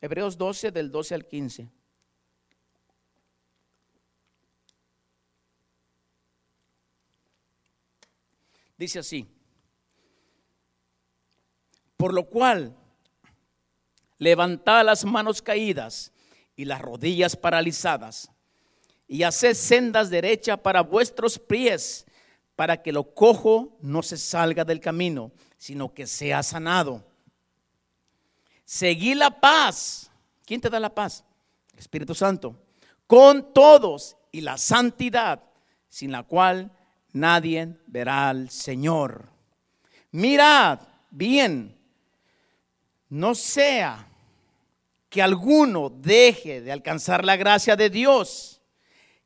Hebreos 0.00 0.38
12 0.38 0.70
del 0.70 0.90
12 0.90 1.14
al 1.14 1.26
15. 1.26 1.68
Dice 8.76 9.00
así, 9.00 9.26
por 11.96 12.14
lo 12.14 12.28
cual, 12.28 12.76
levantad 14.18 14.84
las 14.84 15.04
manos 15.04 15.42
caídas 15.42 16.12
y 16.54 16.64
las 16.64 16.80
rodillas 16.80 17.34
paralizadas, 17.34 18.30
y 19.08 19.24
haced 19.24 19.54
sendas 19.54 20.10
derechas 20.10 20.60
para 20.60 20.82
vuestros 20.82 21.40
pies, 21.40 22.06
para 22.54 22.80
que 22.80 22.92
lo 22.92 23.14
cojo 23.14 23.76
no 23.80 24.02
se 24.04 24.16
salga 24.16 24.64
del 24.64 24.78
camino, 24.78 25.32
sino 25.56 25.92
que 25.92 26.06
sea 26.06 26.44
sanado. 26.44 27.07
Seguí 28.68 29.14
la 29.14 29.30
paz. 29.30 30.10
¿Quién 30.44 30.60
te 30.60 30.68
da 30.68 30.78
la 30.78 30.94
paz? 30.94 31.24
Espíritu 31.74 32.14
Santo. 32.14 32.54
Con 33.06 33.54
todos 33.54 34.18
y 34.30 34.42
la 34.42 34.58
santidad, 34.58 35.42
sin 35.88 36.12
la 36.12 36.24
cual 36.24 36.70
nadie 37.14 37.78
verá 37.86 38.28
al 38.28 38.50
Señor. 38.50 39.30
Mirad 40.10 40.80
bien, 41.10 41.78
no 43.08 43.34
sea 43.34 44.06
que 45.08 45.22
alguno 45.22 45.88
deje 45.88 46.60
de 46.60 46.70
alcanzar 46.70 47.24
la 47.24 47.36
gracia 47.36 47.74
de 47.74 47.88
Dios, 47.88 48.60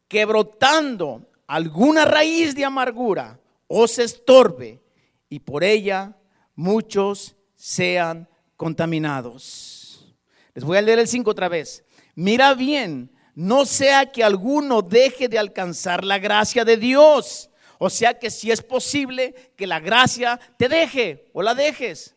que 0.06 0.24
brotando 0.24 1.32
alguna 1.48 2.04
raíz 2.04 2.54
de 2.54 2.64
amargura 2.64 3.40
os 3.66 3.98
estorbe 3.98 4.80
y 5.28 5.40
por 5.40 5.64
ella 5.64 6.16
muchos 6.54 7.34
sean 7.56 8.28
contaminados. 8.62 10.14
Les 10.54 10.62
voy 10.64 10.78
a 10.78 10.82
leer 10.82 11.00
el 11.00 11.08
5 11.08 11.30
otra 11.30 11.48
vez. 11.48 11.84
Mira 12.14 12.54
bien, 12.54 13.10
no 13.34 13.64
sea 13.64 14.12
que 14.12 14.22
alguno 14.22 14.82
deje 14.82 15.28
de 15.28 15.38
alcanzar 15.38 16.04
la 16.04 16.18
gracia 16.18 16.64
de 16.64 16.76
Dios 16.76 17.50
o 17.84 17.90
sea 17.90 18.16
que 18.16 18.30
si 18.30 18.52
es 18.52 18.62
posible 18.62 19.34
que 19.56 19.66
la 19.66 19.80
gracia 19.80 20.38
te 20.56 20.68
deje 20.68 21.28
o 21.32 21.42
la 21.42 21.52
dejes. 21.52 22.14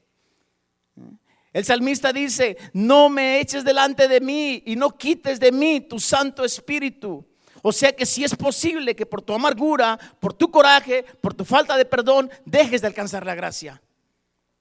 El 1.52 1.66
salmista 1.66 2.14
dice, 2.14 2.56
no 2.72 3.10
me 3.10 3.40
eches 3.40 3.64
delante 3.64 4.08
de 4.08 4.22
mí 4.22 4.62
y 4.68 4.76
no 4.76 4.96
quites 4.96 5.40
de 5.40 5.52
mí 5.52 5.82
tu 5.82 6.00
Santo 6.00 6.46
Espíritu. 6.46 7.26
O 7.64 7.72
sea 7.72 7.96
que 7.96 8.06
si 8.06 8.24
es 8.24 8.36
posible 8.36 8.96
que 8.96 9.08
por 9.08 9.24
tu 9.24 9.34
amargura, 9.34 9.98
por 10.20 10.36
tu 10.36 10.52
coraje, 10.52 11.04
por 11.20 11.34
tu 11.34 11.44
falta 11.44 11.76
de 11.76 11.86
perdón, 11.86 12.30
dejes 12.46 12.82
de 12.82 12.88
alcanzar 12.88 13.26
la 13.26 13.34
gracia. 13.34 13.82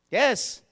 Yes. 0.09 0.63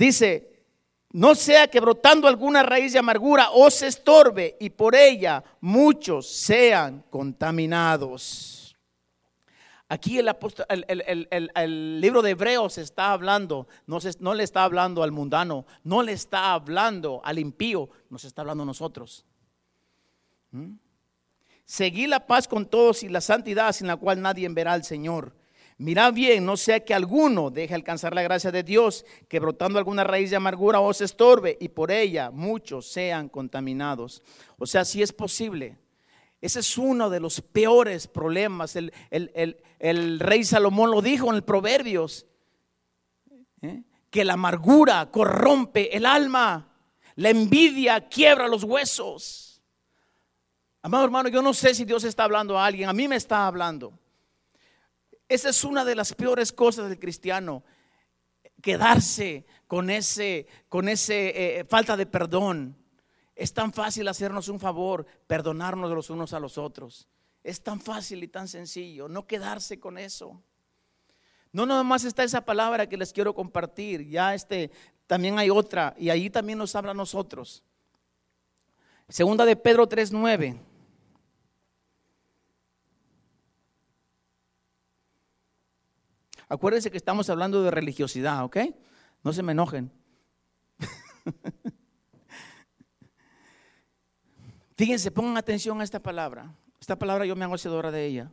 Dice, 0.00 0.64
no 1.10 1.34
sea 1.34 1.68
que 1.68 1.78
brotando 1.78 2.26
alguna 2.26 2.62
raíz 2.62 2.94
de 2.94 2.98
amargura 2.98 3.50
os 3.50 3.82
estorbe 3.82 4.56
y 4.58 4.70
por 4.70 4.94
ella 4.94 5.44
muchos 5.60 6.26
sean 6.26 7.04
contaminados. 7.10 8.74
Aquí 9.90 10.18
el, 10.18 10.34
el, 11.54 12.00
libro 12.00 12.22
de 12.22 12.30
Hebreos 12.30 12.78
está 12.78 13.12
hablando, 13.12 13.68
no, 13.86 13.98
no 14.20 14.32
le 14.32 14.42
está 14.42 14.64
hablando 14.64 15.02
al 15.02 15.12
mundano, 15.12 15.66
no 15.84 16.02
le 16.02 16.12
está 16.12 16.54
hablando 16.54 17.20
al 17.22 17.38
impío, 17.38 17.90
nos 18.08 18.24
está 18.24 18.40
hablando 18.40 18.62
a 18.62 18.66
nosotros. 18.66 19.26
¿Mm? 20.50 20.76
Seguí 21.66 22.06
la 22.06 22.26
paz 22.26 22.48
con 22.48 22.64
todos 22.64 23.02
y 23.02 23.10
la 23.10 23.20
santidad 23.20 23.72
sin 23.72 23.88
la 23.88 23.98
cual 23.98 24.22
nadie 24.22 24.48
verá 24.48 24.72
al 24.72 24.82
Señor. 24.82 25.34
Mirad 25.80 26.12
bien, 26.12 26.44
no 26.44 26.58
sea 26.58 26.84
que 26.84 26.92
alguno 26.92 27.48
deje 27.48 27.74
alcanzar 27.74 28.14
la 28.14 28.20
gracia 28.20 28.52
de 28.52 28.62
Dios, 28.62 29.06
que 29.28 29.40
brotando 29.40 29.78
alguna 29.78 30.04
raíz 30.04 30.28
de 30.28 30.36
amargura 30.36 30.78
os 30.80 31.00
estorbe 31.00 31.56
y 31.58 31.70
por 31.70 31.90
ella 31.90 32.30
muchos 32.30 32.92
sean 32.92 33.30
contaminados. 33.30 34.22
O 34.58 34.66
sea, 34.66 34.84
si 34.84 35.00
es 35.00 35.10
posible. 35.10 35.78
Ese 36.38 36.60
es 36.60 36.76
uno 36.76 37.08
de 37.08 37.18
los 37.18 37.40
peores 37.40 38.08
problemas. 38.08 38.76
El, 38.76 40.20
rey 40.20 40.44
Salomón 40.44 40.90
lo 40.90 41.00
dijo 41.00 41.30
en 41.30 41.36
el 41.36 41.44
Proverbios, 41.44 42.26
¿eh? 43.62 43.82
que 44.10 44.26
la 44.26 44.34
amargura 44.34 45.10
corrompe 45.10 45.96
el 45.96 46.04
alma, 46.04 46.74
la 47.14 47.30
envidia 47.30 48.06
quiebra 48.06 48.48
los 48.48 48.64
huesos. 48.64 49.62
Amado 50.82 51.06
hermano, 51.06 51.30
yo 51.30 51.40
no 51.40 51.54
sé 51.54 51.74
si 51.74 51.86
Dios 51.86 52.04
está 52.04 52.24
hablando 52.24 52.58
a 52.58 52.66
alguien, 52.66 52.90
a 52.90 52.92
mí 52.92 53.08
me 53.08 53.16
está 53.16 53.46
hablando. 53.46 53.98
Esa 55.30 55.50
es 55.50 55.62
una 55.62 55.84
de 55.84 55.94
las 55.94 56.12
peores 56.12 56.50
cosas 56.50 56.88
del 56.88 56.98
cristiano, 56.98 57.62
quedarse 58.60 59.46
con 59.68 59.88
ese, 59.88 60.48
con 60.68 60.88
ese 60.88 61.60
eh, 61.60 61.64
falta 61.64 61.96
de 61.96 62.04
perdón. 62.04 62.76
Es 63.36 63.54
tan 63.54 63.72
fácil 63.72 64.08
hacernos 64.08 64.48
un 64.48 64.58
favor, 64.58 65.06
perdonarnos 65.28 65.88
los 65.92 66.10
unos 66.10 66.32
a 66.32 66.40
los 66.40 66.58
otros. 66.58 67.06
Es 67.44 67.62
tan 67.62 67.80
fácil 67.80 68.24
y 68.24 68.26
tan 68.26 68.48
sencillo, 68.48 69.06
no 69.06 69.28
quedarse 69.28 69.78
con 69.78 69.98
eso. 69.98 70.42
No 71.52 71.64
nada 71.64 71.84
más 71.84 72.02
está 72.02 72.24
esa 72.24 72.44
palabra 72.44 72.88
que 72.88 72.96
les 72.96 73.12
quiero 73.12 73.32
compartir, 73.32 74.08
ya 74.08 74.34
este 74.34 74.72
también 75.06 75.38
hay 75.38 75.48
otra 75.48 75.94
y 75.96 76.10
ahí 76.10 76.28
también 76.28 76.58
nos 76.58 76.74
habla 76.74 76.90
a 76.90 76.94
nosotros. 76.94 77.62
Segunda 79.08 79.44
de 79.44 79.54
Pedro 79.54 79.88
3:9. 79.88 80.69
Acuérdense 86.50 86.90
que 86.90 86.96
estamos 86.96 87.30
hablando 87.30 87.62
de 87.62 87.70
religiosidad, 87.70 88.44
¿ok? 88.44 88.56
No 89.22 89.32
se 89.32 89.40
me 89.44 89.52
enojen. 89.52 89.92
Fíjense, 94.74 95.12
pongan 95.12 95.36
atención 95.36 95.80
a 95.80 95.84
esta 95.84 96.02
palabra. 96.02 96.52
Esta 96.80 96.98
palabra 96.98 97.24
yo 97.24 97.36
me 97.36 97.44
hago 97.44 97.54
hacedora 97.54 97.92
de 97.92 98.04
ella. 98.04 98.32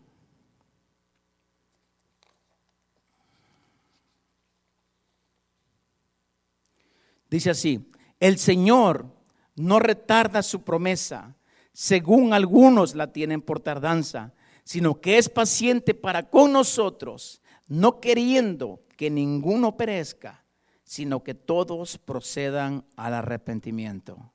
Dice 7.30 7.52
así, 7.52 7.88
el 8.20 8.40
Señor 8.40 9.14
no 9.56 9.78
retarda 9.78 10.42
su 10.42 10.64
promesa, 10.64 11.36
según 11.72 12.34
algunos 12.34 12.96
la 12.96 13.14
tienen 13.14 13.44
por 13.44 13.60
tardanza, 13.60 14.34
sino 14.64 15.00
que 15.02 15.20
es 15.20 15.30
paciente 15.30 15.94
para 15.94 16.32
con 16.32 16.52
nosotros, 16.52 17.44
no 17.68 18.00
queriendo 18.00 18.82
que 18.96 19.10
ninguno 19.10 19.78
perezca, 19.78 20.44
sino 20.84 21.24
que 21.24 21.34
todos 21.34 21.98
procedan 21.98 22.86
al 22.96 23.14
arrepentimiento. 23.14 24.32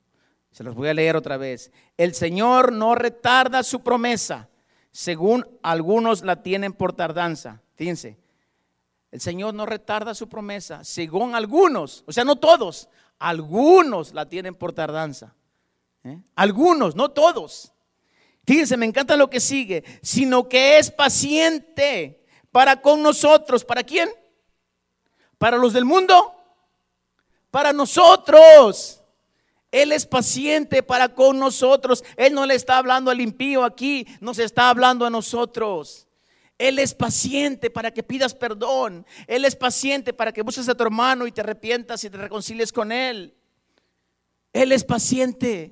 Se 0.51 0.63
los 0.63 0.75
voy 0.75 0.89
a 0.89 0.93
leer 0.93 1.15
otra 1.15 1.37
vez. 1.37 1.71
El 1.97 2.13
Señor 2.13 2.71
no 2.71 2.93
retarda 2.93 3.63
su 3.63 3.81
promesa, 3.81 4.49
según 4.91 5.47
algunos 5.63 6.23
la 6.23 6.43
tienen 6.43 6.73
por 6.73 6.93
tardanza. 6.93 7.61
Fíjense, 7.75 8.19
el 9.11 9.19
Señor 9.19 9.53
no 9.53 9.65
retarda 9.65 10.13
su 10.13 10.29
promesa, 10.29 10.83
según 10.83 11.35
algunos, 11.35 12.03
o 12.07 12.11
sea, 12.11 12.23
no 12.23 12.35
todos, 12.35 12.89
algunos 13.19 14.13
la 14.13 14.27
tienen 14.27 14.55
por 14.55 14.73
tardanza. 14.73 15.35
¿eh? 16.03 16.19
Algunos, 16.35 16.95
no 16.95 17.09
todos. 17.09 17.73
Fíjense, 18.45 18.77
me 18.77 18.85
encanta 18.85 19.15
lo 19.15 19.29
que 19.29 19.39
sigue, 19.39 19.83
sino 20.01 20.49
que 20.49 20.77
es 20.77 20.91
paciente 20.91 22.22
para 22.53 22.79
con 22.79 23.01
nosotros. 23.01 23.65
¿Para 23.65 23.83
quién? 23.83 24.09
¿Para 25.39 25.57
los 25.57 25.73
del 25.73 25.83
mundo? 25.83 26.33
Para 27.51 27.73
nosotros. 27.73 29.01
Él 29.71 29.91
es 29.91 30.05
paciente 30.05 30.83
para 30.83 31.09
con 31.09 31.39
nosotros. 31.39 32.03
Él 32.15 32.33
no 32.33 32.45
le 32.45 32.53
está 32.53 32.77
hablando 32.77 33.09
al 33.09 33.19
impío 33.19 33.65
aquí, 33.65 34.07
nos 34.21 34.37
está 34.37 34.69
hablando 34.69 35.03
a 35.03 35.09
nosotros. 35.09 36.07
Él 36.59 36.77
es 36.77 36.93
paciente 36.93 37.71
para 37.71 37.89
que 37.91 38.03
pidas 38.03 38.35
perdón. 38.35 39.03
Él 39.25 39.45
es 39.45 39.55
paciente 39.55 40.13
para 40.13 40.31
que 40.31 40.43
busques 40.43 40.69
a 40.69 40.75
tu 40.75 40.83
hermano 40.83 41.25
y 41.25 41.31
te 41.31 41.41
arrepientas 41.41 42.03
y 42.03 42.09
te 42.11 42.17
reconcilies 42.17 42.71
con 42.71 42.91
él. 42.91 43.33
Él 44.53 44.71
es 44.71 44.83
paciente. 44.83 45.71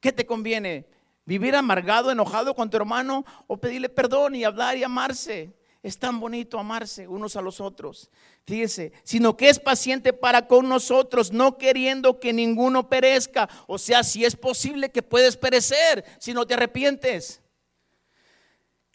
¿Qué 0.00 0.12
te 0.12 0.26
conviene? 0.26 0.91
Vivir 1.24 1.54
amargado, 1.54 2.10
enojado 2.10 2.54
con 2.54 2.68
tu 2.68 2.76
hermano 2.76 3.24
o 3.46 3.56
pedirle 3.56 3.88
perdón 3.88 4.34
y 4.34 4.44
hablar 4.44 4.76
y 4.76 4.84
amarse. 4.84 5.54
Es 5.82 5.98
tan 5.98 6.20
bonito 6.20 6.58
amarse 6.58 7.08
unos 7.08 7.34
a 7.34 7.42
los 7.42 7.60
otros. 7.60 8.10
Fíjese, 8.44 8.92
sino 9.02 9.36
que 9.36 9.48
es 9.48 9.58
paciente 9.58 10.12
para 10.12 10.46
con 10.46 10.68
nosotros, 10.68 11.32
no 11.32 11.58
queriendo 11.58 12.20
que 12.20 12.32
ninguno 12.32 12.88
perezca. 12.88 13.48
O 13.66 13.78
sea, 13.78 14.04
si 14.04 14.24
es 14.24 14.36
posible 14.36 14.90
que 14.90 15.02
puedes 15.02 15.36
perecer 15.36 16.04
si 16.18 16.34
no 16.34 16.46
te 16.46 16.54
arrepientes. 16.54 17.40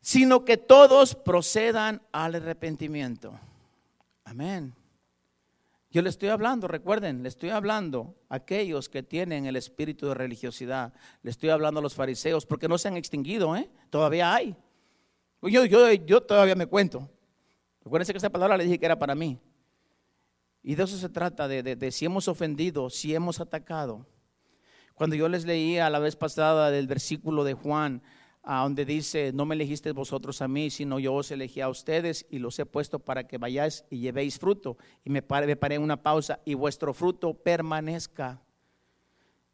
Sino 0.01 0.45
que 0.45 0.55
todos 0.55 1.15
procedan 1.15 2.01
al 2.13 2.35
arrepentimiento. 2.35 3.37
Amén. 4.23 4.73
Yo 5.97 6.03
le 6.03 6.09
estoy 6.09 6.29
hablando, 6.29 6.67
recuerden, 6.67 7.23
le 7.23 7.29
estoy 7.29 7.49
hablando 7.49 8.13
a 8.29 8.35
aquellos 8.35 8.87
que 8.87 9.01
tienen 9.01 9.47
el 9.47 9.55
espíritu 9.55 10.05
de 10.05 10.13
religiosidad. 10.13 10.93
Le 11.23 11.31
estoy 11.31 11.49
hablando 11.49 11.79
a 11.79 11.81
los 11.81 11.95
fariseos 11.95 12.45
porque 12.45 12.67
no 12.67 12.77
se 12.77 12.87
han 12.87 12.97
extinguido, 12.97 13.55
¿eh? 13.55 13.67
Todavía 13.89 14.31
hay. 14.31 14.55
Yo, 15.41 15.65
yo, 15.65 15.91
yo 15.91 16.21
todavía 16.21 16.53
me 16.53 16.67
cuento. 16.67 17.09
Recuérdense 17.83 18.13
que 18.13 18.17
esta 18.17 18.29
palabra 18.29 18.57
le 18.57 18.65
dije 18.65 18.77
que 18.77 18.85
era 18.85 18.99
para 18.99 19.15
mí. 19.15 19.39
Y 20.61 20.75
de 20.75 20.83
eso 20.83 20.95
se 20.97 21.09
trata, 21.09 21.47
de, 21.47 21.63
de, 21.63 21.75
de 21.75 21.91
si 21.91 22.05
hemos 22.05 22.27
ofendido, 22.27 22.91
si 22.91 23.15
hemos 23.15 23.39
atacado. 23.39 24.05
Cuando 24.93 25.15
yo 25.15 25.27
les 25.27 25.45
leía 25.45 25.89
la 25.89 25.97
vez 25.97 26.15
pasada 26.15 26.69
del 26.69 26.85
versículo 26.85 27.43
de 27.43 27.55
Juan, 27.55 28.03
a 28.49 28.63
donde 28.63 28.85
dice, 28.85 29.33
no 29.33 29.45
me 29.45 29.55
elegiste 29.55 29.91
vosotros 29.91 30.41
a 30.41 30.47
mí, 30.47 30.69
sino 30.69 30.99
yo 30.99 31.13
os 31.13 31.31
elegí 31.31 31.59
a 31.59 31.67
ustedes 31.67 32.25
y 32.29 32.39
los 32.39 32.57
he 32.59 32.65
puesto 32.65 32.97
para 32.97 33.27
que 33.27 33.37
vayáis 33.37 33.83
y 33.89 33.99
llevéis 33.99 34.39
fruto. 34.39 34.77
Y 35.03 35.09
me 35.09 35.21
paré, 35.21 35.45
me 35.47 35.57
paré 35.57 35.77
una 35.77 36.01
pausa 36.01 36.39
y 36.45 36.53
vuestro 36.53 36.93
fruto 36.93 37.33
permanezca. 37.33 38.41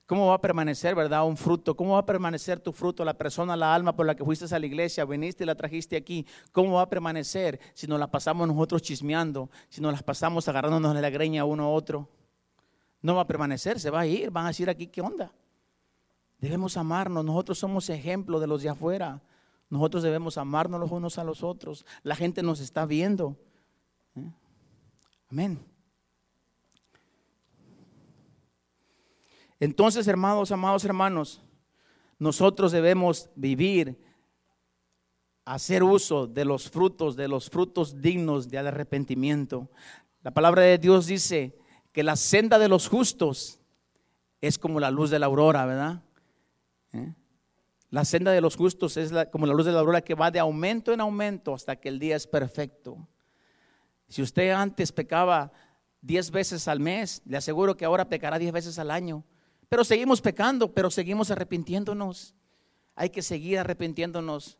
¿Cómo 0.05 0.27
va 0.27 0.35
a 0.35 0.41
permanecer, 0.41 0.93
verdad, 0.93 1.25
un 1.25 1.35
fruto? 1.37 1.75
¿Cómo 1.75 1.93
va 1.93 1.99
a 1.99 2.05
permanecer 2.05 2.59
tu 2.59 2.71
fruto, 2.71 3.03
la 3.03 3.17
persona, 3.17 3.57
la 3.57 3.73
alma 3.73 3.95
por 3.95 4.05
la 4.05 4.13
que 4.13 4.23
fuiste 4.23 4.53
a 4.53 4.59
la 4.59 4.65
iglesia, 4.67 5.05
viniste 5.05 5.43
y 5.43 5.47
la 5.47 5.55
trajiste 5.55 5.95
aquí? 5.95 6.27
¿Cómo 6.51 6.73
va 6.73 6.83
a 6.83 6.89
permanecer 6.89 7.59
si 7.73 7.87
nos 7.87 7.99
la 7.99 8.11
pasamos 8.11 8.47
nosotros 8.47 8.83
chismeando, 8.83 9.49
si 9.69 9.81
nos 9.81 9.91
las 9.91 10.03
pasamos 10.03 10.47
agarrándonos 10.47 10.93
de 10.93 11.01
la 11.01 11.09
greña 11.09 11.45
uno 11.45 11.63
a 11.63 11.69
otro? 11.69 12.07
No 13.01 13.15
va 13.15 13.21
a 13.21 13.27
permanecer, 13.27 13.79
se 13.79 13.89
va 13.89 14.01
a 14.01 14.05
ir, 14.05 14.29
van 14.29 14.45
a 14.45 14.49
decir 14.49 14.69
aquí, 14.69 14.85
¿qué 14.85 15.01
onda? 15.01 15.31
Debemos 16.43 16.75
amarnos. 16.75 17.23
Nosotros 17.23 17.57
somos 17.57 17.89
ejemplo 17.89 18.37
de 18.37 18.47
los 18.47 18.61
de 18.61 18.67
afuera. 18.67 19.21
Nosotros 19.69 20.03
debemos 20.03 20.37
amarnos 20.37 20.77
los 20.77 20.91
unos 20.91 21.17
a 21.17 21.23
los 21.23 21.41
otros. 21.41 21.85
La 22.03 22.17
gente 22.17 22.43
nos 22.43 22.59
está 22.59 22.85
viendo. 22.85 23.37
¿Eh? 24.13 24.29
Amén. 25.31 25.57
Entonces, 29.57 30.05
hermanos, 30.05 30.51
amados 30.51 30.83
hermanos, 30.83 31.41
nosotros 32.19 32.73
debemos 32.73 33.29
vivir, 33.35 33.97
hacer 35.45 35.81
uso 35.81 36.27
de 36.27 36.43
los 36.43 36.69
frutos, 36.69 37.15
de 37.15 37.29
los 37.29 37.49
frutos 37.49 38.01
dignos 38.01 38.49
de 38.49 38.57
arrepentimiento. 38.57 39.69
La 40.21 40.31
palabra 40.31 40.63
de 40.63 40.77
Dios 40.77 41.05
dice 41.05 41.57
que 41.93 42.03
la 42.03 42.17
senda 42.17 42.59
de 42.59 42.67
los 42.67 42.89
justos 42.89 43.61
es 44.41 44.59
como 44.59 44.81
la 44.81 44.91
luz 44.91 45.09
de 45.09 45.19
la 45.19 45.27
aurora, 45.27 45.65
¿verdad? 45.65 46.03
¿Eh? 46.93 47.13
La 47.89 48.05
senda 48.05 48.31
de 48.31 48.41
los 48.41 48.55
justos 48.55 48.97
es 48.97 49.11
como 49.31 49.45
la 49.45 49.53
luz 49.53 49.65
de 49.65 49.71
la 49.71 49.79
aurora 49.79 50.01
que 50.01 50.15
va 50.15 50.31
de 50.31 50.39
aumento 50.39 50.93
en 50.93 51.01
aumento 51.01 51.53
hasta 51.53 51.75
que 51.75 51.89
el 51.89 51.99
día 51.99 52.15
es 52.15 52.25
perfecto. 52.25 53.07
Si 54.07 54.21
usted 54.21 54.49
antes 54.49 54.91
pecaba 54.91 55.51
diez 56.01 56.31
veces 56.31 56.67
al 56.67 56.79
mes, 56.79 57.21
le 57.25 57.37
aseguro 57.37 57.77
que 57.77 57.85
ahora 57.85 58.09
pecará 58.09 58.39
diez 58.39 58.51
veces 58.51 58.79
al 58.79 58.89
año. 58.89 59.23
Pero 59.69 59.83
seguimos 59.83 60.21
pecando, 60.21 60.73
pero 60.73 60.89
seguimos 60.89 61.31
arrepintiéndonos. 61.31 62.35
Hay 62.95 63.09
que 63.09 63.21
seguir 63.21 63.59
arrepintiéndonos. 63.59 64.57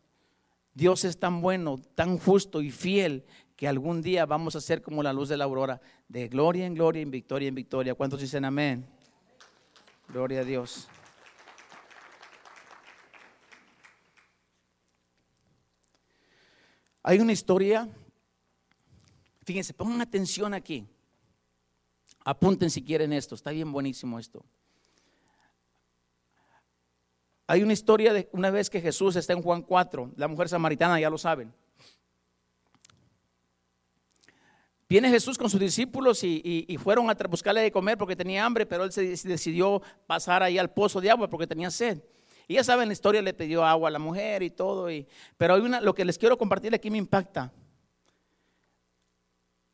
Dios 0.72 1.04
es 1.04 1.18
tan 1.18 1.40
bueno, 1.40 1.80
tan 1.94 2.18
justo 2.18 2.62
y 2.62 2.70
fiel 2.70 3.24
que 3.56 3.68
algún 3.68 4.02
día 4.02 4.26
vamos 4.26 4.56
a 4.56 4.60
ser 4.60 4.82
como 4.82 5.02
la 5.02 5.12
luz 5.12 5.28
de 5.28 5.36
la 5.36 5.44
aurora, 5.44 5.80
de 6.08 6.28
gloria 6.28 6.66
en 6.66 6.74
gloria, 6.74 7.02
en 7.02 7.10
victoria 7.10 7.48
en 7.48 7.54
victoria. 7.54 7.94
¿Cuántos 7.94 8.20
dicen 8.20 8.44
amén? 8.44 8.86
Gloria 10.08 10.40
a 10.40 10.44
Dios. 10.44 10.88
Hay 17.06 17.20
una 17.20 17.32
historia, 17.32 17.86
fíjense, 19.44 19.74
pongan 19.74 20.00
atención 20.00 20.54
aquí. 20.54 20.86
Apunten 22.24 22.70
si 22.70 22.82
quieren 22.82 23.12
esto, 23.12 23.34
está 23.34 23.50
bien 23.50 23.70
buenísimo 23.70 24.18
esto. 24.18 24.42
Hay 27.46 27.62
una 27.62 27.74
historia 27.74 28.14
de 28.14 28.30
una 28.32 28.50
vez 28.50 28.70
que 28.70 28.80
Jesús 28.80 29.16
está 29.16 29.34
en 29.34 29.42
Juan 29.42 29.60
4, 29.60 30.12
la 30.16 30.28
mujer 30.28 30.48
samaritana, 30.48 30.98
ya 30.98 31.10
lo 31.10 31.18
saben. 31.18 31.52
Viene 34.88 35.10
Jesús 35.10 35.36
con 35.36 35.50
sus 35.50 35.60
discípulos 35.60 36.24
y, 36.24 36.78
fueron 36.82 37.10
a 37.10 37.14
buscarle 37.28 37.60
de 37.60 37.70
comer 37.70 37.98
porque 37.98 38.16
tenía 38.16 38.46
hambre, 38.46 38.64
pero 38.64 38.84
él 38.84 38.92
se 38.92 39.02
decidió 39.28 39.82
pasar 40.06 40.42
ahí 40.42 40.56
al 40.56 40.72
pozo 40.72 41.02
de 41.02 41.10
agua 41.10 41.28
porque 41.28 41.46
tenía 41.46 41.70
sed. 41.70 42.00
Y 42.46 42.54
ya 42.54 42.64
saben, 42.64 42.88
la 42.88 42.92
historia 42.92 43.22
le 43.22 43.34
pidió 43.34 43.64
agua 43.64 43.88
a 43.88 43.92
la 43.92 43.98
mujer 43.98 44.42
y 44.42 44.50
todo. 44.50 44.90
Y, 44.90 45.06
pero 45.36 45.54
hay 45.54 45.62
una, 45.62 45.80
lo 45.80 45.94
que 45.94 46.04
les 46.04 46.18
quiero 46.18 46.36
compartir 46.36 46.74
aquí 46.74 46.90
me 46.90 46.98
impacta. 46.98 47.52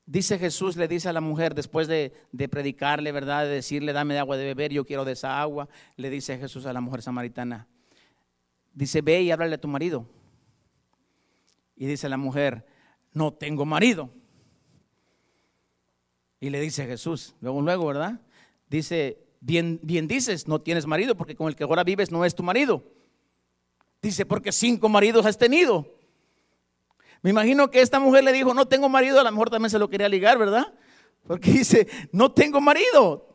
Dice 0.06 0.38
Jesús, 0.38 0.76
le 0.76 0.88
dice 0.88 1.08
a 1.08 1.12
la 1.12 1.20
mujer, 1.20 1.54
después 1.54 1.86
de, 1.86 2.12
de, 2.32 2.48
predicarle, 2.48 3.12
¿verdad? 3.12 3.44
De 3.44 3.50
decirle, 3.50 3.92
dame 3.92 4.14
de 4.14 4.20
agua 4.20 4.36
de 4.36 4.44
beber, 4.44 4.72
yo 4.72 4.84
quiero 4.84 5.04
de 5.04 5.12
esa 5.12 5.40
agua. 5.40 5.68
Le 5.96 6.10
dice 6.10 6.36
Jesús 6.38 6.66
a 6.66 6.72
la 6.72 6.80
mujer 6.80 7.02
samaritana, 7.02 7.68
dice, 8.72 9.02
ve 9.02 9.22
y 9.22 9.30
háblale 9.30 9.54
a 9.54 9.60
tu 9.60 9.68
marido. 9.68 10.08
Y 11.76 11.86
dice 11.86 12.08
la 12.08 12.16
mujer, 12.16 12.66
no 13.12 13.32
tengo 13.32 13.64
marido. 13.64 14.10
Y 16.40 16.50
le 16.50 16.60
dice 16.60 16.86
Jesús, 16.86 17.34
luego, 17.40 17.60
luego, 17.60 17.86
¿verdad? 17.86 18.20
Dice, 18.68 19.18
bien, 19.40 19.80
bien 19.82 20.06
dices, 20.06 20.46
no 20.46 20.60
tienes 20.60 20.86
marido, 20.86 21.16
porque 21.16 21.34
con 21.34 21.48
el 21.48 21.56
que 21.56 21.64
ahora 21.64 21.84
vives 21.84 22.10
no 22.10 22.24
es 22.24 22.34
tu 22.34 22.42
marido. 22.42 22.84
Dice, 24.02 24.24
porque 24.24 24.52
cinco 24.52 24.88
maridos 24.88 25.26
has 25.26 25.36
tenido. 25.36 25.86
Me 27.22 27.30
imagino 27.30 27.70
que 27.70 27.80
esta 27.80 28.00
mujer 28.00 28.24
le 28.24 28.32
dijo, 28.32 28.54
no 28.54 28.66
tengo 28.66 28.88
marido, 28.88 29.20
a 29.20 29.24
lo 29.24 29.30
mejor 29.30 29.50
también 29.50 29.70
se 29.70 29.78
lo 29.78 29.90
quería 29.90 30.08
ligar, 30.08 30.38
¿verdad? 30.38 30.72
Porque 31.26 31.50
dice, 31.52 31.86
no 32.12 32.32
tengo 32.32 32.60
marido. 32.60 33.26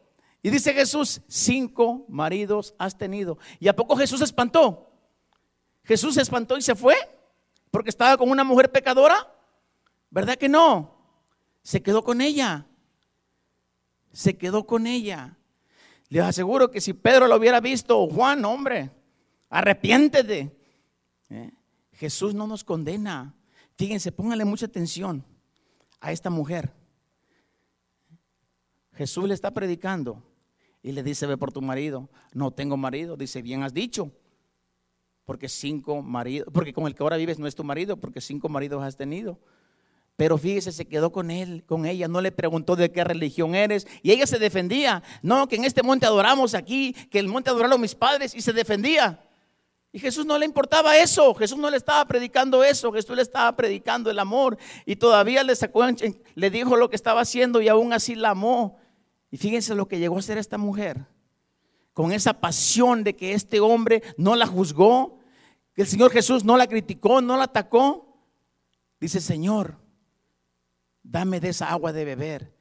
Y 0.41 0.49
dice 0.49 0.74
Jesús, 0.74 1.22
cinco 1.28 2.06
maridos 2.08 2.76
has 2.78 2.97
tenido. 2.97 3.38
¿Y 3.60 3.68
a 3.68 3.76
poco 3.76 3.95
Jesús 3.95 4.20
se 4.20 4.26
espantó? 4.26 4.91
Jesús 5.84 6.16
se 6.16 6.22
espantó 6.22 6.58
y 6.58 6.62
se 6.62 6.76
fue 6.76 6.95
porque 7.72 7.89
estaba 7.89 8.18
con 8.18 8.30
una 8.30 8.43
mujer 8.43 8.72
pecadora. 8.72 9.32
¿Verdad 10.10 10.36
que 10.36 10.47
no? 10.47 10.95
Se 11.62 11.82
quedó 11.82 12.03
con 12.03 12.22
ella. 12.22 12.68
Se 14.12 14.38
quedó 14.38 14.66
con 14.66 14.88
ella. 14.88 15.38
Les 16.10 16.24
aseguro 16.24 16.70
que 16.70 16.82
si 16.82 16.93
Pedro 16.93 17.28
lo 17.28 17.36
hubiera 17.36 17.60
visto, 17.60 18.08
Juan, 18.08 18.43
hombre, 18.45 18.91
arrepiéntete. 19.49 20.56
¿Eh? 21.30 21.51
Jesús 21.93 22.34
no 22.34 22.47
nos 22.47 22.64
condena. 22.64 23.34
Fíjense, 23.78 24.12
pónganle 24.12 24.45
mucha 24.45 24.68
atención 24.68 25.26
a 25.99 26.12
esta 26.12 26.30
mujer. 26.30 26.74
Jesús 28.93 29.28
le 29.28 29.34
está 29.34 29.51
predicando 29.51 30.24
y 30.82 30.91
le 30.91 31.03
dice, 31.03 31.26
ve 31.26 31.38
por 31.38 31.51
tu 31.51 31.62
marido. 31.62 32.10
No 32.34 32.51
tengo 32.51 32.78
marido. 32.78 33.18
Dice, 33.18 33.41
bien 33.41 33.64
has 33.64 33.74
dicho. 33.74 34.12
Porque 35.26 35.49
cinco 35.49 36.01
maridos, 36.01 36.47
porque 36.53 36.74
con 36.74 36.86
el 36.86 36.95
que 36.95 37.01
ahora 37.01 37.18
vives 37.18 37.39
no 37.39 37.47
es 37.47 37.56
tu 37.56 37.64
marido, 37.64 37.97
porque 37.97 38.22
cinco 38.22 38.47
maridos 38.47 38.84
has 38.84 38.95
tenido. 38.95 39.39
Pero 40.16 40.38
fíjese, 40.38 40.72
se 40.72 40.86
quedó 40.86 41.11
con 41.11 41.30
él, 41.30 41.63
con 41.66 41.86
ella, 41.86 42.07
no 42.07 42.22
le 42.22 42.32
preguntó 42.32 42.76
de 42.76 42.91
qué 42.91 43.03
religión 43.03 43.53
eres. 43.53 43.86
Y 44.01 44.11
ella 44.11 44.26
se 44.26 44.39
defendía. 44.39 45.03
No, 45.22 45.47
que 45.47 45.57
en 45.57 45.66
este 45.66 45.84
monte 45.84 46.05
adoramos 46.05 46.53
aquí, 46.53 46.93
que 47.11 47.20
el 47.20 47.28
monte 47.28 47.49
adoraron 47.49 47.82
mis 47.82 47.95
padres 47.95 48.34
y 48.34 48.41
se 48.41 48.53
defendía. 48.53 49.20
Y 49.95 49.99
Jesús 49.99 50.26
no 50.26 50.38
le 50.38 50.45
importaba 50.45 50.97
eso, 50.97 51.34
Jesús 51.36 51.57
no 51.57 51.70
le 51.70 51.78
estaba 51.78 52.03
predicando 52.03 52.66
eso, 52.66 52.91
Jesús 52.91 53.16
le 53.16 53.22
estaba 53.22 53.55
predicando 53.55 54.11
el 54.11 54.20
amor 54.20 54.57
y 54.86 54.97
todavía 54.97 55.41
le 55.41 55.55
sacó, 55.55 55.86
le 56.36 56.49
dijo 56.49 56.76
lo 56.76 56.89
que 56.89 56.97
estaba 56.97 57.22
haciendo 57.22 57.61
y 57.61 57.70
aún 57.70 57.93
así 57.93 58.13
la 58.13 58.32
amó. 58.32 58.78
Y 59.32 59.38
fíjense 59.38 59.74
lo 59.74 59.88
que 59.88 59.97
llegó 59.97 60.18
a 60.18 60.22
ser 60.22 60.38
esta 60.38 60.57
mujer, 60.57 61.05
con 61.93 62.11
esa 62.11 62.34
pasión 62.34 63.05
de 63.05 63.16
que 63.16 63.32
este 63.32 63.61
hombre 63.61 64.03
no 64.18 64.36
la 64.36 64.47
juzgó, 64.47 65.20
que 65.74 65.84
el 65.84 65.88
Señor 65.88 66.11
Jesús 66.11 66.43
no 66.43 66.57
la 66.57 66.68
criticó, 66.68 67.22
no 67.22 67.38
la 67.38 67.45
atacó. 67.45 68.18
Dice, 68.99 69.22
Señor, 69.22 69.78
dame 71.06 71.39
de 71.39 71.49
esa 71.49 71.70
agua 71.70 71.93
de 71.93 72.06
beber. 72.06 72.53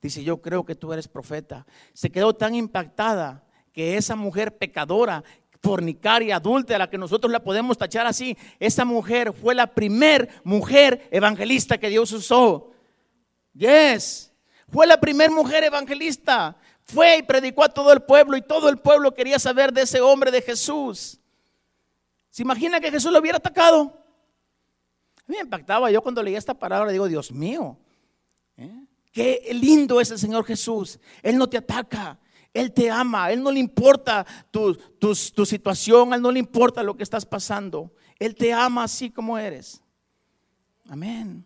Dice, 0.00 0.22
yo 0.22 0.40
creo 0.40 0.64
que 0.64 0.74
tú 0.74 0.92
eres 0.92 1.08
profeta. 1.08 1.66
Se 1.92 2.10
quedó 2.10 2.34
tan 2.34 2.54
impactada 2.54 3.44
que 3.72 3.96
esa 3.96 4.14
mujer 4.14 4.56
pecadora 4.56 5.24
fornicaria, 5.62 6.36
adúltera, 6.36 6.88
que 6.88 6.98
nosotros 6.98 7.32
la 7.32 7.42
podemos 7.42 7.76
tachar 7.76 8.06
así. 8.06 8.36
Esa 8.60 8.84
mujer 8.84 9.32
fue 9.32 9.54
la 9.54 9.66
primer 9.66 10.28
mujer 10.44 11.08
evangelista 11.10 11.78
que 11.78 11.88
Dios 11.88 12.12
usó. 12.12 12.70
Yes, 13.52 14.32
fue 14.68 14.86
la 14.86 15.00
primer 15.00 15.30
mujer 15.30 15.64
evangelista. 15.64 16.56
Fue 16.84 17.18
y 17.18 17.22
predicó 17.22 17.64
a 17.64 17.68
todo 17.68 17.92
el 17.92 18.02
pueblo 18.02 18.36
y 18.36 18.42
todo 18.42 18.68
el 18.68 18.78
pueblo 18.78 19.12
quería 19.12 19.40
saber 19.40 19.72
de 19.72 19.82
ese 19.82 20.00
hombre 20.00 20.30
de 20.30 20.42
Jesús. 20.42 21.18
¿Se 22.30 22.42
imagina 22.42 22.78
que 22.78 22.92
Jesús 22.92 23.10
lo 23.10 23.18
hubiera 23.18 23.38
atacado? 23.38 24.05
A 25.26 25.32
mí 25.32 25.36
me 25.36 25.42
impactaba. 25.42 25.90
Yo 25.90 26.02
cuando 26.02 26.22
leía 26.22 26.38
esta 26.38 26.54
palabra 26.54 26.92
digo, 26.92 27.08
Dios 27.08 27.32
mío, 27.32 27.76
¿eh? 28.56 28.86
qué 29.12 29.50
lindo 29.52 30.00
es 30.00 30.10
el 30.10 30.18
Señor 30.18 30.44
Jesús. 30.44 31.00
Él 31.22 31.36
no 31.36 31.48
te 31.48 31.56
ataca. 31.56 32.18
Él 32.56 32.72
te 32.72 32.90
ama, 32.90 33.30
Él 33.30 33.42
no 33.42 33.52
le 33.52 33.60
importa 33.60 34.24
tu, 34.50 34.74
tu, 34.74 35.14
situación, 35.14 36.14
Él 36.14 36.22
no 36.22 36.32
le 36.32 36.38
importa 36.38 36.82
lo 36.82 36.96
que 36.96 37.02
estás 37.02 37.26
pasando. 37.26 37.92
Él 38.18 38.34
te 38.34 38.50
ama 38.50 38.84
así 38.84 39.10
como 39.10 39.36
eres. 39.36 39.82
Amén. 40.88 41.44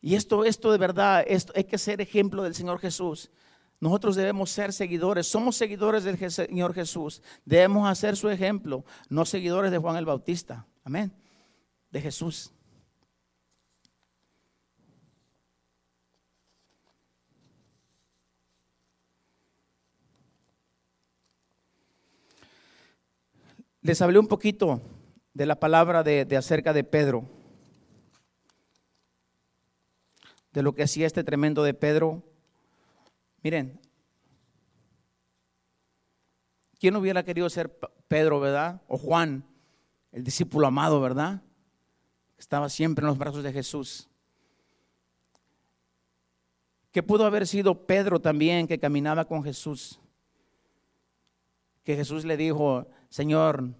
Y 0.00 0.14
esto, 0.14 0.44
esto 0.44 0.70
de 0.70 0.78
verdad, 0.78 1.24
esto, 1.26 1.52
hay 1.56 1.64
que 1.64 1.76
ser 1.76 2.00
ejemplo 2.00 2.44
del 2.44 2.54
Señor 2.54 2.78
Jesús. 2.78 3.32
Nosotros 3.80 4.14
debemos 4.14 4.50
ser 4.50 4.72
seguidores, 4.72 5.26
somos 5.26 5.56
seguidores 5.56 6.04
del 6.04 6.30
Señor 6.30 6.72
Jesús. 6.72 7.20
Debemos 7.44 7.88
hacer 7.88 8.16
su 8.16 8.30
ejemplo, 8.30 8.84
no 9.08 9.24
seguidores 9.24 9.72
de 9.72 9.78
Juan 9.78 9.96
el 9.96 10.04
Bautista. 10.04 10.66
Amén. 10.84 11.12
De 11.94 12.00
Jesús. 12.00 12.50
Les 23.80 24.02
hablé 24.02 24.18
un 24.18 24.26
poquito 24.26 24.82
de 25.34 25.46
la 25.46 25.60
palabra 25.60 26.02
de, 26.02 26.36
acerca 26.36 26.72
de 26.72 26.82
Pedro, 26.82 27.28
de 30.50 30.62
lo 30.64 30.74
que 30.74 30.82
hacía 30.82 31.06
este 31.06 31.22
tremendo 31.22 31.62
de 31.62 31.74
Pedro. 31.74 32.24
Miren, 33.44 33.80
¿quién 36.80 36.96
hubiera 36.96 37.22
querido 37.22 37.48
ser 37.48 37.78
Pedro, 38.08 38.40
verdad? 38.40 38.82
O 38.88 38.98
Juan, 38.98 39.44
el 40.10 40.24
discípulo 40.24 40.66
amado, 40.66 41.00
verdad? 41.00 41.40
Estaba 42.44 42.68
siempre 42.68 43.02
en 43.02 43.06
los 43.06 43.16
brazos 43.16 43.42
de 43.42 43.54
Jesús. 43.54 44.06
Que 46.92 47.02
pudo 47.02 47.24
haber 47.24 47.46
sido 47.46 47.86
Pedro 47.86 48.20
también 48.20 48.66
que 48.66 48.78
caminaba 48.78 49.24
con 49.24 49.42
Jesús. 49.42 49.98
Que 51.84 51.96
Jesús 51.96 52.26
le 52.26 52.36
dijo, 52.36 52.86
Señor, 53.08 53.70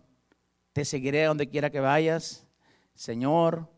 te 0.72 0.86
seguiré 0.86 1.24
donde 1.24 1.46
quiera 1.46 1.68
que 1.68 1.80
vayas. 1.80 2.46
Señor, 2.94 3.70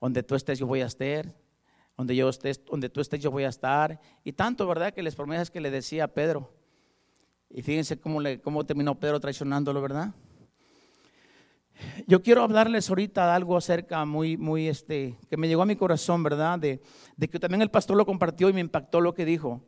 donde 0.00 0.22
tú 0.22 0.36
estés 0.36 0.60
yo 0.60 0.68
voy 0.68 0.82
a 0.82 0.86
estar. 0.86 1.34
Donde, 1.96 2.14
yo 2.14 2.28
estés, 2.28 2.64
donde 2.64 2.88
tú 2.88 3.00
estés 3.00 3.20
yo 3.20 3.32
voy 3.32 3.42
a 3.42 3.48
estar. 3.48 4.00
Y 4.22 4.32
tanto, 4.32 4.64
¿verdad? 4.64 4.94
Que 4.94 5.02
les 5.02 5.16
promesas 5.16 5.50
que 5.50 5.60
le 5.60 5.72
decía 5.72 6.06
Pedro. 6.06 6.54
Y 7.48 7.62
fíjense 7.62 7.98
cómo, 7.98 8.20
cómo 8.44 8.64
terminó 8.64 8.94
Pedro 8.94 9.18
traicionándolo, 9.18 9.82
¿verdad? 9.82 10.14
Yo 12.06 12.22
quiero 12.22 12.42
hablarles 12.42 12.88
ahorita 12.88 13.34
algo 13.34 13.56
acerca 13.56 14.04
muy, 14.04 14.36
muy, 14.36 14.68
este, 14.68 15.18
que 15.28 15.36
me 15.36 15.48
llegó 15.48 15.62
a 15.62 15.66
mi 15.66 15.76
corazón, 15.76 16.22
¿verdad? 16.22 16.58
De, 16.58 16.80
de 17.16 17.28
que 17.28 17.38
también 17.38 17.62
el 17.62 17.70
pastor 17.70 17.96
lo 17.96 18.06
compartió 18.06 18.48
y 18.48 18.52
me 18.52 18.60
impactó 18.60 19.00
lo 19.00 19.14
que 19.14 19.24
dijo. 19.24 19.62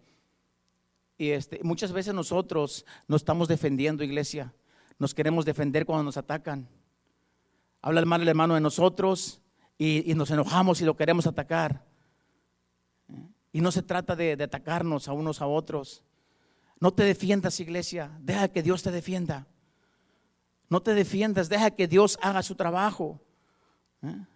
Y 1.18 1.30
este, 1.30 1.60
muchas 1.62 1.92
veces 1.92 2.14
nosotros 2.14 2.84
nos 3.08 3.20
estamos 3.22 3.48
defendiendo, 3.48 4.02
iglesia 4.04 4.54
nos 5.02 5.14
queremos 5.14 5.44
defender 5.44 5.84
cuando 5.84 6.04
nos 6.04 6.16
atacan. 6.16 6.68
Habla 7.80 7.98
el 7.98 8.06
mal 8.06 8.22
el 8.22 8.28
hermano 8.28 8.54
de 8.54 8.60
nosotros 8.60 9.40
y, 9.76 10.14
nos 10.14 10.30
enojamos 10.30 10.80
y 10.80 10.84
lo 10.84 10.96
queremos 10.96 11.26
atacar. 11.26 11.84
Y 13.52 13.60
no 13.60 13.72
se 13.72 13.82
trata 13.82 14.14
de, 14.14 14.36
de 14.36 14.44
atacarnos 14.44 15.08
a 15.08 15.12
unos 15.12 15.42
a 15.42 15.48
otros. 15.48 16.04
No 16.78 16.92
te 16.92 17.02
defiendas, 17.02 17.58
iglesia. 17.58 18.16
Deja 18.20 18.46
que 18.46 18.62
Dios 18.62 18.84
te 18.84 18.92
defienda. 18.92 19.48
No 20.68 20.80
te 20.80 20.94
defiendas, 20.94 21.48
deja 21.48 21.70
que 21.70 21.86
Dios 21.86 22.18
haga 22.22 22.42
su 22.42 22.54
trabajo. 22.54 23.20
¿Eh? 24.02 24.26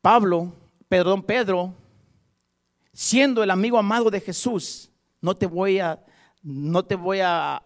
Pablo, 0.00 0.52
perdón, 0.88 1.22
Pedro, 1.22 1.74
siendo 2.92 3.42
el 3.42 3.50
amigo 3.50 3.78
amado 3.78 4.10
de 4.10 4.20
Jesús, 4.20 4.90
no 5.20 5.36
te 5.36 5.46
voy 5.46 5.78
a 5.78 6.04
no 6.42 6.84
te 6.84 6.96
voy 6.96 7.20
a, 7.22 7.62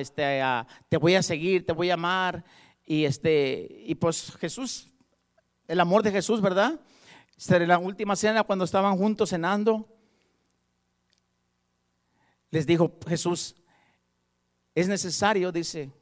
este, 0.00 0.40
te 0.88 0.96
voy 0.96 1.14
a 1.14 1.22
seguir, 1.22 1.66
te 1.66 1.72
voy 1.72 1.90
a 1.90 1.94
amar. 1.94 2.42
Y, 2.86 3.04
este, 3.04 3.68
y 3.86 3.94
pues 3.94 4.34
Jesús, 4.36 4.90
el 5.68 5.78
amor 5.80 6.02
de 6.02 6.10
Jesús, 6.10 6.40
¿verdad? 6.40 6.80
En 7.48 7.68
la 7.68 7.78
última 7.78 8.16
cena, 8.16 8.42
cuando 8.42 8.64
estaban 8.64 8.96
juntos 8.96 9.30
cenando, 9.30 9.88
les 12.50 12.66
dijo 12.66 12.98
Jesús, 13.06 13.56
es 14.74 14.88
necesario, 14.88 15.52
dice, 15.52 15.92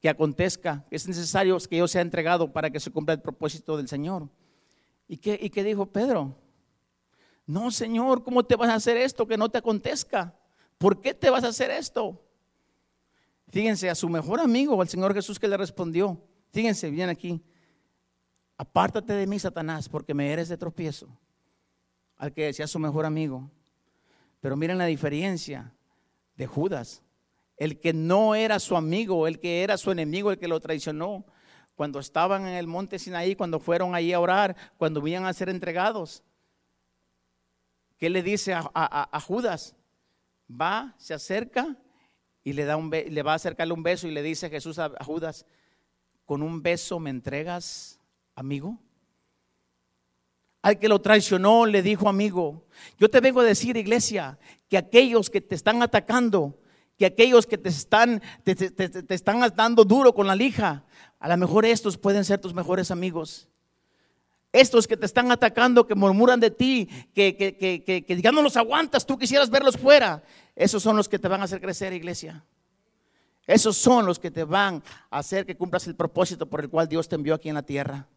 que 0.00 0.08
acontezca, 0.08 0.84
es 0.90 1.06
necesario 1.06 1.58
que 1.58 1.76
yo 1.76 1.86
sea 1.86 2.00
entregado 2.00 2.52
para 2.52 2.70
que 2.70 2.80
se 2.80 2.90
cumpla 2.90 3.14
el 3.14 3.20
propósito 3.20 3.76
del 3.76 3.88
Señor. 3.88 4.28
¿Y 5.06 5.18
qué, 5.18 5.38
y 5.40 5.50
qué 5.50 5.62
dijo 5.62 5.86
Pedro? 5.86 6.36
No, 7.46 7.70
Señor, 7.70 8.22
¿cómo 8.22 8.44
te 8.44 8.56
vas 8.56 8.70
a 8.70 8.76
hacer 8.76 8.96
esto 8.96 9.26
que 9.26 9.36
no 9.36 9.48
te 9.48 9.58
acontezca? 9.58 10.34
¿Por 10.78 11.00
qué 11.00 11.12
te 11.12 11.28
vas 11.28 11.44
a 11.44 11.48
hacer 11.48 11.70
esto? 11.70 12.24
Fíjense, 13.48 13.90
a 13.90 13.94
su 13.94 14.08
mejor 14.08 14.40
amigo, 14.40 14.80
al 14.80 14.88
Señor 14.88 15.12
Jesús 15.12 15.38
que 15.38 15.48
le 15.48 15.56
respondió, 15.56 16.22
fíjense 16.52 16.88
bien 16.90 17.08
aquí, 17.08 17.42
apártate 18.56 19.12
de 19.12 19.26
mí, 19.26 19.38
Satanás, 19.38 19.88
porque 19.88 20.14
me 20.14 20.32
eres 20.32 20.48
de 20.48 20.56
tropiezo. 20.56 21.08
Al 22.16 22.32
que 22.32 22.44
decía 22.44 22.66
su 22.66 22.78
mejor 22.78 23.04
amigo. 23.04 23.50
Pero 24.40 24.56
miren 24.56 24.78
la 24.78 24.86
diferencia 24.86 25.74
de 26.36 26.46
Judas 26.46 27.02
el 27.60 27.78
que 27.78 27.92
no 27.92 28.34
era 28.34 28.58
su 28.58 28.74
amigo, 28.74 29.26
el 29.26 29.38
que 29.38 29.62
era 29.62 29.76
su 29.76 29.90
enemigo, 29.90 30.30
el 30.30 30.38
que 30.38 30.48
lo 30.48 30.60
traicionó. 30.60 31.26
Cuando 31.74 32.00
estaban 32.00 32.46
en 32.46 32.54
el 32.54 32.66
monte 32.66 32.98
Sinaí, 32.98 33.36
cuando 33.36 33.60
fueron 33.60 33.94
allí 33.94 34.14
a 34.14 34.18
orar, 34.18 34.56
cuando 34.78 35.02
venían 35.02 35.26
a 35.26 35.32
ser 35.34 35.50
entregados. 35.50 36.24
¿Qué 37.98 38.08
le 38.08 38.22
dice 38.22 38.54
a, 38.54 39.20
Judas? 39.20 39.76
Va, 40.50 40.94
se 40.96 41.12
acerca 41.12 41.76
y 42.42 42.54
le, 42.54 42.64
da 42.64 42.78
un 42.78 42.90
le 42.90 43.22
va 43.22 43.32
a 43.32 43.36
acercarle 43.36 43.74
un 43.74 43.82
beso 43.82 44.08
y 44.08 44.12
le 44.12 44.22
dice 44.22 44.48
Jesús 44.48 44.78
a, 44.78 44.86
a 44.98 45.04
Judas, 45.04 45.44
¿con 46.24 46.42
un 46.42 46.62
beso 46.62 46.98
me 46.98 47.10
entregas, 47.10 48.00
amigo? 48.34 48.78
Al 50.62 50.78
que 50.78 50.88
lo 50.88 51.02
traicionó 51.02 51.66
le 51.66 51.82
dijo 51.82 52.08
amigo, 52.08 52.64
yo 52.98 53.10
te 53.10 53.20
vengo 53.20 53.40
a 53.40 53.44
decir, 53.44 53.76
iglesia, 53.76 54.38
que 54.66 54.78
aquellos 54.78 55.28
que 55.28 55.42
te 55.42 55.54
están 55.54 55.82
atacando, 55.82 56.56
que 57.00 57.06
aquellos 57.06 57.46
que 57.46 57.56
te 57.56 57.70
están, 57.70 58.20
te, 58.44 58.74
están 59.08 59.40
dando 59.56 59.86
duro 59.86 60.12
con 60.12 60.26
la 60.26 60.36
lija, 60.36 60.84
a 61.18 61.30
lo 61.30 61.36
mejor 61.38 61.64
estos 61.64 61.96
pueden 61.96 62.26
ser 62.26 62.42
tus 62.42 62.52
mejores 62.52 62.90
amigos. 62.90 63.48
Estos 64.52 64.86
que 64.86 64.98
te 64.98 65.06
están 65.06 65.32
atacando, 65.32 65.86
que 65.86 65.94
murmuran 65.94 66.40
de 66.40 66.50
ti, 66.50 66.90
que, 67.14 67.34
que, 67.38 67.56
que, 67.56 68.04
que, 68.04 68.20
ya 68.20 68.32
no 68.32 68.42
los 68.42 68.58
aguantas, 68.58 69.06
tú 69.06 69.16
quisieras 69.16 69.48
verlos 69.48 69.78
fuera, 69.78 70.22
esos 70.54 70.82
son 70.82 70.94
los 70.94 71.08
que 71.08 71.18
te 71.18 71.26
van 71.26 71.40
a 71.40 71.44
hacer 71.44 71.62
crecer, 71.62 71.94
iglesia. 71.94 72.44
Esos 73.46 73.78
son 73.78 74.04
los 74.04 74.18
que 74.18 74.30
te 74.30 74.44
van 74.44 74.82
a 75.08 75.20
hacer 75.20 75.46
que 75.46 75.56
cumplas 75.56 75.86
el 75.86 75.96
propósito 75.96 76.50
por 76.50 76.60
el 76.60 76.68
cual 76.68 76.86
Dios 76.86 77.08
te 77.08 77.14
envió 77.14 77.34
aquí 77.34 77.48
en 77.48 77.54
la 77.54 77.62
tierra. 77.62 78.08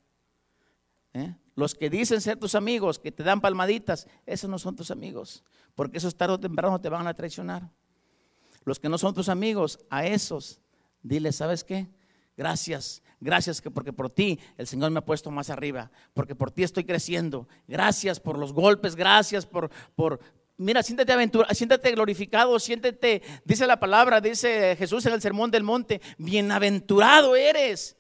¿Eh? 1.14 1.34
Los 1.56 1.74
que 1.74 1.90
dicen 1.90 2.20
ser 2.20 2.36
tus 2.36 2.54
amigos, 2.54 3.00
que 3.00 3.14
te 3.14 3.24
dan 3.24 3.40
palmaditas, 3.40 4.10
esos 4.26 4.50
no 4.50 4.60
son 4.60 4.76
tus 4.76 4.92
amigos, 4.92 5.42
porque 5.74 6.00
esos 6.00 6.18
tarde 6.18 6.34
o 6.34 6.40
temprano 6.42 6.82
te 6.82 6.90
van 6.90 7.08
a 7.08 7.14
traicionar. 7.14 7.72
Los 8.66 8.80
que 8.80 8.89
no 8.89 8.97
son 8.97 9.14
tus 9.14 9.30
amigos, 9.30 9.80
a 9.89 10.05
esos, 10.05 10.61
dile, 11.01 11.32
¿sabes 11.32 11.64
qué? 11.64 11.88
Gracias, 12.36 13.03
gracias 13.20 13.61
que 13.61 13.70
porque 13.70 13.93
por 13.93 14.09
ti 14.09 14.39
el 14.57 14.66
Señor 14.66 14.89
me 14.91 14.99
ha 14.99 15.05
puesto 15.05 15.30
más 15.30 15.49
arriba, 15.49 15.91
porque 16.14 16.34
por 16.34 16.49
ti 16.49 16.64
estoy 16.64 16.84
creciendo. 16.84 17.47
Gracias 17.68 18.20
por 18.20 18.39
los 18.39 18.53
golpes, 18.53 18.95
gracias 18.95 19.45
por, 19.45 19.70
por, 19.95 20.20
mira, 20.57 20.82
siéntete 20.82 21.14
aventura, 21.14 21.53
siéntete 21.53 21.91
glorificado, 21.91 22.57
siéntete, 22.59 23.22
dice 23.45 23.68
la 23.68 23.80
palabra, 23.80 24.20
dice 24.20 24.76
Jesús 24.78 25.05
en 25.05 25.14
el 25.14 25.22
sermón 25.22 25.51
del 25.51 25.64
monte, 25.64 26.01
bienaventurado 26.18 27.36
eres. 27.36 27.97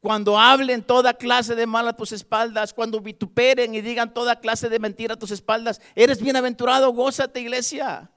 Cuando 0.00 0.38
hablen 0.38 0.82
toda 0.82 1.14
clase 1.14 1.54
de 1.54 1.66
mal 1.66 1.86
a 1.86 1.94
tus 1.94 2.12
espaldas, 2.12 2.72
cuando 2.72 3.00
vituperen 3.00 3.74
y 3.74 3.82
digan 3.82 4.14
toda 4.14 4.40
clase 4.40 4.70
de 4.70 4.78
mentira 4.78 5.14
a 5.14 5.18
tus 5.18 5.30
espaldas, 5.30 5.80
eres 5.94 6.22
bienaventurado, 6.22 6.90
gózate 6.92 7.40
iglesia. 7.40 8.10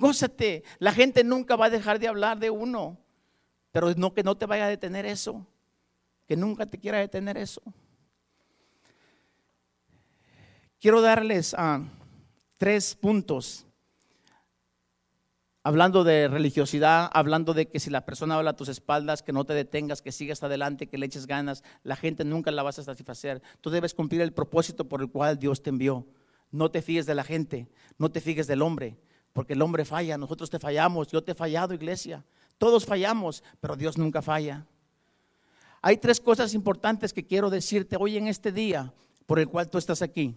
Gózate. 0.00 0.64
La 0.78 0.92
gente 0.92 1.22
nunca 1.22 1.56
va 1.56 1.66
a 1.66 1.70
dejar 1.70 1.98
de 1.98 2.08
hablar 2.08 2.38
de 2.38 2.48
uno. 2.48 2.98
Pero 3.70 3.92
no 3.94 4.14
que 4.14 4.22
no 4.22 4.34
te 4.34 4.46
vaya 4.46 4.64
a 4.64 4.68
detener 4.68 5.04
eso. 5.04 5.46
Que 6.26 6.36
nunca 6.36 6.64
te 6.64 6.78
quiera 6.78 6.98
detener 6.98 7.36
eso. 7.36 7.62
Quiero 10.80 11.02
darles 11.02 11.54
ah, 11.56 11.82
tres 12.56 12.94
puntos. 12.94 13.66
Hablando 15.62 16.02
de 16.02 16.28
religiosidad, 16.28 17.10
hablando 17.12 17.52
de 17.52 17.68
que 17.68 17.78
si 17.78 17.90
la 17.90 18.06
persona 18.06 18.36
habla 18.36 18.52
a 18.52 18.56
tus 18.56 18.70
espaldas, 18.70 19.22
que 19.22 19.34
no 19.34 19.44
te 19.44 19.52
detengas, 19.52 20.00
que 20.00 20.12
sigas 20.12 20.42
adelante, 20.42 20.86
que 20.86 20.96
le 20.96 21.04
eches 21.04 21.26
ganas, 21.26 21.62
la 21.82 21.96
gente 21.96 22.24
nunca 22.24 22.50
la 22.50 22.62
vas 22.62 22.78
a 22.78 22.84
satisfacer. 22.84 23.42
Tú 23.60 23.68
debes 23.68 23.92
cumplir 23.92 24.22
el 24.22 24.32
propósito 24.32 24.88
por 24.88 25.02
el 25.02 25.10
cual 25.10 25.38
Dios 25.38 25.62
te 25.62 25.68
envió. 25.68 26.06
No 26.50 26.70
te 26.70 26.80
fíes 26.80 27.04
de 27.04 27.14
la 27.14 27.22
gente, 27.22 27.68
no 27.98 28.10
te 28.10 28.22
fíes 28.22 28.46
del 28.46 28.62
hombre, 28.62 28.98
porque 29.32 29.52
el 29.52 29.62
hombre 29.62 29.84
falla, 29.84 30.18
nosotros 30.18 30.50
te 30.50 30.58
fallamos, 30.58 31.08
yo 31.08 31.22
te 31.22 31.32
he 31.32 31.34
fallado, 31.34 31.74
iglesia. 31.74 32.24
Todos 32.58 32.84
fallamos, 32.84 33.42
pero 33.60 33.76
Dios 33.76 33.96
nunca 33.96 34.22
falla. 34.22 34.66
Hay 35.82 35.96
tres 35.96 36.20
cosas 36.20 36.52
importantes 36.52 37.12
que 37.12 37.26
quiero 37.26 37.48
decirte 37.48 37.96
hoy 37.98 38.16
en 38.16 38.28
este 38.28 38.52
día 38.52 38.92
por 39.26 39.38
el 39.38 39.48
cual 39.48 39.68
tú 39.70 39.78
estás 39.78 40.02
aquí. 40.02 40.36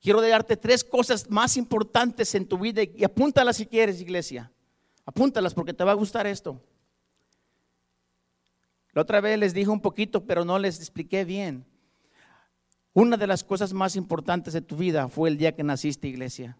Quiero 0.00 0.20
darte 0.20 0.56
tres 0.56 0.82
cosas 0.82 1.30
más 1.30 1.56
importantes 1.56 2.34
en 2.34 2.46
tu 2.46 2.58
vida 2.58 2.82
y 2.82 3.04
apúntalas 3.04 3.56
si 3.56 3.66
quieres, 3.66 4.00
iglesia. 4.00 4.50
Apúntalas 5.06 5.54
porque 5.54 5.72
te 5.72 5.84
va 5.84 5.92
a 5.92 5.94
gustar 5.94 6.26
esto. 6.26 6.60
La 8.92 9.02
otra 9.02 9.20
vez 9.20 9.38
les 9.38 9.54
dije 9.54 9.70
un 9.70 9.80
poquito, 9.80 10.24
pero 10.26 10.44
no 10.44 10.58
les 10.58 10.78
expliqué 10.78 11.24
bien. 11.24 11.64
Una 12.92 13.16
de 13.16 13.26
las 13.26 13.42
cosas 13.42 13.72
más 13.72 13.96
importantes 13.96 14.52
de 14.52 14.60
tu 14.60 14.76
vida 14.76 15.08
fue 15.08 15.30
el 15.30 15.38
día 15.38 15.54
que 15.54 15.62
naciste, 15.62 16.08
iglesia. 16.08 16.58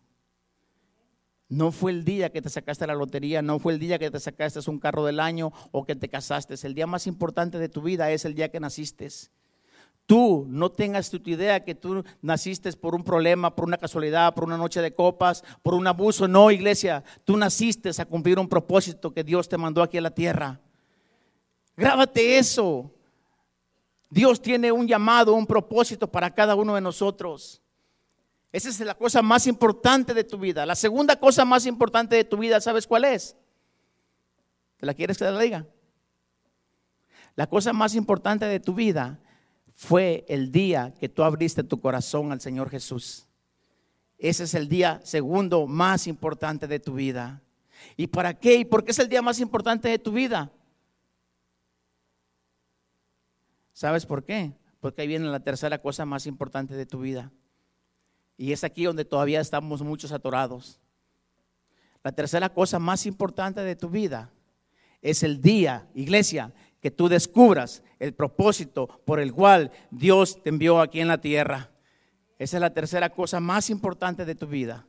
No 1.52 1.70
fue 1.70 1.90
el 1.90 2.02
día 2.02 2.32
que 2.32 2.40
te 2.40 2.48
sacaste 2.48 2.86
la 2.86 2.94
lotería, 2.94 3.42
no 3.42 3.58
fue 3.58 3.74
el 3.74 3.78
día 3.78 3.98
que 3.98 4.10
te 4.10 4.18
sacaste 4.18 4.58
un 4.70 4.78
carro 4.78 5.04
del 5.04 5.20
año 5.20 5.52
o 5.70 5.84
que 5.84 5.94
te 5.94 6.08
casaste. 6.08 6.54
El 6.66 6.72
día 6.72 6.86
más 6.86 7.06
importante 7.06 7.58
de 7.58 7.68
tu 7.68 7.82
vida 7.82 8.10
es 8.10 8.24
el 8.24 8.34
día 8.34 8.50
que 8.50 8.58
naciste. 8.58 9.06
Tú 10.06 10.46
no 10.48 10.70
tengas 10.70 11.10
tu 11.10 11.20
idea 11.26 11.62
que 11.62 11.74
tú 11.74 12.04
naciste 12.22 12.72
por 12.72 12.94
un 12.94 13.04
problema, 13.04 13.54
por 13.54 13.66
una 13.66 13.76
casualidad, 13.76 14.32
por 14.32 14.44
una 14.44 14.56
noche 14.56 14.80
de 14.80 14.94
copas, 14.94 15.44
por 15.62 15.74
un 15.74 15.86
abuso. 15.86 16.26
No, 16.26 16.50
iglesia, 16.50 17.04
tú 17.22 17.36
naciste 17.36 17.90
a 17.98 18.06
cumplir 18.06 18.38
un 18.38 18.48
propósito 18.48 19.12
que 19.12 19.22
Dios 19.22 19.46
te 19.46 19.58
mandó 19.58 19.82
aquí 19.82 19.98
a 19.98 20.00
la 20.00 20.10
tierra. 20.10 20.58
Grábate 21.76 22.38
eso. 22.38 22.90
Dios 24.08 24.40
tiene 24.40 24.72
un 24.72 24.88
llamado, 24.88 25.34
un 25.34 25.46
propósito 25.46 26.10
para 26.10 26.32
cada 26.32 26.54
uno 26.54 26.76
de 26.76 26.80
nosotros. 26.80 27.61
Esa 28.52 28.68
es 28.68 28.78
la 28.80 28.94
cosa 28.94 29.22
más 29.22 29.46
importante 29.46 30.12
de 30.12 30.24
tu 30.24 30.38
vida. 30.38 30.66
La 30.66 30.74
segunda 30.74 31.18
cosa 31.18 31.44
más 31.46 31.64
importante 31.64 32.16
de 32.16 32.24
tu 32.24 32.36
vida, 32.36 32.60
¿sabes 32.60 32.86
cuál 32.86 33.06
es? 33.06 33.34
¿Te 34.76 34.84
la 34.84 34.92
quieres 34.92 35.16
que 35.16 35.24
te 35.24 35.30
la 35.30 35.40
diga? 35.40 35.66
La 37.34 37.46
cosa 37.46 37.72
más 37.72 37.94
importante 37.94 38.44
de 38.44 38.60
tu 38.60 38.74
vida 38.74 39.18
fue 39.72 40.26
el 40.28 40.52
día 40.52 40.92
que 41.00 41.08
tú 41.08 41.22
abriste 41.22 41.64
tu 41.64 41.80
corazón 41.80 42.30
al 42.30 42.42
Señor 42.42 42.68
Jesús. 42.68 43.26
Ese 44.18 44.44
es 44.44 44.54
el 44.54 44.68
día 44.68 45.00
segundo 45.02 45.66
más 45.66 46.06
importante 46.06 46.66
de 46.66 46.78
tu 46.78 46.94
vida. 46.94 47.42
¿Y 47.96 48.08
para 48.08 48.34
qué? 48.34 48.56
¿Y 48.56 48.64
por 48.66 48.84
qué 48.84 48.90
es 48.90 48.98
el 48.98 49.08
día 49.08 49.22
más 49.22 49.40
importante 49.40 49.88
de 49.88 49.98
tu 49.98 50.12
vida? 50.12 50.52
¿Sabes 53.72 54.04
por 54.04 54.24
qué? 54.24 54.52
Porque 54.80 55.02
ahí 55.02 55.08
viene 55.08 55.26
la 55.26 55.40
tercera 55.40 55.78
cosa 55.78 56.04
más 56.04 56.26
importante 56.26 56.74
de 56.74 56.84
tu 56.84 57.00
vida. 57.00 57.32
Y 58.36 58.52
es 58.52 58.64
aquí 58.64 58.84
donde 58.84 59.04
todavía 59.04 59.40
estamos 59.40 59.82
muchos 59.82 60.12
atorados. 60.12 60.80
La 62.02 62.12
tercera 62.12 62.48
cosa 62.48 62.78
más 62.78 63.06
importante 63.06 63.60
de 63.60 63.76
tu 63.76 63.88
vida 63.88 64.30
es 65.00 65.22
el 65.22 65.40
día, 65.40 65.88
iglesia, 65.94 66.52
que 66.80 66.90
tú 66.90 67.08
descubras 67.08 67.82
el 68.00 68.12
propósito 68.12 68.88
por 69.04 69.20
el 69.20 69.32
cual 69.32 69.70
Dios 69.90 70.42
te 70.42 70.50
envió 70.50 70.80
aquí 70.80 71.00
en 71.00 71.08
la 71.08 71.20
tierra. 71.20 71.70
Esa 72.38 72.56
es 72.56 72.60
la 72.60 72.74
tercera 72.74 73.10
cosa 73.10 73.38
más 73.38 73.70
importante 73.70 74.24
de 74.24 74.34
tu 74.34 74.46
vida. 74.48 74.86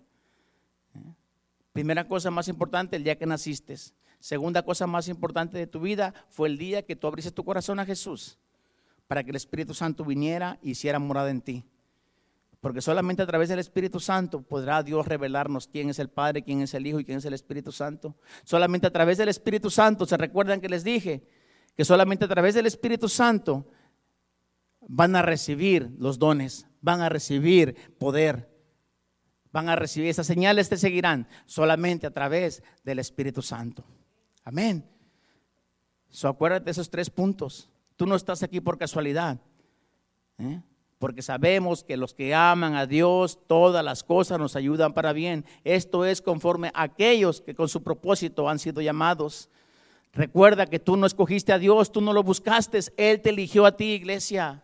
Primera 1.72 2.08
cosa 2.08 2.32
más 2.32 2.48
importante, 2.48 2.96
el 2.96 3.04
día 3.04 3.18
que 3.18 3.26
naciste. 3.26 3.76
Segunda 4.20 4.64
cosa 4.64 4.88
más 4.88 5.08
importante 5.08 5.58
de 5.58 5.68
tu 5.68 5.82
vida 5.82 6.14
fue 6.30 6.48
el 6.48 6.58
día 6.58 6.84
que 6.84 6.96
tú 6.96 7.08
abriste 7.08 7.32
tu 7.32 7.44
corazón 7.44 7.80
a 7.80 7.86
Jesús 7.86 8.40
para 9.08 9.24
que 9.24 9.32
el 9.32 9.36
Espíritu 9.36 9.74
Santo 9.74 10.06
viniera 10.06 10.58
y 10.62 10.72
hiciera 10.72 10.98
morada 10.98 11.30
en 11.30 11.42
ti. 11.42 11.66
Porque 12.64 12.80
solamente 12.80 13.22
a 13.22 13.28
través 13.28 13.50
del 13.50 13.60
Espíritu 13.60 14.00
Santo 14.00 14.42
podrá 14.42 14.84
Dios 14.84 15.06
revelarnos 15.06 15.68
quién 15.68 15.90
es 15.90 16.00
el 16.00 16.08
Padre, 16.08 16.44
quién 16.44 16.62
es 16.62 16.74
el 16.74 16.88
Hijo 16.88 16.98
y 16.98 17.04
quién 17.04 17.18
es 17.18 17.26
el 17.26 17.34
Espíritu 17.34 17.74
Santo. 17.74 18.16
Solamente 18.46 18.88
a 18.88 18.90
través 18.90 19.18
del 19.18 19.28
Espíritu 19.28 19.70
Santo, 19.70 20.06
¿se 20.06 20.16
recuerdan 20.16 20.62
que 20.62 20.70
les 20.70 20.86
dije? 20.86 21.28
Que 21.76 21.84
solamente 21.84 22.24
a 22.24 22.30
través 22.30 22.56
del 22.56 22.66
Espíritu 22.66 23.10
Santo 23.10 23.68
van 24.80 25.14
a 25.18 25.22
recibir 25.22 25.94
los 26.00 26.18
dones, 26.18 26.66
van 26.80 27.02
a 27.02 27.10
recibir 27.10 27.76
poder, 28.00 28.50
van 29.52 29.68
a 29.68 29.76
recibir 29.76 30.10
esas 30.10 30.26
señales, 30.26 30.70
te 30.70 30.78
seguirán 30.78 31.28
solamente 31.46 32.08
a 32.08 32.12
través 32.12 32.64
del 32.86 33.00
Espíritu 33.00 33.42
Santo. 33.42 33.84
Amén. 34.46 34.90
So, 36.10 36.30
acuérdate 36.30 36.64
de 36.64 36.72
esos 36.72 36.90
tres 36.90 37.10
puntos. 37.10 37.70
Tú 37.98 38.06
no 38.06 38.16
estás 38.16 38.42
aquí 38.42 38.62
por 38.62 38.78
casualidad. 38.78 39.42
¿eh? 40.38 40.62
Porque 41.04 41.22
sabemos 41.22 41.84
que 41.84 41.98
los 41.98 42.14
que 42.14 42.34
aman 42.34 42.76
a 42.76 42.86
Dios, 42.86 43.38
todas 43.48 43.84
las 43.84 44.04
cosas 44.04 44.40
nos 44.40 44.56
ayudan 44.56 44.94
para 44.94 45.12
bien. 45.12 45.44
Esto 45.66 46.06
es 46.06 46.22
conforme 46.22 46.70
a 46.74 46.84
aquellos 46.84 47.42
que 47.42 47.54
con 47.54 47.68
su 47.68 47.84
propósito 47.84 48.48
han 48.48 48.58
sido 48.58 48.80
llamados. 48.80 49.50
Recuerda 50.14 50.66
que 50.66 50.80
tú 50.80 50.96
no 50.96 51.06
escogiste 51.06 51.52
a 51.52 51.60
Dios, 51.60 51.92
tú 51.92 52.00
no 52.00 52.14
lo 52.14 52.24
buscaste, 52.24 52.80
Él 52.96 53.20
te 53.20 53.32
eligió 53.32 53.66
a 53.66 53.76
ti, 53.76 53.96
iglesia. 53.96 54.64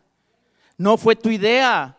No 0.77 0.95
fue 0.95 1.17
tu 1.17 1.29
idea, 1.29 1.97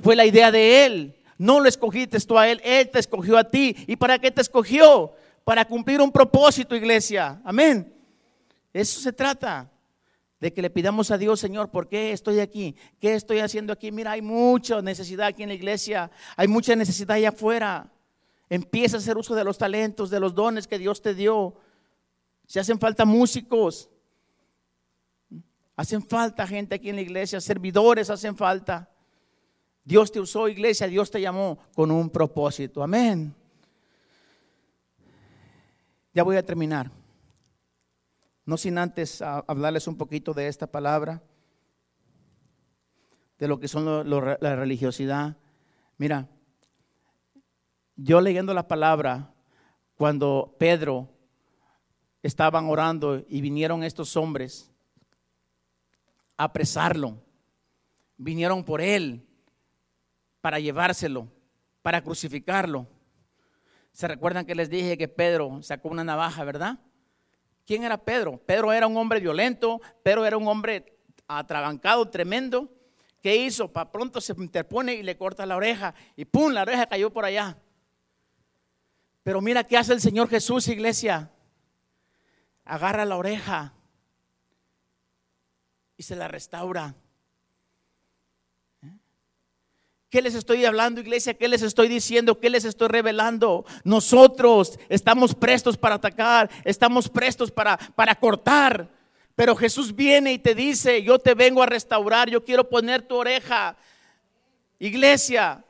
fue 0.00 0.14
la 0.14 0.26
idea 0.26 0.52
de 0.52 0.86
Él. 0.86 1.16
No 1.36 1.58
lo 1.58 1.68
escogiste 1.68 2.20
tú 2.20 2.38
a 2.38 2.48
Él, 2.48 2.60
Él 2.62 2.88
te 2.88 3.00
escogió 3.00 3.36
a 3.36 3.42
ti. 3.42 3.74
¿Y 3.88 3.96
para 3.96 4.20
qué 4.20 4.30
te 4.30 4.42
escogió? 4.42 5.12
Para 5.42 5.64
cumplir 5.64 6.00
un 6.00 6.12
propósito, 6.12 6.76
iglesia. 6.76 7.40
Amén. 7.44 7.92
Eso 8.72 9.00
se 9.00 9.12
trata 9.12 9.68
de 10.40 10.52
que 10.54 10.62
le 10.62 10.70
pidamos 10.70 11.10
a 11.10 11.18
Dios, 11.18 11.38
Señor, 11.38 11.70
¿por 11.70 11.88
qué 11.88 12.12
estoy 12.12 12.40
aquí? 12.40 12.74
¿Qué 12.98 13.14
estoy 13.14 13.40
haciendo 13.40 13.74
aquí? 13.74 13.92
Mira, 13.92 14.12
hay 14.12 14.22
mucha 14.22 14.80
necesidad 14.80 15.26
aquí 15.26 15.42
en 15.42 15.50
la 15.50 15.54
iglesia, 15.54 16.10
hay 16.34 16.48
mucha 16.48 16.74
necesidad 16.74 17.16
allá 17.16 17.28
afuera. 17.28 17.92
Empieza 18.48 18.96
a 18.96 19.00
hacer 19.00 19.18
uso 19.18 19.34
de 19.34 19.44
los 19.44 19.58
talentos, 19.58 20.08
de 20.08 20.18
los 20.18 20.34
dones 20.34 20.66
que 20.66 20.78
Dios 20.78 21.02
te 21.02 21.14
dio. 21.14 21.54
Si 22.46 22.58
hacen 22.58 22.80
falta 22.80 23.04
músicos, 23.04 23.90
hacen 25.76 26.02
falta 26.02 26.46
gente 26.46 26.74
aquí 26.74 26.88
en 26.88 26.96
la 26.96 27.02
iglesia, 27.02 27.40
servidores 27.40 28.08
hacen 28.08 28.34
falta. 28.34 28.88
Dios 29.84 30.10
te 30.10 30.20
usó, 30.20 30.48
iglesia, 30.48 30.86
Dios 30.86 31.10
te 31.10 31.20
llamó 31.20 31.58
con 31.74 31.90
un 31.90 32.08
propósito. 32.08 32.82
Amén. 32.82 33.34
Ya 36.14 36.22
voy 36.22 36.36
a 36.36 36.44
terminar. 36.44 36.99
No 38.44 38.56
sin 38.56 38.78
antes 38.78 39.22
hablarles 39.22 39.86
un 39.86 39.96
poquito 39.96 40.34
de 40.34 40.48
esta 40.48 40.66
palabra, 40.66 41.22
de 43.38 43.48
lo 43.48 43.58
que 43.58 43.68
son 43.68 44.08
la 44.08 44.56
religiosidad. 44.56 45.36
Mira, 45.96 46.28
yo 47.96 48.20
leyendo 48.20 48.54
la 48.54 48.68
palabra, 48.68 49.32
cuando 49.94 50.56
Pedro 50.58 51.08
estaban 52.22 52.66
orando 52.66 53.24
y 53.28 53.40
vinieron 53.40 53.82
estos 53.82 54.16
hombres 54.16 54.70
a 56.36 56.44
apresarlo, 56.44 57.22
vinieron 58.16 58.64
por 58.64 58.80
él 58.80 59.26
para 60.40 60.58
llevárselo, 60.58 61.28
para 61.82 62.02
crucificarlo. 62.02 62.86
¿Se 63.92 64.08
recuerdan 64.08 64.46
que 64.46 64.54
les 64.54 64.70
dije 64.70 64.96
que 64.96 65.08
Pedro 65.08 65.62
sacó 65.62 65.88
una 65.88 66.04
navaja, 66.04 66.44
verdad? 66.44 66.78
¿Quién 67.70 67.84
era 67.84 67.98
Pedro? 67.98 68.36
Pedro 68.36 68.72
era 68.72 68.88
un 68.88 68.96
hombre 68.96 69.20
violento, 69.20 69.80
Pedro 70.02 70.26
era 70.26 70.36
un 70.36 70.48
hombre 70.48 70.98
atrabancado, 71.28 72.10
tremendo. 72.10 72.68
¿Qué 73.22 73.36
hizo? 73.36 73.72
Para 73.72 73.92
pronto 73.92 74.20
se 74.20 74.32
interpone 74.32 74.94
y 74.94 75.04
le 75.04 75.16
corta 75.16 75.46
la 75.46 75.54
oreja 75.54 75.94
y 76.16 76.24
¡pum! 76.24 76.50
La 76.50 76.62
oreja 76.62 76.88
cayó 76.88 77.12
por 77.12 77.24
allá. 77.24 77.56
Pero 79.22 79.40
mira 79.40 79.62
qué 79.62 79.76
hace 79.76 79.92
el 79.92 80.00
Señor 80.00 80.28
Jesús, 80.28 80.66
iglesia. 80.66 81.30
Agarra 82.64 83.04
la 83.04 83.16
oreja 83.16 83.72
y 85.96 86.02
se 86.02 86.16
la 86.16 86.26
restaura. 86.26 86.96
¿Qué 90.10 90.20
les 90.20 90.34
estoy 90.34 90.64
hablando, 90.64 91.00
iglesia? 91.00 91.34
¿Qué 91.34 91.46
les 91.46 91.62
estoy 91.62 91.86
diciendo? 91.86 92.40
¿Qué 92.40 92.50
les 92.50 92.64
estoy 92.64 92.88
revelando? 92.88 93.64
Nosotros 93.84 94.76
estamos 94.88 95.36
prestos 95.36 95.76
para 95.78 95.94
atacar, 95.94 96.50
estamos 96.64 97.08
prestos 97.08 97.52
para, 97.52 97.78
para 97.94 98.16
cortar. 98.16 98.88
Pero 99.36 99.54
Jesús 99.54 99.94
viene 99.94 100.32
y 100.32 100.38
te 100.40 100.56
dice, 100.56 101.04
yo 101.04 101.20
te 101.20 101.34
vengo 101.34 101.62
a 101.62 101.66
restaurar, 101.66 102.28
yo 102.28 102.44
quiero 102.44 102.68
poner 102.68 103.02
tu 103.02 103.14
oreja. 103.14 103.76
Iglesia, 104.80 105.64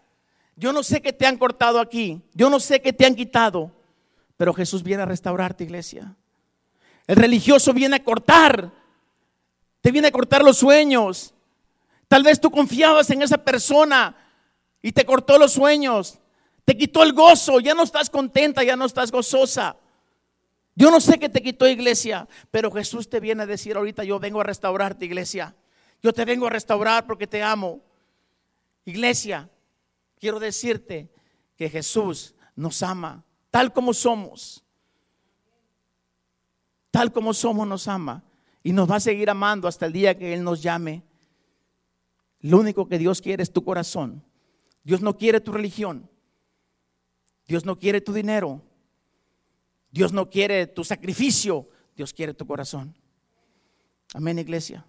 yo 0.57 0.73
no 0.73 0.83
sé 0.83 1.03
qué 1.03 1.13
te 1.13 1.27
han 1.27 1.37
cortado 1.37 1.79
aquí, 1.79 2.23
yo 2.33 2.49
no 2.49 2.61
sé 2.61 2.81
qué 2.81 2.95
te 2.95 3.05
han 3.05 3.15
quitado, 3.15 3.71
pero 4.39 4.55
Jesús 4.55 4.83
viene 4.83 5.03
a 5.03 5.07
restaurarte, 5.07 5.65
iglesia. 5.65 6.17
El 7.07 7.17
religioso 7.17 7.75
viene 7.75 7.97
a 7.97 8.05
cortar, 8.05 8.71
te 9.83 9.91
viene 9.91 10.09
a 10.09 10.13
cortar 10.13 10.43
los 10.43 10.57
sueños. 10.57 11.35
Tal 12.09 12.23
vez 12.23 12.41
tú 12.41 12.51
confiabas 12.51 13.11
en 13.11 13.23
esa 13.23 13.39
persona, 13.39 14.17
y 14.83 14.93
te 14.93 15.05
cortó 15.05 15.39
los 15.39 15.53
sueños, 15.53 16.19
te 16.65 16.77
quitó 16.77 17.03
el 17.03 17.13
gozo, 17.13 17.61
ya 17.61 17.75
no 17.75 17.83
estás 17.83 18.11
contenta, 18.11 18.63
ya 18.63 18.77
no 18.77 18.85
estás 18.85 19.11
gozosa. 19.11 19.77
Yo 20.75 20.91
no 20.91 21.01
sé 21.01 21.19
qué 21.19 21.29
te 21.29 21.43
quitó 21.43 21.69
iglesia, 21.69 22.29
pero 22.51 22.71
Jesús 22.71 23.09
te 23.09 23.21
viene 23.21 23.43
a 23.43 23.47
decir 23.47 23.77
ahorita, 23.77 24.05
yo 24.05 24.19
vengo 24.19 24.41
a 24.41 24.45
restaurarte 24.45 25.05
iglesia. 25.05 25.55
Yo 26.03 26.13
te 26.13 26.25
vengo 26.25 26.47
a 26.47 26.51
restaurar 26.51 27.07
porque 27.07 27.27
te 27.27 27.43
amo. 27.43 27.81
Iglesia, 28.85 29.51
quiero 30.19 30.41
decirte 30.41 31.11
que 31.57 31.69
Jesús 31.69 32.35
nos 32.57 32.83
ama 32.83 33.25
tal 33.51 33.73
como 33.73 33.93
somos. 33.93 34.65
Tal 36.91 37.13
como 37.13 37.35
somos 37.35 37.67
nos 37.69 37.87
ama 37.87 38.25
y 38.63 38.73
nos 38.73 38.91
va 38.91 38.97
a 38.97 39.01
seguir 39.01 39.31
amando 39.31 39.69
hasta 39.69 39.87
el 39.87 39.93
día 39.93 40.17
que 40.17 40.33
Él 40.33 40.43
nos 40.43 40.63
llame. 40.63 41.05
Lo 42.41 42.59
único 42.59 42.89
que 42.89 42.99
Dios 42.99 43.21
quiere 43.21 43.43
es 43.43 43.53
tu 43.53 43.63
corazón. 43.63 44.25
Dios 44.83 45.01
no 45.01 45.17
quiere 45.17 45.41
tu 45.41 45.53
religión. 45.53 46.09
Dios 47.47 47.65
no 47.65 47.77
quiere 47.77 48.01
tu 48.01 48.13
dinero. 48.13 48.63
Dios 49.91 50.13
no 50.13 50.27
quiere 50.27 50.67
tu 50.67 50.85
sacrificio. 50.85 51.69
Dios 51.97 52.13
quiere 52.13 52.33
tu 52.33 52.47
corazón. 52.47 52.95
Amén, 54.15 54.39
iglesia. 54.39 54.85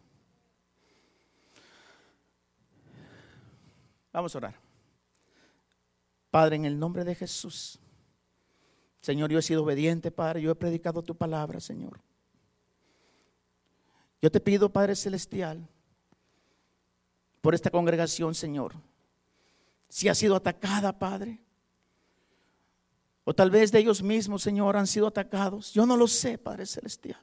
Vamos 4.14 4.34
a 4.36 4.38
orar. 4.38 4.56
Padre, 6.30 6.56
en 6.56 6.66
el 6.66 6.80
nombre 6.80 7.04
de 7.04 7.16
Jesús. 7.16 7.80
Señor, 9.02 9.32
yo 9.32 9.40
he 9.40 9.42
sido 9.42 9.64
obediente, 9.64 10.12
Padre. 10.12 10.42
Yo 10.42 10.52
he 10.52 10.56
predicado 10.56 11.02
tu 11.02 11.16
palabra, 11.16 11.60
Señor. 11.60 12.00
Yo 14.22 14.32
te 14.32 14.40
pido, 14.40 14.70
Padre 14.70 14.96
Celestial, 14.96 15.68
por 17.42 17.56
esta 17.56 17.72
congregación, 17.72 18.36
Señor 18.36 18.76
si 19.92 20.08
ha 20.08 20.16
sido 20.16 20.38
atacada, 20.38 20.98
Padre. 20.98 21.42
O 23.26 23.36
tal 23.36 23.52
vez 23.52 23.74
de 23.74 23.80
ellos 23.80 24.02
mismos, 24.02 24.42
Señor, 24.42 24.78
han 24.78 24.88
sido 24.88 25.06
atacados. 25.06 25.74
Yo 25.74 25.86
no 25.86 25.98
lo 25.98 26.08
sé, 26.08 26.38
Padre 26.38 26.66
Celestial. 26.66 27.20